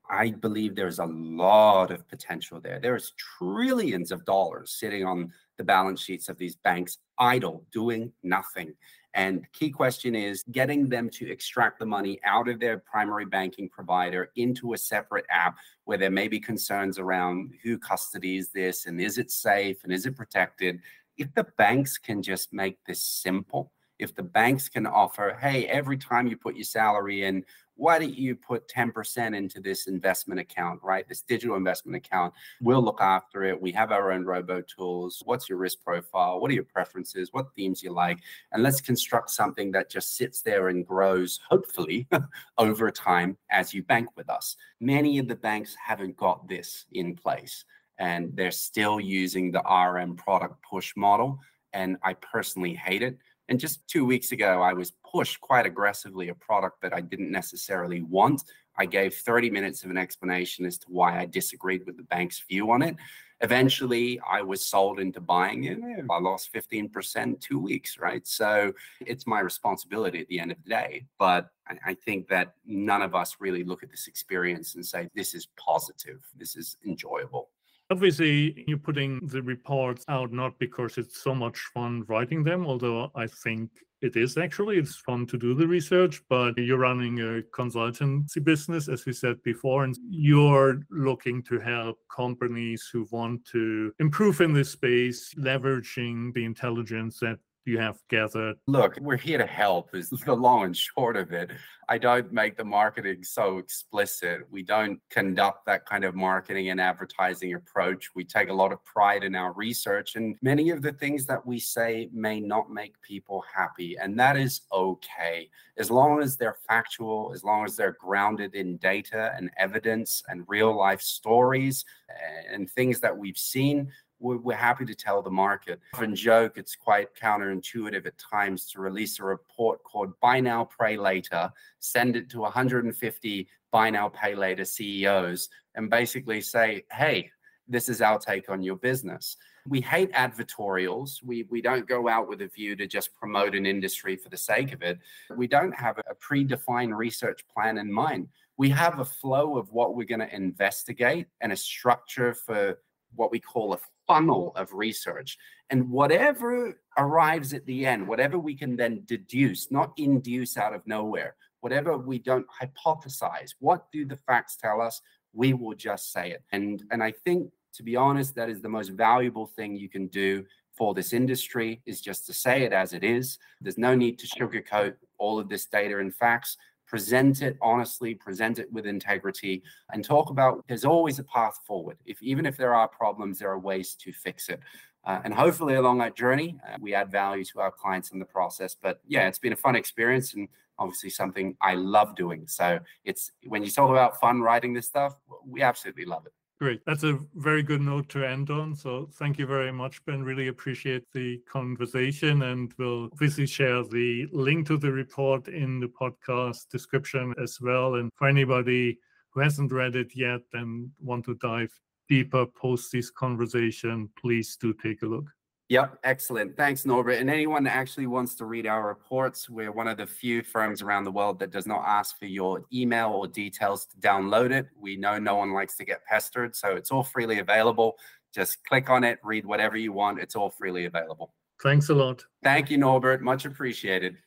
I 0.10 0.31
believe 0.31 0.75
there's 0.75 0.99
a 0.99 1.05
lot 1.05 1.91
of 1.91 2.08
potential 2.08 2.60
there. 2.60 2.79
There's 2.79 3.13
trillions 3.38 4.12
of 4.12 4.25
dollars 4.25 4.71
sitting 4.71 5.05
on 5.05 5.31
the 5.58 5.63
balance 5.63 6.01
sheets 6.01 6.29
of 6.29 6.38
these 6.38 6.55
banks 6.55 6.97
idle, 7.19 7.63
doing 7.71 8.12
nothing. 8.23 8.73
And 9.15 9.49
key 9.54 9.71
question 9.71 10.13
is 10.13 10.43
getting 10.51 10.89
them 10.89 11.10
to 11.12 11.32
extract 11.32 11.80
the 11.80 11.86
money 11.86 12.19
out 12.25 12.49
of 12.49 12.60
their 12.60 12.80
primary 12.80 13.25
banking 13.25 13.69
provider 13.69 14.30
into 14.36 14.73
a 14.73 14.78
separate 14.78 15.25
app 15.30 15.56
where 15.86 15.97
there 15.97 16.12
may 16.12 16.28
be 16.28 16.39
concerns 16.39 16.99
around 16.99 17.54
who 17.63 17.80
custodies 17.80 18.51
this 18.51 18.86
and 18.88 18.99
is 18.99 19.17
it 19.17 19.32
safe 19.32 19.78
and 19.84 19.93
is 19.93 20.06
it 20.06 20.17
protected. 20.17 20.82
If 21.17 21.34
the 21.34 21.45
banks 21.58 21.97
can 21.97 22.21
just 22.21 22.51
make 22.51 22.78
this 22.86 23.01
simple, 23.01 23.71
if 23.99 24.13
the 24.13 24.23
banks 24.23 24.67
can 24.67 24.86
offer, 24.86 25.38
hey, 25.39 25.65
every 25.67 25.97
time 25.97 26.28
you 26.28 26.36
put 26.36 26.58
your 26.58 26.65
salary 26.65 27.23
in, 27.23 27.45
why 27.75 27.99
don't 27.99 28.17
you 28.17 28.35
put 28.35 28.67
10% 28.67 29.35
into 29.35 29.59
this 29.59 29.88
investment 29.88 30.39
account, 30.39 30.79
right? 30.83 31.07
This 31.07 31.21
digital 31.21 31.55
investment 31.55 31.95
account. 31.95 32.33
We'll 32.61 32.83
look 32.83 33.01
after 33.01 33.43
it. 33.43 33.61
We 33.61 33.71
have 33.73 33.91
our 33.91 34.11
own 34.11 34.25
robo 34.25 34.61
tools. 34.61 35.21
What's 35.26 35.49
your 35.49 35.57
risk 35.57 35.84
profile? 35.84 36.39
What 36.39 36.51
are 36.51 36.55
your 36.55 36.63
preferences? 36.63 37.30
What 37.32 37.53
themes 37.55 37.84
you 37.84 37.91
like? 37.91 38.19
And 38.51 38.63
let's 38.63 38.82
construct 38.82 39.30
something 39.30 39.71
that 39.71 39.89
just 39.89 40.15
sits 40.15 40.41
there 40.41 40.69
and 40.69 40.86
grows, 40.86 41.39
hopefully, 41.49 42.07
over 42.57 42.91
time 42.91 43.38
as 43.51 43.73
you 43.73 43.84
bank 43.84 44.09
with 44.15 44.30
us. 44.30 44.55
Many 44.80 45.19
of 45.19 45.28
the 45.28 45.36
banks 45.36 45.76
haven't 45.76 46.17
got 46.17 46.47
this 46.47 46.86
in 46.93 47.15
place 47.15 47.65
and 47.97 48.36
they're 48.36 48.51
still 48.51 48.99
using 48.99 49.51
the 49.51 49.61
RM 49.61 50.15
product 50.15 50.61
push 50.61 50.93
model. 50.95 51.39
And 51.73 51.97
I 52.03 52.13
personally 52.15 52.73
hate 52.73 53.03
it 53.03 53.17
and 53.47 53.59
just 53.59 53.87
two 53.87 54.05
weeks 54.05 54.31
ago, 54.31 54.61
I 54.61 54.73
was 54.73 54.91
pushed 55.11 55.39
quite 55.39 55.65
aggressively 55.65 56.29
a 56.29 56.35
product 56.35 56.81
that 56.81 56.93
I 56.93 57.01
didn't 57.01 57.31
necessarily 57.31 58.01
want. 58.01 58.43
I 58.77 58.85
gave 58.85 59.13
30 59.15 59.49
minutes 59.51 59.83
of 59.83 59.89
an 59.89 59.97
explanation 59.97 60.65
as 60.65 60.77
to 60.79 60.87
why 60.89 61.19
I 61.19 61.25
disagreed 61.25 61.85
with 61.85 61.97
the 61.97 62.03
bank's 62.03 62.43
view 62.47 62.71
on 62.71 62.81
it. 62.81 62.95
Eventually, 63.41 64.19
I 64.27 64.41
was 64.41 64.65
sold 64.65 64.99
into 64.99 65.19
buying 65.19 65.65
it. 65.65 65.77
I 66.09 66.19
lost 66.19 66.53
15% 66.53 67.39
two 67.39 67.59
weeks, 67.59 67.97
right? 67.99 68.25
So 68.25 68.73
it's 69.01 69.27
my 69.27 69.41
responsibility 69.41 70.19
at 70.19 70.27
the 70.27 70.39
end 70.39 70.51
of 70.51 70.57
the 70.63 70.69
day. 70.69 71.05
But 71.19 71.49
I 71.85 71.93
think 71.93 72.27
that 72.29 72.55
none 72.65 73.01
of 73.01 73.13
us 73.13 73.37
really 73.39 73.63
look 73.63 73.83
at 73.83 73.91
this 73.91 74.07
experience 74.07 74.75
and 74.75 74.85
say, 74.85 75.09
this 75.15 75.33
is 75.33 75.47
positive, 75.57 76.21
this 76.37 76.55
is 76.55 76.77
enjoyable. 76.85 77.49
Obviously, 77.91 78.63
you're 78.67 78.79
putting 78.79 79.27
the 79.27 79.43
reports 79.43 80.05
out 80.07 80.33
not 80.33 80.57
because 80.57 80.97
it's 80.97 81.21
so 81.21 81.36
much 81.36 81.59
fun 81.73 82.03
writing 82.07 82.43
them, 82.43 82.65
although 82.65 83.11
I 83.13 83.27
think 83.27 83.69
it 84.01 84.15
is 84.15 84.38
actually. 84.38 84.77
It's 84.77 84.95
fun 84.95 85.27
to 85.27 85.38
do 85.38 85.53
the 85.53 85.67
research, 85.67 86.23
but 86.27 86.57
you're 86.57 86.79
running 86.79 87.19
a 87.19 87.43
consultancy 87.53 88.43
business, 88.43 88.88
as 88.88 89.05
we 89.05 89.13
said 89.13 89.41
before, 89.43 89.83
and 89.83 89.95
you're 90.09 90.81
looking 90.89 91.43
to 91.43 91.59
help 91.59 91.99
companies 92.15 92.89
who 92.91 93.07
want 93.11 93.45
to 93.51 93.93
improve 93.99 94.41
in 94.41 94.53
this 94.53 94.71
space, 94.71 95.33
leveraging 95.36 96.33
the 96.33 96.43
intelligence 96.43 97.19
that 97.19 97.38
you 97.66 97.80
have 97.80 97.97
gathered? 98.09 98.57
Look, 98.68 98.97
we're 99.01 99.18
here 99.18 99.38
to 99.38 99.45
help, 99.45 99.93
is 99.95 100.09
the 100.09 100.36
long 100.36 100.66
and 100.66 100.78
short 100.78 101.18
of 101.18 101.32
it. 101.32 101.51
I 101.88 101.97
don't 101.97 102.32
make 102.32 102.57
the 102.57 102.66
marketing 102.66 103.24
so 103.24 103.57
explicit. 103.57 104.41
We 104.49 104.63
don't 104.63 104.99
conduct 105.09 105.66
that 105.68 105.86
kind 105.86 106.03
of 106.03 106.16
marketing 106.16 106.70
and 106.70 106.82
advertising 106.82 107.53
approach. 107.53 108.09
We 108.16 108.24
take 108.24 108.49
a 108.49 108.53
lot 108.53 108.72
of 108.72 108.84
pride 108.86 109.24
in 109.24 109.36
our 109.36 109.53
research, 109.53 110.16
and 110.16 110.36
many 110.41 110.72
of 110.72 110.82
the 110.82 110.93
things 110.93 111.26
that 111.28 111.45
we 111.45 111.59
say 111.59 112.09
may 112.11 112.39
not 112.39 112.72
make 112.72 112.99
people 113.01 113.43
happy. 113.53 113.97
And 113.97 114.20
that 114.20 114.36
is 114.36 114.61
okay. 114.72 115.49
As 115.78 115.91
long 115.91 116.22
as 116.22 116.38
they're 116.38 116.57
factual, 116.68 117.32
as 117.34 117.43
long 117.43 117.66
as 117.66 117.76
they're 117.76 117.97
grounded 117.99 118.55
in 118.55 118.78
data 118.78 119.34
and 119.36 119.51
evidence 119.57 120.24
and 120.28 120.45
real 120.47 120.76
life 120.76 121.01
stories 121.01 121.86
eh, 122.09 122.53
and 122.53 122.70
things 122.70 122.99
that 123.01 123.16
we've 123.16 123.38
seen, 123.38 123.91
we're, 124.20 124.38
we're 124.38 124.55
happy 124.55 124.86
to 124.86 124.95
tell 124.95 125.22
the 125.22 125.30
market. 125.30 125.80
Often 125.93 126.16
joke 126.16 126.53
it's 126.57 126.76
quite 126.76 127.16
counterintuitive 127.16 128.05
at 128.05 128.18
times 128.18 128.70
to 128.72 128.82
release 128.82 129.20
a 129.20 129.24
report 129.24 129.84
called 129.84 130.13
Buy 130.22 130.39
Now, 130.39 130.66
Pray 130.66 130.97
Later, 130.97 131.51
send 131.80 132.16
it 132.16 132.30
to 132.32 132.39
150 132.39 133.47
Buy 133.72 133.89
Now, 133.89 134.09
Pay 134.09 134.36
Later 134.36 134.66
CEOs, 134.66 135.49
and 135.76 135.89
basically 135.89 136.41
say, 136.41 136.86
hey, 136.91 137.30
this 137.68 137.89
is 137.89 138.01
our 138.01 138.20
take 138.20 138.49
on 138.49 138.61
your 138.61 138.76
business. 138.76 139.38
We 139.68 139.82
hate 139.82 140.11
advertorials. 140.11 141.24
We, 141.24 141.47
we 141.49 141.61
don't 141.61 141.88
go 141.88 142.07
out 142.07 142.28
with 142.30 142.41
a 142.41 142.47
view 142.47 142.76
to 142.76 142.86
just 142.86 143.16
promote 143.16 143.55
an 143.55 143.66
industry 143.66 144.16
for 144.16 144.30
the 144.30 144.38
sake 144.38 144.74
of 144.74 144.84
it. 144.84 144.99
We 145.36 145.47
don't 145.47 145.74
have 145.74 145.97
a 145.97 146.16
predefined 146.16 146.95
research 146.95 147.43
plan 147.47 147.80
in 147.80 147.91
mind. 147.91 148.28
We 148.57 148.70
have 148.70 148.99
a 148.99 149.05
flow 149.05 149.57
of 149.57 149.72
what 149.72 149.95
we're 149.95 150.05
going 150.05 150.20
to 150.20 150.34
investigate 150.34 151.28
and 151.41 151.51
a 151.51 151.57
structure 151.57 152.34
for 152.34 152.78
what 153.16 153.32
we 153.32 153.39
call 153.39 153.74
a 153.74 153.80
funnel 154.07 154.51
of 154.55 154.74
research. 154.74 155.38
And 155.70 155.89
whatever 155.89 156.80
arrives 156.97 157.53
at 157.53 157.66
the 157.66 157.86
end, 157.86 158.07
whatever 158.07 158.38
we 158.38 158.55
can 158.55 158.76
then 158.76 159.03
deduce, 159.05 159.72
not 159.72 159.93
induce 159.97 160.57
out 160.57 160.74
of 160.74 160.86
nowhere, 160.86 161.36
whatever 161.61 161.97
we 161.97 162.20
don't 162.20 162.45
hypothesize, 162.47 163.55
what 163.59 163.91
do 163.91 164.05
the 164.05 164.18
facts 164.18 164.55
tell 164.55 164.82
us? 164.82 165.01
We 165.34 165.53
will 165.53 165.74
just 165.74 166.11
say 166.11 166.32
it. 166.32 166.43
And, 166.51 166.84
and 166.91 167.03
I 167.03 167.11
think, 167.11 167.51
to 167.74 167.84
be 167.84 167.95
honest, 167.95 168.36
that 168.36 168.49
is 168.49 168.61
the 168.61 168.70
most 168.70 168.89
valuable 168.89 169.47
thing 169.47 169.76
you 169.76 169.89
can 169.89 170.07
do 170.07 170.45
for 170.76 170.93
this 170.93 171.13
industry 171.13 171.82
is 171.86 172.01
just 172.01 172.26
to 172.28 172.34
say 172.34 172.63
it 172.63 172.74
as 172.74 172.93
it 172.93 173.03
is. 173.03 173.39
There's 173.61 173.78
no 173.78 173.95
need 173.95 174.20
to 174.20 174.28
sugarcoat 174.28 174.95
all 175.18 175.39
of 175.39 175.49
this 175.49 175.66
data 175.66 175.99
and 175.99 176.13
facts 176.13 176.57
present 176.86 177.41
it 177.41 177.57
honestly, 177.61 178.13
present 178.15 178.59
it 178.59 178.71
with 178.71 178.86
integrity, 178.86 179.63
and 179.91 180.03
talk 180.03 180.29
about 180.29 180.63
there's 180.67 180.86
always 180.86 181.19
a 181.19 181.23
path 181.23 181.59
forward. 181.65 181.97
If 182.05 182.21
even 182.21 182.45
if 182.45 182.57
there 182.57 182.73
are 182.73 182.88
problems, 182.88 183.39
there 183.39 183.49
are 183.49 183.59
ways 183.59 183.95
to 183.95 184.11
fix 184.11 184.49
it. 184.49 184.59
Uh, 185.03 185.21
and 185.23 185.33
hopefully, 185.33 185.75
along 185.75 185.99
that 185.99 186.15
journey, 186.15 186.57
uh, 186.67 186.77
we 186.79 186.95
add 186.95 187.11
value 187.11 187.43
to 187.45 187.59
our 187.59 187.71
clients 187.71 188.11
in 188.11 188.19
the 188.19 188.25
process. 188.25 188.75
But 188.79 189.01
yeah, 189.07 189.27
it's 189.27 189.39
been 189.39 189.53
a 189.53 189.57
fun 189.57 189.75
experience 189.75 190.33
and 190.33 190.47
obviously 190.79 191.09
something 191.09 191.55
I 191.61 191.75
love 191.75 192.15
doing. 192.15 192.47
So 192.47 192.79
it's 193.03 193.31
when 193.45 193.63
you 193.63 193.71
talk 193.71 193.89
about 193.89 194.19
fun 194.19 194.41
writing 194.41 194.73
this 194.73 194.88
stuff, 194.88 195.15
we 195.45 195.61
absolutely 195.61 196.05
love 196.05 196.25
it. 196.25 196.33
Great. 196.62 196.80
That's 196.86 197.03
a 197.03 197.20
very 197.36 197.64
good 197.64 197.82
note 197.82 198.08
to 198.10 198.24
end 198.24 198.49
on. 198.49 198.76
So 198.76 199.10
thank 199.16 199.38
you 199.38 199.45
very 199.45 199.74
much, 199.74 200.03
Ben. 200.06 200.24
Really 200.24 200.47
appreciate 200.47 201.03
the 201.12 201.41
conversation. 201.51 202.43
And 202.43 202.74
we'll 202.78 203.10
obviously 203.12 203.45
share 203.45 203.84
the 203.84 204.26
link 204.32 204.68
to 204.68 204.78
the 204.78 204.91
report 204.91 205.49
in 205.49 205.82
the 205.82 205.88
podcast 205.88 206.70
description 206.70 207.34
as 207.43 207.60
well. 207.60 207.95
And 207.95 208.10
for 208.16 208.30
anybody 208.30 208.97
who 209.32 209.41
hasn't 209.41 209.74
read 209.74 209.97
it 209.97 210.16
yet 210.16 210.41
and 210.53 210.89
want 211.01 211.26
to 211.26 211.36
dive 211.36 211.78
deeper 212.08 212.45
post 212.45 212.89
this 212.93 213.12
conversation, 213.12 214.10
please 214.18 214.56
do 214.56 214.74
take 214.74 215.01
a 215.01 215.08
look. 215.08 215.26
Yep, 215.70 215.97
excellent. 216.03 216.55
Thanks, 216.55 216.86
Norbert. 216.86 217.20
And 217.20 217.30
anyone 217.30 217.63
that 217.63 217.76
actually 217.76 218.05
wants 218.05 218.36
to 218.36 218.45
read 218.45 218.68
our 218.68 218.88
reports, 218.88 219.49
we're 219.49 219.72
one 219.72 219.88
of 219.88 219.97
the 219.97 220.05
few 220.05 220.43
firms 220.43 220.84
around 220.84 221.05
the 221.05 221.11
world 221.11 221.39
that 221.39 221.49
does 221.49 221.66
not 221.66 221.84
ask 221.88 222.20
for 222.20 222.28
your 222.28 222.63
email 222.72 223.09
or 223.09 223.28
details 223.28 223.88
to 223.88 223.97
download 223.97 224.51
it. 224.51 224.68
We 224.80 224.95
know 224.95 225.18
no 225.18 225.38
one 225.38 225.53
likes 225.53 225.76
to 225.78 225.86
get 225.86 226.05
pestered, 226.05 226.55
so 226.55 226.76
it's 226.76 226.91
all 226.91 227.03
freely 227.03 227.39
available. 227.39 227.97
Just 228.32 228.63
click 228.66 228.91
on 228.91 229.03
it, 229.03 229.18
read 229.24 229.43
whatever 229.45 229.76
you 229.76 229.91
want. 229.91 230.20
It's 230.20 230.36
all 230.36 230.51
freely 230.51 230.86
available. 230.86 231.34
Thanks 231.63 231.89
a 231.89 231.95
lot. 231.95 232.24
Thank 232.43 232.70
you, 232.70 232.78
Norbert. 232.78 233.22
Much 233.22 233.45
appreciated. 233.45 234.18